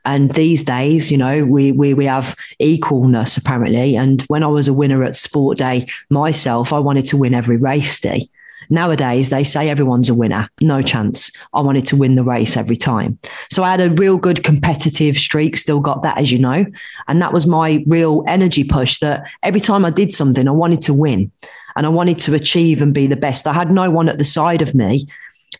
And 0.04 0.32
these 0.32 0.64
days, 0.64 1.12
you 1.12 1.18
know, 1.18 1.46
we, 1.46 1.72
we 1.72 1.94
we 1.94 2.06
have 2.06 2.36
equalness 2.60 3.38
apparently. 3.38 3.96
And 3.96 4.22
when 4.24 4.44
I 4.44 4.48
was 4.48 4.68
a 4.68 4.74
winner 4.74 5.04
at 5.04 5.16
sport 5.16 5.58
day 5.60 5.88
myself, 6.10 6.74
I 6.74 6.80
wanted 6.80 7.06
to 7.08 7.18
win 7.18 7.36
every 7.36 7.58
race 7.58 8.00
day. 8.00 8.30
Nowadays, 8.72 9.30
they 9.30 9.44
say 9.44 9.70
everyone's 9.70 10.10
a 10.10 10.16
winner. 10.16 10.50
No 10.62 10.82
chance. 10.82 11.32
I 11.54 11.62
wanted 11.62 11.86
to 11.88 11.98
win 11.98 12.16
the 12.16 12.24
race 12.24 12.56
every 12.56 12.78
time. 12.78 13.20
So 13.52 13.64
I 13.64 13.70
had 13.70 13.82
a 13.82 13.90
real 13.92 14.16
good 14.18 14.44
competitive 14.44 15.18
streak, 15.18 15.58
still 15.58 15.82
got 15.82 16.04
that, 16.04 16.18
as 16.18 16.32
you 16.32 16.40
know. 16.40 16.66
And 17.10 17.22
that 17.22 17.34
was 17.34 17.46
my 17.46 17.84
real 17.86 18.24
energy 18.28 18.64
push 18.64 19.00
that 19.00 19.28
every 19.44 19.60
time 19.60 19.84
I 19.84 19.90
did 19.90 20.14
something, 20.14 20.48
I 20.48 20.52
wanted 20.52 20.82
to 20.84 20.94
win 20.94 21.32
and 21.76 21.86
I 21.86 21.90
wanted 21.90 22.18
to 22.20 22.34
achieve 22.34 22.82
and 22.82 22.94
be 22.94 23.08
the 23.08 23.18
best. 23.18 23.46
I 23.46 23.54
had 23.54 23.72
no 23.72 23.92
one 23.92 24.08
at 24.08 24.18
the 24.18 24.24
side 24.24 24.62
of 24.62 24.74
me 24.74 25.06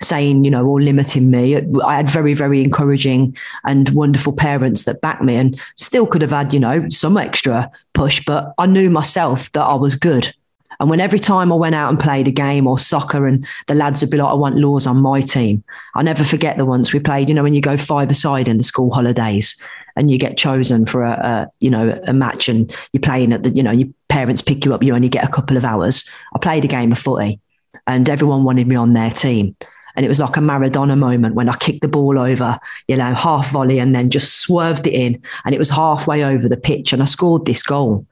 saying, 0.02 0.46
you 0.46 0.52
know, 0.52 0.66
or 0.66 0.82
limiting 0.82 1.30
me. 1.30 1.58
I 1.84 1.98
had 1.98 2.10
very, 2.10 2.34
very 2.34 2.64
encouraging 2.64 3.36
and 3.66 3.90
wonderful 3.90 4.32
parents 4.32 4.86
that 4.86 5.02
backed 5.02 5.22
me 5.22 5.36
and 5.36 5.60
still 5.76 6.08
could 6.08 6.22
have 6.22 6.32
had, 6.32 6.54
you 6.54 6.62
know, 6.62 6.88
some 6.90 7.18
extra 7.18 7.70
push, 7.94 8.24
but 8.26 8.54
I 8.58 8.68
knew 8.68 8.90
myself 8.90 9.52
that 9.52 9.64
I 9.64 9.76
was 9.76 9.96
good 9.96 10.34
and 10.82 10.90
when 10.90 11.00
every 11.00 11.20
time 11.20 11.52
I 11.52 11.56
went 11.56 11.76
out 11.76 11.92
and 11.92 12.00
played 12.00 12.28
a 12.28 12.32
game 12.32 12.66
or 12.66 12.80
soccer 12.80 13.28
and 13.28 13.46
the 13.68 13.76
lads 13.76 14.02
would 14.02 14.10
be 14.10 14.18
like, 14.18 14.32
I 14.32 14.34
want 14.34 14.58
laws 14.58 14.88
on 14.88 15.00
my 15.00 15.22
team. 15.22 15.64
I'll 15.94 16.04
never 16.04 16.24
forget 16.24 16.58
the 16.58 16.66
ones 16.66 16.92
we 16.92 17.00
played, 17.00 17.30
you 17.30 17.36
know, 17.36 17.44
when 17.44 17.54
you 17.54 17.62
go 17.62 17.78
five 17.78 18.10
aside 18.10 18.48
in 18.48 18.58
the 18.58 18.64
school 18.64 18.92
holidays 18.92 19.62
and 19.96 20.10
you 20.10 20.18
get 20.18 20.38
chosen 20.38 20.88
for 20.88 21.04
a, 21.04 21.12
a, 21.12 21.52
you 21.60 21.70
know 21.70 22.02
a 22.08 22.14
match 22.14 22.50
and 22.50 22.76
you're 22.94 23.02
playing 23.02 23.32
at 23.32 23.44
the 23.44 23.52
you 23.52 23.62
know 23.62 23.72
your 23.72 23.90
parents 24.10 24.42
pick 24.42 24.66
you 24.66 24.74
up 24.74 24.82
you 24.82 24.96
only 24.96 25.10
get 25.10 25.24
a 25.24 25.32
couple 25.32 25.58
of 25.58 25.66
hours 25.66 26.10
i 26.34 26.40
played 26.40 26.64
a 26.64 26.68
game 26.68 26.94
of 26.94 26.98
footy 26.98 27.42
and 27.88 28.10
everyone 28.10 28.46
wanted 28.46 28.68
me 28.68 28.76
on 28.76 28.94
their 28.94 29.10
team 29.10 29.54
and 29.96 30.06
it 30.06 30.10
was 30.10 30.20
like 30.20 30.38
a 30.38 30.42
maradona 30.42 30.98
moment 30.98 31.36
when 31.36 31.50
i 31.50 31.56
kicked 31.58 31.82
the 31.82 31.88
ball 31.88 32.18
over 32.20 32.60
you 32.88 32.96
know 32.96 33.14
half 33.14 33.52
volley 33.52 33.80
and 33.80 33.96
then 33.96 34.10
just 34.10 34.42
swerved 34.42 34.88
it 34.88 34.94
in 34.94 35.22
and 35.46 35.56
it 35.56 35.58
was 35.58 35.70
halfway 35.70 36.24
over 36.24 36.48
the 36.48 36.58
pitch 36.58 36.94
and 36.94 37.02
i 37.02 37.06
scored 37.06 37.46
this 37.46 37.64
goal 37.64 38.06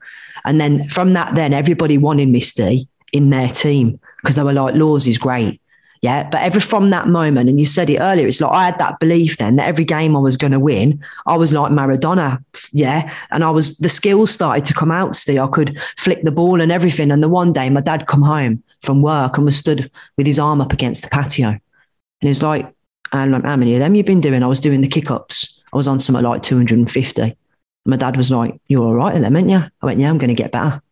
and 0.44 0.60
then 0.60 0.82
from 0.84 1.12
that, 1.14 1.34
then 1.34 1.52
everybody 1.52 1.98
wanted 1.98 2.28
Misty 2.28 2.88
in 3.12 3.30
their 3.30 3.48
team 3.48 4.00
because 4.22 4.36
they 4.36 4.42
were 4.42 4.52
like, 4.52 4.74
Laws 4.74 5.06
is 5.06 5.18
great. 5.18 5.60
Yeah. 6.02 6.28
But 6.30 6.40
every 6.40 6.62
from 6.62 6.90
that 6.90 7.08
moment, 7.08 7.50
and 7.50 7.60
you 7.60 7.66
said 7.66 7.90
it 7.90 7.98
earlier, 7.98 8.26
it's 8.26 8.40
like 8.40 8.50
I 8.50 8.64
had 8.66 8.78
that 8.78 8.98
belief 9.00 9.36
then 9.36 9.56
that 9.56 9.68
every 9.68 9.84
game 9.84 10.16
I 10.16 10.20
was 10.20 10.38
going 10.38 10.52
to 10.52 10.60
win, 10.60 11.04
I 11.26 11.36
was 11.36 11.52
like 11.52 11.72
Maradona. 11.72 12.42
Yeah. 12.72 13.12
And 13.30 13.44
I 13.44 13.50
was, 13.50 13.76
the 13.78 13.90
skills 13.90 14.30
started 14.30 14.64
to 14.66 14.74
come 14.74 14.90
out, 14.90 15.14
Steve. 15.14 15.40
I 15.40 15.46
could 15.48 15.78
flick 15.98 16.22
the 16.22 16.30
ball 16.30 16.60
and 16.62 16.72
everything. 16.72 17.10
And 17.10 17.22
the 17.22 17.28
one 17.28 17.52
day 17.52 17.68
my 17.68 17.82
dad 17.82 18.06
come 18.06 18.22
home 18.22 18.62
from 18.80 19.02
work 19.02 19.36
and 19.36 19.44
was 19.44 19.56
stood 19.56 19.90
with 20.16 20.26
his 20.26 20.38
arm 20.38 20.62
up 20.62 20.72
against 20.72 21.02
the 21.02 21.10
patio. 21.10 21.58
And 22.20 22.26
he 22.26 22.28
was 22.28 22.42
like, 22.42 22.72
and 23.12 23.32
like, 23.32 23.44
how 23.44 23.56
many 23.56 23.74
of 23.74 23.80
them 23.80 23.94
you've 23.94 24.06
been 24.06 24.20
doing? 24.20 24.42
I 24.42 24.46
was 24.46 24.60
doing 24.60 24.80
the 24.80 24.88
kick 24.88 25.10
ups. 25.10 25.62
I 25.72 25.76
was 25.76 25.88
on 25.88 25.98
something 25.98 26.24
like 26.24 26.42
250 26.42 27.36
my 27.84 27.96
dad 27.96 28.16
was 28.16 28.30
like, 28.30 28.60
You're 28.68 28.84
all 28.84 28.94
right 28.94 29.14
at 29.14 29.22
them, 29.22 29.36
aren't 29.36 29.50
you? 29.50 29.58
I 29.58 29.86
went, 29.86 30.00
Yeah, 30.00 30.10
I'm 30.10 30.18
going 30.18 30.28
to 30.28 30.34
get 30.34 30.52
better. 30.52 30.82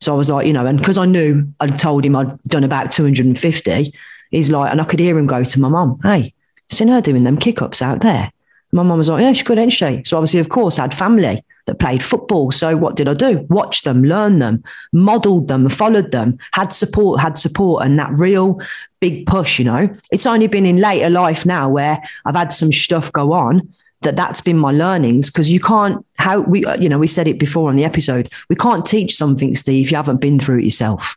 So 0.00 0.14
I 0.14 0.16
was 0.16 0.30
like, 0.30 0.46
you 0.46 0.52
know, 0.52 0.64
and 0.64 0.78
because 0.78 0.98
I 0.98 1.06
knew 1.06 1.52
I'd 1.58 1.78
told 1.78 2.04
him 2.04 2.14
I'd 2.14 2.40
done 2.44 2.62
about 2.62 2.92
250, 2.92 3.92
he's 4.30 4.50
like, 4.50 4.70
and 4.70 4.80
I 4.80 4.84
could 4.84 5.00
hear 5.00 5.18
him 5.18 5.26
go 5.26 5.42
to 5.42 5.60
my 5.60 5.68
mum, 5.68 5.98
Hey, 6.02 6.34
seen 6.68 6.88
her 6.88 7.00
doing 7.00 7.24
them 7.24 7.36
kick 7.36 7.62
ups 7.62 7.82
out 7.82 8.00
there. 8.00 8.32
My 8.72 8.82
mum 8.82 8.98
was 8.98 9.08
like, 9.08 9.22
Yeah, 9.22 9.32
she's 9.32 9.46
good, 9.46 9.58
ain't 9.58 9.72
she? 9.72 10.02
So 10.04 10.16
obviously, 10.16 10.40
of 10.40 10.48
course, 10.48 10.78
I 10.78 10.82
had 10.82 10.94
family 10.94 11.44
that 11.68 11.78
played 11.78 12.02
football. 12.02 12.50
So 12.50 12.76
what 12.76 12.96
did 12.96 13.06
I 13.06 13.14
do? 13.14 13.46
Watch 13.48 13.82
them, 13.82 14.02
learn 14.02 14.40
them, 14.40 14.64
modeled 14.92 15.48
them, 15.48 15.68
followed 15.68 16.10
them, 16.10 16.38
had 16.52 16.72
support, 16.72 17.20
had 17.20 17.38
support, 17.38 17.84
and 17.84 17.98
that 17.98 18.10
real 18.18 18.60
big 19.00 19.26
push, 19.26 19.58
you 19.58 19.64
know. 19.64 19.88
It's 20.10 20.26
only 20.26 20.48
been 20.48 20.66
in 20.66 20.78
later 20.78 21.10
life 21.10 21.46
now 21.46 21.68
where 21.68 22.02
I've 22.24 22.34
had 22.34 22.52
some 22.52 22.72
stuff 22.72 23.12
go 23.12 23.32
on 23.32 23.72
that 24.00 24.16
that's 24.16 24.40
been 24.40 24.56
my 24.56 24.72
learnings 24.72 25.30
because 25.30 25.50
you 25.50 25.60
can't 25.60 26.04
how 26.16 26.40
we 26.40 26.64
you 26.78 26.88
know 26.88 26.98
we 26.98 27.06
said 27.08 27.26
it 27.26 27.38
before 27.38 27.68
on 27.68 27.74
the 27.74 27.84
episode 27.84 28.28
we 28.48 28.54
can't 28.54 28.86
teach 28.86 29.16
something 29.16 29.56
steve 29.56 29.90
you 29.90 29.96
haven't 29.96 30.20
been 30.20 30.38
through 30.38 30.58
it 30.58 30.62
yourself 30.62 31.16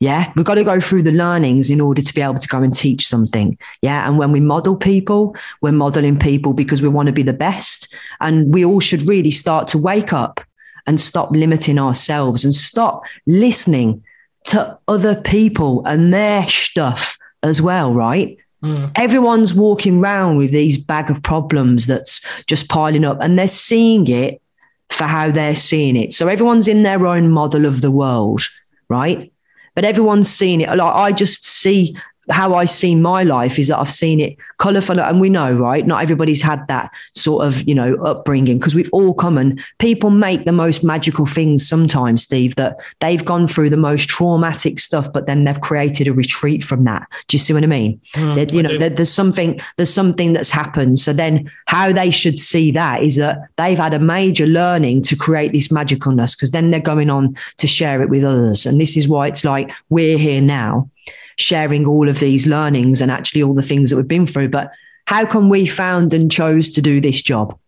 yeah 0.00 0.32
we've 0.36 0.44
got 0.44 0.54
to 0.54 0.64
go 0.64 0.80
through 0.80 1.02
the 1.02 1.12
learnings 1.12 1.70
in 1.70 1.80
order 1.80 2.02
to 2.02 2.14
be 2.14 2.20
able 2.20 2.38
to 2.38 2.48
go 2.48 2.62
and 2.62 2.74
teach 2.74 3.06
something 3.06 3.58
yeah 3.82 4.08
and 4.08 4.18
when 4.18 4.32
we 4.32 4.40
model 4.40 4.76
people 4.76 5.34
we're 5.60 5.72
modeling 5.72 6.18
people 6.18 6.52
because 6.52 6.82
we 6.82 6.88
want 6.88 7.06
to 7.06 7.12
be 7.12 7.22
the 7.22 7.32
best 7.32 7.94
and 8.20 8.52
we 8.52 8.64
all 8.64 8.80
should 8.80 9.08
really 9.08 9.30
start 9.30 9.68
to 9.68 9.78
wake 9.78 10.12
up 10.12 10.40
and 10.86 11.00
stop 11.00 11.30
limiting 11.30 11.78
ourselves 11.78 12.44
and 12.44 12.54
stop 12.54 13.04
listening 13.26 14.02
to 14.44 14.78
other 14.88 15.14
people 15.14 15.84
and 15.84 16.12
their 16.12 16.46
stuff 16.48 17.18
as 17.42 17.60
well 17.60 17.92
right 17.92 18.38
Mm. 18.62 18.90
Everyone's 18.96 19.54
walking 19.54 20.00
around 20.00 20.36
with 20.38 20.50
these 20.50 20.78
bag 20.78 21.10
of 21.10 21.22
problems 21.22 21.86
that's 21.86 22.26
just 22.46 22.68
piling 22.68 23.04
up 23.04 23.18
and 23.20 23.38
they're 23.38 23.46
seeing 23.46 24.08
it 24.08 24.42
for 24.90 25.04
how 25.04 25.30
they're 25.30 25.56
seeing 25.56 25.96
it. 25.96 26.12
So 26.12 26.28
everyone's 26.28 26.68
in 26.68 26.82
their 26.82 27.06
own 27.06 27.30
model 27.30 27.66
of 27.66 27.80
the 27.82 27.90
world, 27.90 28.42
right? 28.88 29.32
But 29.78 29.84
everyone's 29.84 30.28
seeing 30.28 30.60
it. 30.60 30.68
Like 30.76 30.92
I 30.92 31.12
just 31.12 31.46
see 31.46 31.96
how 32.30 32.54
I 32.54 32.64
see 32.66 32.94
my 32.94 33.22
life 33.22 33.58
is 33.58 33.68
that 33.68 33.78
I've 33.78 33.90
seen 33.90 34.20
it 34.20 34.36
colourful. 34.58 35.00
And 35.00 35.20
we 35.20 35.28
know, 35.28 35.52
right? 35.52 35.86
Not 35.86 36.02
everybody's 36.02 36.42
had 36.42 36.66
that 36.68 36.92
sort 37.14 37.46
of, 37.46 37.66
you 37.66 37.74
know, 37.74 37.96
upbringing 38.04 38.58
because 38.58 38.74
we've 38.74 38.90
all 38.92 39.14
come 39.14 39.38
and 39.38 39.62
people 39.78 40.10
make 40.10 40.44
the 40.44 40.52
most 40.52 40.84
magical 40.84 41.26
things 41.26 41.66
sometimes, 41.66 42.22
Steve, 42.22 42.54
that 42.56 42.78
they've 43.00 43.24
gone 43.24 43.46
through 43.46 43.70
the 43.70 43.76
most 43.76 44.08
traumatic 44.08 44.80
stuff, 44.80 45.12
but 45.12 45.26
then 45.26 45.44
they've 45.44 45.60
created 45.60 46.08
a 46.08 46.12
retreat 46.12 46.64
from 46.64 46.84
that. 46.84 47.06
Do 47.28 47.36
you 47.36 47.38
see 47.38 47.52
what 47.52 47.64
I 47.64 47.66
mean? 47.66 48.00
Mm, 48.14 48.52
you 48.52 48.62
know, 48.62 48.88
there's 48.88 49.12
something, 49.12 49.60
there's 49.76 49.92
something 49.92 50.32
that's 50.32 50.50
happened. 50.50 50.98
So 50.98 51.12
then 51.12 51.50
how 51.66 51.92
they 51.92 52.10
should 52.10 52.38
see 52.38 52.70
that 52.72 53.02
is 53.02 53.16
that 53.16 53.38
they've 53.56 53.78
had 53.78 53.94
a 53.94 53.98
major 53.98 54.46
learning 54.46 55.02
to 55.02 55.16
create 55.16 55.52
this 55.52 55.68
magicalness 55.68 56.36
because 56.36 56.50
then 56.50 56.70
they're 56.70 56.80
going 56.80 57.10
on 57.10 57.36
to 57.58 57.66
share 57.66 58.02
it 58.02 58.10
with 58.10 58.24
others. 58.24 58.66
And 58.66 58.80
this 58.80 58.96
is 58.96 59.08
why 59.08 59.28
it's 59.28 59.44
like 59.44 59.70
we're 59.88 60.18
here 60.18 60.40
now 60.40 60.90
sharing 61.38 61.86
all 61.86 62.08
of 62.08 62.18
these 62.18 62.46
learnings 62.46 63.00
and 63.00 63.10
actually 63.10 63.42
all 63.42 63.54
the 63.54 63.62
things 63.62 63.90
that 63.90 63.96
we've 63.96 64.08
been 64.08 64.26
through. 64.26 64.48
But 64.48 64.72
how 65.06 65.24
come 65.24 65.48
we 65.48 65.66
found 65.66 66.12
and 66.12 66.30
chose 66.30 66.70
to 66.70 66.82
do 66.82 67.00
this 67.00 67.22
job? 67.22 67.58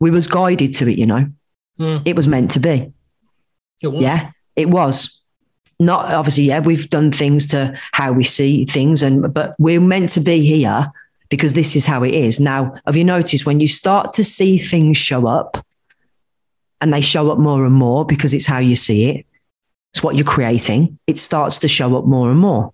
We 0.00 0.10
was 0.10 0.26
guided 0.26 0.74
to 0.74 0.88
it, 0.88 0.98
you 0.98 1.06
know. 1.06 1.28
Mm. 1.78 2.02
It 2.04 2.16
was 2.16 2.26
meant 2.26 2.50
to 2.52 2.60
be. 2.60 2.92
It 3.82 3.88
yeah, 4.00 4.30
it 4.56 4.68
was. 4.68 5.20
Not 5.80 6.12
obviously, 6.12 6.44
yeah, 6.44 6.60
we've 6.60 6.88
done 6.88 7.10
things 7.12 7.48
to 7.48 7.78
how 7.92 8.12
we 8.12 8.24
see 8.24 8.64
things, 8.64 9.02
and 9.02 9.32
but 9.32 9.54
we're 9.58 9.80
meant 9.80 10.10
to 10.10 10.20
be 10.20 10.44
here 10.44 10.92
because 11.28 11.52
this 11.52 11.74
is 11.74 11.84
how 11.84 12.04
it 12.04 12.14
is. 12.14 12.38
Now, 12.38 12.74
have 12.86 12.96
you 12.96 13.04
noticed 13.04 13.44
when 13.44 13.60
you 13.60 13.68
start 13.68 14.12
to 14.14 14.24
see 14.24 14.58
things 14.58 14.96
show 14.96 15.26
up 15.26 15.64
and 16.80 16.92
they 16.92 17.00
show 17.00 17.30
up 17.30 17.38
more 17.38 17.64
and 17.64 17.74
more 17.74 18.04
because 18.04 18.34
it's 18.34 18.46
how 18.46 18.58
you 18.58 18.76
see 18.76 19.06
it, 19.06 19.26
it's 19.92 20.02
what 20.02 20.16
you're 20.16 20.24
creating, 20.24 20.98
it 21.06 21.18
starts 21.18 21.58
to 21.58 21.68
show 21.68 21.96
up 21.96 22.04
more 22.04 22.30
and 22.30 22.38
more. 22.38 22.72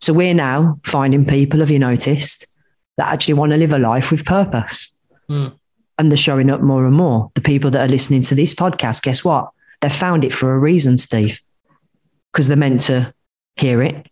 So 0.00 0.12
we're 0.12 0.34
now 0.34 0.80
finding 0.84 1.24
people, 1.24 1.60
have 1.60 1.70
you 1.70 1.78
noticed, 1.78 2.58
that 2.96 3.12
actually 3.12 3.34
want 3.34 3.52
to 3.52 3.58
live 3.58 3.72
a 3.72 3.78
life 3.78 4.10
with 4.10 4.24
purpose. 4.24 4.98
Mm. 5.28 5.56
And 5.98 6.10
they're 6.10 6.16
showing 6.16 6.50
up 6.50 6.60
more 6.60 6.86
and 6.86 6.96
more. 6.96 7.30
The 7.34 7.40
people 7.40 7.70
that 7.70 7.80
are 7.80 7.90
listening 7.90 8.22
to 8.22 8.34
this 8.34 8.54
podcast, 8.54 9.02
guess 9.02 9.24
what? 9.24 9.50
They've 9.80 9.92
found 9.92 10.24
it 10.24 10.32
for 10.32 10.54
a 10.54 10.58
reason, 10.58 10.96
Steve, 10.96 11.40
because 12.32 12.48
they're 12.48 12.56
meant 12.56 12.82
to 12.82 13.12
hear 13.56 13.82
it, 13.82 14.08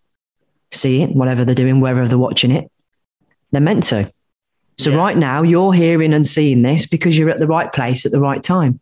see 0.71 1.01
it, 1.01 1.15
whatever 1.15 1.45
they're 1.45 1.55
doing, 1.55 1.79
wherever 1.79 2.07
they're 2.07 2.17
watching 2.17 2.51
it. 2.51 2.71
They're 3.51 3.61
meant 3.61 3.83
to. 3.85 4.11
So 4.77 4.91
yeah. 4.91 4.97
right 4.97 5.17
now, 5.17 5.43
you're 5.43 5.73
hearing 5.73 6.13
and 6.13 6.27
seeing 6.27 6.61
this 6.61 6.85
because 6.85 7.17
you're 7.17 7.29
at 7.29 7.39
the 7.39 7.47
right 7.47 7.71
place 7.71 8.05
at 8.05 8.11
the 8.11 8.19
right 8.19 8.41
time. 8.41 8.79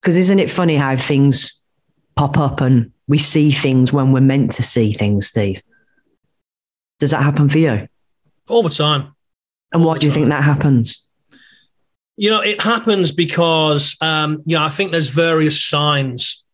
Because 0.00 0.16
isn't 0.16 0.38
it 0.38 0.50
funny 0.50 0.76
how 0.76 0.96
things 0.96 1.62
pop 2.16 2.38
up 2.38 2.60
and 2.60 2.92
we 3.08 3.18
see 3.18 3.50
things 3.50 3.92
when 3.92 4.12
we're 4.12 4.20
meant 4.20 4.52
to 4.52 4.62
see 4.62 4.92
things, 4.92 5.26
Steve? 5.26 5.62
Does 6.98 7.10
that 7.10 7.22
happen 7.22 7.48
for 7.48 7.58
you? 7.58 7.88
All 8.48 8.62
the 8.62 8.70
time. 8.70 9.14
And 9.72 9.84
why 9.84 9.98
do 9.98 10.06
you 10.06 10.12
think 10.12 10.28
that 10.28 10.44
happens? 10.44 11.08
You 12.16 12.30
know, 12.30 12.40
it 12.40 12.62
happens 12.62 13.10
because, 13.10 13.96
um, 14.00 14.42
you 14.46 14.56
know, 14.56 14.64
I 14.64 14.68
think 14.68 14.92
there's 14.92 15.08
various 15.08 15.60
signs 15.64 16.44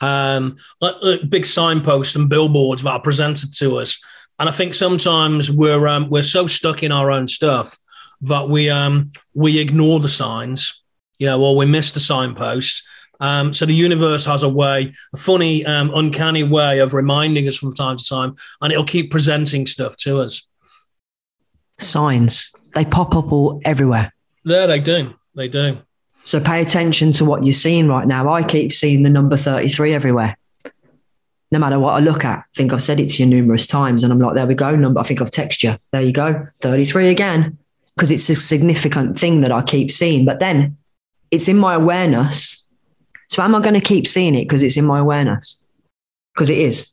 um, 0.00 0.56
like, 0.80 0.94
like 1.02 1.30
big 1.30 1.44
signposts 1.44 2.16
and 2.16 2.28
billboards 2.28 2.82
that 2.82 2.90
are 2.90 3.00
presented 3.00 3.54
to 3.56 3.78
us. 3.78 4.00
And 4.38 4.48
I 4.48 4.52
think 4.52 4.74
sometimes 4.74 5.50
we're 5.50 5.86
um, 5.86 6.08
we're 6.08 6.22
so 6.22 6.46
stuck 6.46 6.82
in 6.82 6.92
our 6.92 7.10
own 7.10 7.28
stuff 7.28 7.76
that 8.22 8.48
we 8.48 8.70
um, 8.70 9.12
we 9.34 9.58
ignore 9.58 10.00
the 10.00 10.08
signs, 10.08 10.82
you 11.18 11.26
know, 11.26 11.42
or 11.42 11.56
we 11.56 11.66
miss 11.66 11.90
the 11.90 12.00
signposts. 12.00 12.82
Um, 13.20 13.52
so 13.52 13.66
the 13.66 13.74
universe 13.74 14.24
has 14.24 14.42
a 14.42 14.48
way, 14.48 14.94
a 15.12 15.16
funny, 15.16 15.64
um, 15.66 15.92
uncanny 15.94 16.42
way 16.42 16.78
of 16.78 16.94
reminding 16.94 17.46
us 17.48 17.56
from 17.56 17.74
time 17.74 17.98
to 17.98 18.04
time, 18.04 18.34
and 18.60 18.72
it'll 18.72 18.84
keep 18.84 19.10
presenting 19.10 19.66
stuff 19.66 19.96
to 19.98 20.20
us. 20.20 20.46
Signs 21.78 22.50
they 22.74 22.84
pop 22.84 23.14
up 23.14 23.32
all 23.32 23.60
everywhere. 23.64 24.12
Yeah, 24.44 24.66
they 24.66 24.80
do. 24.80 25.14
They 25.34 25.48
do. 25.48 25.78
So 26.24 26.40
pay 26.40 26.60
attention 26.60 27.12
to 27.12 27.24
what 27.24 27.44
you're 27.44 27.52
seeing 27.52 27.88
right 27.88 28.06
now. 28.06 28.32
I 28.32 28.42
keep 28.42 28.72
seeing 28.72 29.02
the 29.02 29.10
number 29.10 29.36
33 29.36 29.94
everywhere. 29.94 30.36
No 31.52 31.58
matter 31.58 31.80
what 31.80 31.94
I 31.94 31.98
look 31.98 32.24
at, 32.24 32.38
I 32.38 32.42
think 32.54 32.72
I've 32.72 32.82
said 32.82 33.00
it 33.00 33.08
to 33.08 33.22
you 33.22 33.28
numerous 33.28 33.66
times, 33.66 34.04
and 34.04 34.12
I'm 34.12 34.20
like, 34.20 34.34
there 34.34 34.46
we 34.46 34.54
go, 34.54 34.76
number. 34.76 35.00
I 35.00 35.02
think 35.02 35.20
I've 35.20 35.32
texted 35.32 35.64
you. 35.64 35.76
There 35.90 36.02
you 36.02 36.12
go, 36.12 36.46
33 36.60 37.08
again, 37.08 37.58
because 37.96 38.12
it's 38.12 38.28
a 38.28 38.36
significant 38.36 39.18
thing 39.18 39.40
that 39.40 39.50
I 39.50 39.62
keep 39.62 39.90
seeing. 39.90 40.24
But 40.24 40.38
then 40.38 40.76
it's 41.32 41.48
in 41.48 41.56
my 41.56 41.74
awareness. 41.74 42.59
So 43.30 43.42
am 43.42 43.54
I 43.54 43.60
going 43.60 43.74
to 43.74 43.80
keep 43.80 44.06
seeing 44.06 44.34
it 44.34 44.44
because 44.44 44.62
it's 44.62 44.76
in 44.76 44.84
my 44.84 44.98
awareness? 44.98 45.64
Because 46.34 46.50
it 46.50 46.58
is. 46.58 46.92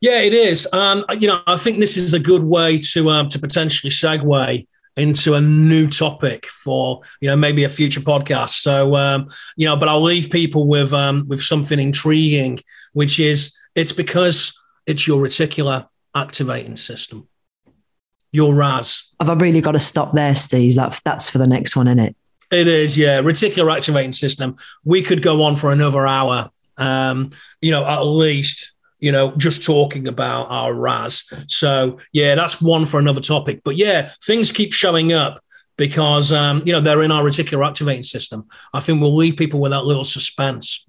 Yeah, 0.00 0.20
it 0.20 0.32
is. 0.32 0.66
Um, 0.72 1.04
you 1.18 1.28
know, 1.28 1.42
I 1.46 1.56
think 1.56 1.78
this 1.78 1.96
is 1.96 2.12
a 2.12 2.18
good 2.18 2.42
way 2.42 2.78
to 2.92 3.10
um, 3.10 3.28
to 3.28 3.38
potentially 3.38 3.90
segue 3.90 4.66
into 4.96 5.34
a 5.34 5.40
new 5.40 5.88
topic 5.88 6.46
for 6.46 7.02
you 7.20 7.28
know 7.28 7.36
maybe 7.36 7.64
a 7.64 7.68
future 7.68 8.00
podcast. 8.00 8.60
So 8.62 8.96
um, 8.96 9.28
you 9.56 9.66
know, 9.66 9.76
but 9.76 9.88
I'll 9.88 10.02
leave 10.02 10.30
people 10.30 10.66
with 10.66 10.92
um, 10.92 11.28
with 11.28 11.40
something 11.40 11.78
intriguing, 11.78 12.60
which 12.92 13.20
is 13.20 13.54
it's 13.74 13.92
because 13.92 14.58
it's 14.86 15.06
your 15.06 15.22
reticular 15.22 15.86
activating 16.14 16.78
system, 16.78 17.28
your 18.32 18.54
RAS. 18.54 19.08
Have 19.20 19.30
I 19.30 19.34
really 19.34 19.60
got 19.60 19.72
to 19.72 19.80
stop 19.80 20.14
there, 20.14 20.34
Steve? 20.34 20.74
That 20.74 21.00
that's 21.04 21.30
for 21.30 21.38
the 21.38 21.46
next 21.46 21.76
one, 21.76 21.86
isn't 21.86 22.00
it? 22.00 22.16
It 22.50 22.66
is, 22.66 22.98
yeah. 22.98 23.20
Reticular 23.20 23.74
activating 23.74 24.12
system. 24.12 24.56
We 24.84 25.02
could 25.02 25.22
go 25.22 25.42
on 25.44 25.56
for 25.56 25.72
another 25.72 26.06
hour. 26.06 26.50
Um, 26.76 27.30
you 27.60 27.70
know, 27.70 27.86
at 27.86 28.00
least 28.02 28.72
you 29.00 29.10
know, 29.10 29.34
just 29.36 29.64
talking 29.64 30.06
about 30.06 30.44
our 30.50 30.74
RAS. 30.74 31.30
So, 31.46 31.98
yeah, 32.12 32.34
that's 32.34 32.60
one 32.60 32.86
for 32.86 33.00
another 33.00 33.20
topic. 33.20 33.62
But 33.64 33.76
yeah, 33.76 34.10
things 34.22 34.52
keep 34.52 34.72
showing 34.72 35.12
up 35.12 35.42
because, 35.76 36.32
um, 36.32 36.62
you 36.66 36.72
know, 36.72 36.80
they're 36.80 37.02
in 37.02 37.10
our 37.10 37.24
reticular 37.24 37.66
activating 37.66 38.02
system. 38.02 38.46
I 38.72 38.80
think 38.80 39.00
we'll 39.00 39.16
leave 39.16 39.36
people 39.36 39.60
with 39.60 39.72
that 39.72 39.84
little 39.84 40.04
suspense. 40.04 40.86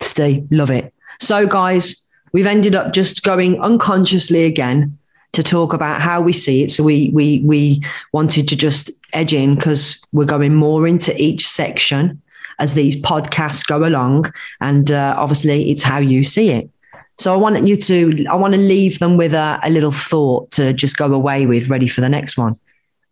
Steve, 0.00 0.48
love 0.50 0.70
it. 0.70 0.92
So, 1.20 1.46
guys, 1.46 2.08
we've 2.32 2.46
ended 2.46 2.74
up 2.74 2.92
just 2.92 3.22
going 3.22 3.60
unconsciously 3.60 4.44
again 4.44 4.98
to 5.32 5.42
talk 5.42 5.72
about 5.72 6.00
how 6.00 6.20
we 6.20 6.32
see 6.32 6.62
it. 6.62 6.70
So 6.70 6.84
we 6.84 7.10
we 7.10 7.40
we 7.40 7.82
wanted 8.12 8.48
to 8.48 8.56
just 8.56 8.90
edge 9.12 9.34
in 9.34 9.54
because 9.54 10.04
we're 10.12 10.24
going 10.24 10.54
more 10.54 10.86
into 10.86 11.14
each 11.20 11.48
section 11.48 12.20
as 12.58 12.74
these 12.74 13.00
podcasts 13.00 13.66
go 13.66 13.84
along, 13.84 14.32
and 14.60 14.90
uh, 14.90 15.14
obviously 15.16 15.70
it's 15.70 15.82
how 15.82 15.98
you 15.98 16.22
see 16.22 16.50
it. 16.50 16.70
So 17.18 17.32
I 17.32 17.36
want 17.36 17.66
you 17.66 17.76
to, 17.76 18.26
I 18.26 18.34
want 18.34 18.54
to 18.54 18.60
leave 18.60 18.98
them 18.98 19.16
with 19.16 19.34
a, 19.34 19.60
a 19.62 19.70
little 19.70 19.92
thought 19.92 20.50
to 20.52 20.72
just 20.72 20.96
go 20.96 21.12
away 21.12 21.46
with, 21.46 21.68
ready 21.68 21.86
for 21.86 22.00
the 22.00 22.08
next 22.08 22.36
one. 22.36 22.54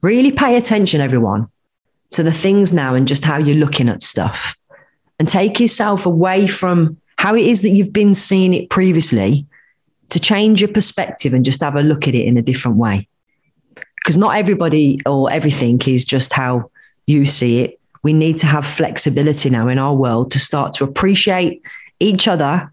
Really 0.03 0.33
pay 0.33 0.57
attention, 0.57 1.01
everyone, 1.01 1.49
to 2.11 2.23
the 2.23 2.33
things 2.33 2.73
now 2.73 2.95
and 2.95 3.07
just 3.07 3.25
how 3.25 3.37
you're 3.37 3.57
looking 3.57 3.89
at 3.89 4.03
stuff. 4.03 4.57
And 5.18 5.29
take 5.29 5.61
yourself 5.61 6.07
away 6.07 6.47
from 6.47 6.97
how 7.18 7.35
it 7.35 7.47
is 7.47 7.62
that 7.62 7.71
you've 7.71 7.93
been 7.93 8.14
seeing 8.14 8.55
it 8.55 8.71
previously 8.71 9.47
to 10.11 10.20
change 10.20 10.61
your 10.61 10.72
perspective 10.72 11.34
and 11.34 11.44
just 11.44 11.62
have 11.62 11.76
a 11.76 11.82
look 11.82 12.06
at 12.06 12.14
it 12.14 12.26
in 12.26 12.36
a 12.36 12.42
different 12.42 12.76
way. 12.76 13.08
Because 13.96 14.16
not 14.16 14.36
everybody 14.36 15.00
or 15.06 15.30
everything 15.30 15.80
is 15.86 16.04
just 16.04 16.32
how 16.32 16.70
you 17.06 17.26
see 17.26 17.61
it. 17.61 17.80
We 18.02 18.12
need 18.12 18.38
to 18.38 18.46
have 18.46 18.64
flexibility 18.64 19.50
now 19.50 19.68
in 19.68 19.78
our 19.78 19.94
world 19.94 20.30
to 20.30 20.38
start 20.38 20.72
to 20.74 20.84
appreciate 20.84 21.62
each 21.98 22.26
other 22.28 22.70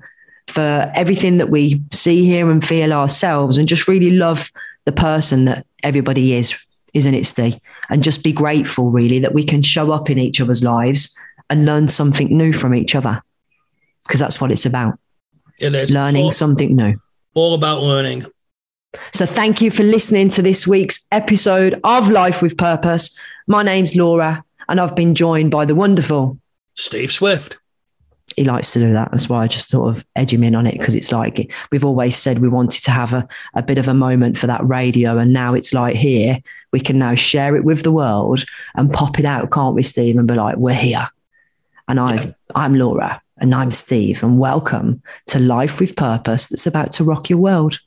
for 0.47 0.89
everything 0.95 1.37
that 1.37 1.49
we 1.49 1.81
see, 1.91 2.25
hear, 2.25 2.49
and 2.49 2.65
feel 2.65 2.93
ourselves, 2.93 3.57
and 3.57 3.67
just 3.67 3.89
really 3.89 4.11
love 4.11 4.49
the 4.85 4.93
person 4.93 5.43
that 5.45 5.65
everybody 5.83 6.33
is, 6.33 6.57
isn't 6.93 7.13
it, 7.13 7.25
Steve? 7.25 7.59
And 7.89 8.01
just 8.01 8.23
be 8.23 8.31
grateful, 8.31 8.89
really, 8.89 9.19
that 9.19 9.33
we 9.33 9.43
can 9.43 9.61
show 9.61 9.91
up 9.91 10.09
in 10.09 10.17
each 10.17 10.39
other's 10.39 10.63
lives 10.63 11.19
and 11.49 11.65
learn 11.65 11.87
something 11.87 12.35
new 12.35 12.53
from 12.53 12.73
each 12.73 12.95
other, 12.95 13.21
because 14.05 14.21
that's 14.21 14.39
what 14.39 14.51
it's 14.51 14.65
about. 14.65 14.97
It 15.59 15.75
is 15.75 15.91
learning 15.91 16.23
all, 16.23 16.31
something 16.31 16.73
new. 16.73 16.95
All 17.37 17.53
about 17.53 17.83
learning. 17.83 18.25
So, 19.13 19.27
thank 19.27 19.61
you 19.61 19.69
for 19.69 19.83
listening 19.83 20.29
to 20.29 20.41
this 20.41 20.65
week's 20.65 21.05
episode 21.11 21.79
of 21.83 22.09
Life 22.09 22.41
with 22.41 22.57
Purpose. 22.57 23.15
My 23.45 23.61
name's 23.61 23.95
Laura, 23.95 24.43
and 24.67 24.79
I've 24.79 24.95
been 24.95 25.13
joined 25.13 25.51
by 25.51 25.65
the 25.65 25.75
wonderful 25.75 26.39
Steve 26.73 27.11
Swift 27.11 27.59
he 28.35 28.43
likes 28.43 28.73
to 28.73 28.79
do 28.79 28.91
that. 28.93 29.11
That's 29.11 29.29
why 29.29 29.43
I 29.43 29.47
just 29.47 29.69
sort 29.69 29.95
of 29.95 30.03
edge 30.15 30.33
him 30.33 30.43
in 30.43 30.55
on 30.55 30.65
it 30.65 30.79
because 30.79 30.95
it's 30.95 31.11
like 31.11 31.53
we've 31.71 31.85
always 31.85 32.17
said 32.17 32.39
we 32.39 32.49
wanted 32.49 32.83
to 32.85 32.91
have 32.91 33.13
a, 33.13 33.27
a 33.53 33.61
bit 33.61 33.77
of 33.77 33.87
a 33.87 33.93
moment 33.93 34.35
for 34.35 34.47
that 34.47 34.67
radio. 34.67 35.19
And 35.19 35.31
now 35.31 35.53
it's 35.53 35.75
like 35.75 35.95
here, 35.95 36.39
we 36.71 36.79
can 36.79 36.97
now 36.97 37.13
share 37.13 37.55
it 37.55 37.63
with 37.63 37.83
the 37.83 37.91
world 37.91 38.43
and 38.73 38.91
pop 38.91 39.19
it 39.19 39.25
out, 39.25 39.51
can't 39.51 39.75
we, 39.75 39.83
Steve? 39.83 40.17
And 40.17 40.27
be 40.27 40.33
like, 40.33 40.57
we're 40.57 40.73
here. 40.73 41.07
And 41.87 41.99
i 41.99 42.15
yeah. 42.15 42.31
I'm 42.55 42.73
Laura 42.73 43.21
and 43.39 43.53
I'm 43.53 43.71
Steve. 43.71 44.23
And 44.23 44.39
welcome 44.39 45.01
to 45.27 45.39
Life 45.39 45.79
with 45.79 45.95
Purpose 45.95 46.47
that's 46.47 46.67
about 46.67 46.91
to 46.93 47.03
rock 47.03 47.29
your 47.29 47.39
world. 47.39 47.79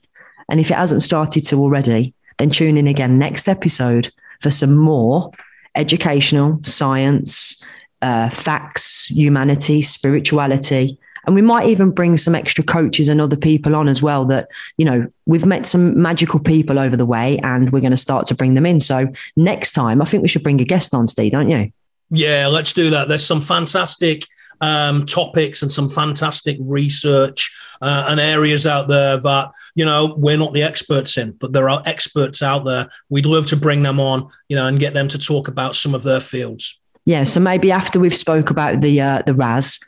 And 0.49 0.59
if 0.59 0.71
it 0.71 0.75
hasn't 0.75 1.01
started 1.01 1.45
to 1.47 1.57
already, 1.57 2.13
then 2.37 2.49
tune 2.49 2.77
in 2.77 2.87
again 2.87 3.19
next 3.19 3.47
episode 3.47 4.11
for 4.39 4.51
some 4.51 4.75
more 4.75 5.31
educational, 5.75 6.59
science, 6.63 7.63
uh, 8.01 8.29
facts, 8.29 9.07
humanity, 9.07 9.81
spirituality. 9.81 10.97
And 11.25 11.35
we 11.35 11.41
might 11.41 11.67
even 11.67 11.91
bring 11.91 12.17
some 12.17 12.33
extra 12.33 12.63
coaches 12.63 13.07
and 13.07 13.21
other 13.21 13.37
people 13.37 13.75
on 13.75 13.87
as 13.87 14.01
well 14.01 14.25
that, 14.25 14.49
you 14.77 14.85
know, 14.85 15.07
we've 15.27 15.45
met 15.45 15.67
some 15.67 16.01
magical 16.01 16.39
people 16.39 16.79
over 16.79 16.97
the 16.97 17.05
way 17.05 17.37
and 17.39 17.69
we're 17.71 17.79
going 17.79 17.91
to 17.91 17.97
start 17.97 18.25
to 18.27 18.35
bring 18.35 18.55
them 18.55 18.65
in. 18.65 18.79
So 18.79 19.07
next 19.35 19.73
time, 19.73 20.01
I 20.01 20.05
think 20.05 20.23
we 20.23 20.27
should 20.27 20.43
bring 20.43 20.59
a 20.61 20.65
guest 20.65 20.95
on, 20.95 21.05
Steve, 21.05 21.33
don't 21.33 21.49
you? 21.49 21.71
Yeah, 22.09 22.47
let's 22.47 22.73
do 22.73 22.89
that. 22.89 23.07
There's 23.07 23.25
some 23.25 23.39
fantastic 23.39 24.23
um, 24.61 25.05
topics 25.05 25.61
and 25.61 25.71
some 25.71 25.89
fantastic 25.89 26.57
research 26.61 27.51
uh, 27.81 28.05
and 28.07 28.19
areas 28.19 28.65
out 28.65 28.87
there 28.87 29.17
that 29.17 29.51
you 29.75 29.83
know 29.83 30.13
we're 30.17 30.37
not 30.37 30.53
the 30.53 30.63
experts 30.63 31.17
in, 31.17 31.31
but 31.33 31.53
there 31.53 31.69
are 31.69 31.81
experts 31.85 32.41
out 32.41 32.65
there. 32.65 32.89
We'd 33.09 33.25
love 33.25 33.47
to 33.47 33.57
bring 33.57 33.83
them 33.83 33.99
on, 33.99 34.29
you 34.47 34.55
know, 34.55 34.67
and 34.67 34.79
get 34.79 34.93
them 34.93 35.07
to 35.09 35.17
talk 35.17 35.47
about 35.47 35.75
some 35.75 35.93
of 35.93 36.03
their 36.03 36.19
fields 36.19 36.79
yeah, 37.05 37.23
so 37.23 37.39
maybe 37.39 37.71
after 37.71 37.99
we've 37.99 38.15
spoke 38.15 38.49
about 38.49 38.81
the 38.81 39.01
uh, 39.01 39.23
the 39.25 39.33
RAS, 39.33 39.79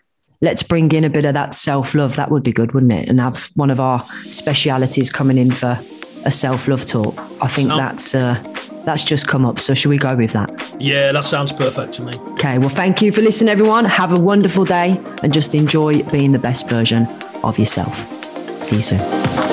let's 0.42 0.64
bring 0.64 0.92
in 0.92 1.04
a 1.04 1.10
bit 1.10 1.26
of 1.26 1.34
that 1.36 1.54
self 1.54 1.94
love. 1.94 2.16
That 2.16 2.32
would 2.32 2.44
be 2.44 2.52
good, 2.52 2.74
wouldn't 2.74 2.92
it? 2.92 3.08
And 3.08 3.20
have 3.20 3.52
one 3.56 3.70
of 3.70 3.80
our 3.80 4.02
specialities 4.30 5.12
coming 5.12 5.38
in 5.38 5.52
for 5.52 5.80
a 6.26 6.32
self 6.32 6.68
love 6.68 6.86
talk. 6.86 7.20
I 7.42 7.48
think 7.48 7.70
that's 7.70 8.16
uh, 8.16 8.42
that's 8.86 9.04
just 9.04 9.28
come 9.28 9.46
up. 9.46 9.60
So 9.60 9.74
should 9.74 9.90
we 9.90 9.98
go 9.98 10.16
with 10.16 10.34
that? 10.34 10.76
Yeah, 10.80 11.12
that 11.12 11.26
sounds 11.26 11.52
perfect 11.54 11.94
to 11.94 12.02
me. 12.04 12.14
Okay, 12.34 12.58
well, 12.58 12.70
thank 12.70 13.02
you 13.02 13.12
for 13.12 13.22
listening, 13.22 13.50
everyone. 13.50 13.86
Have 13.86 14.12
a 14.12 14.20
wonderful 14.20 14.66
day 14.66 15.02
and 15.22 15.34
just 15.34 15.56
enjoy 15.56 16.04
being 16.04 16.32
the 16.32 16.40
best 16.40 16.70
version 16.70 17.08
of 17.44 17.58
yourself. 17.60 17.98
See 18.64 18.78
you 18.78 18.84
soon. 18.84 19.53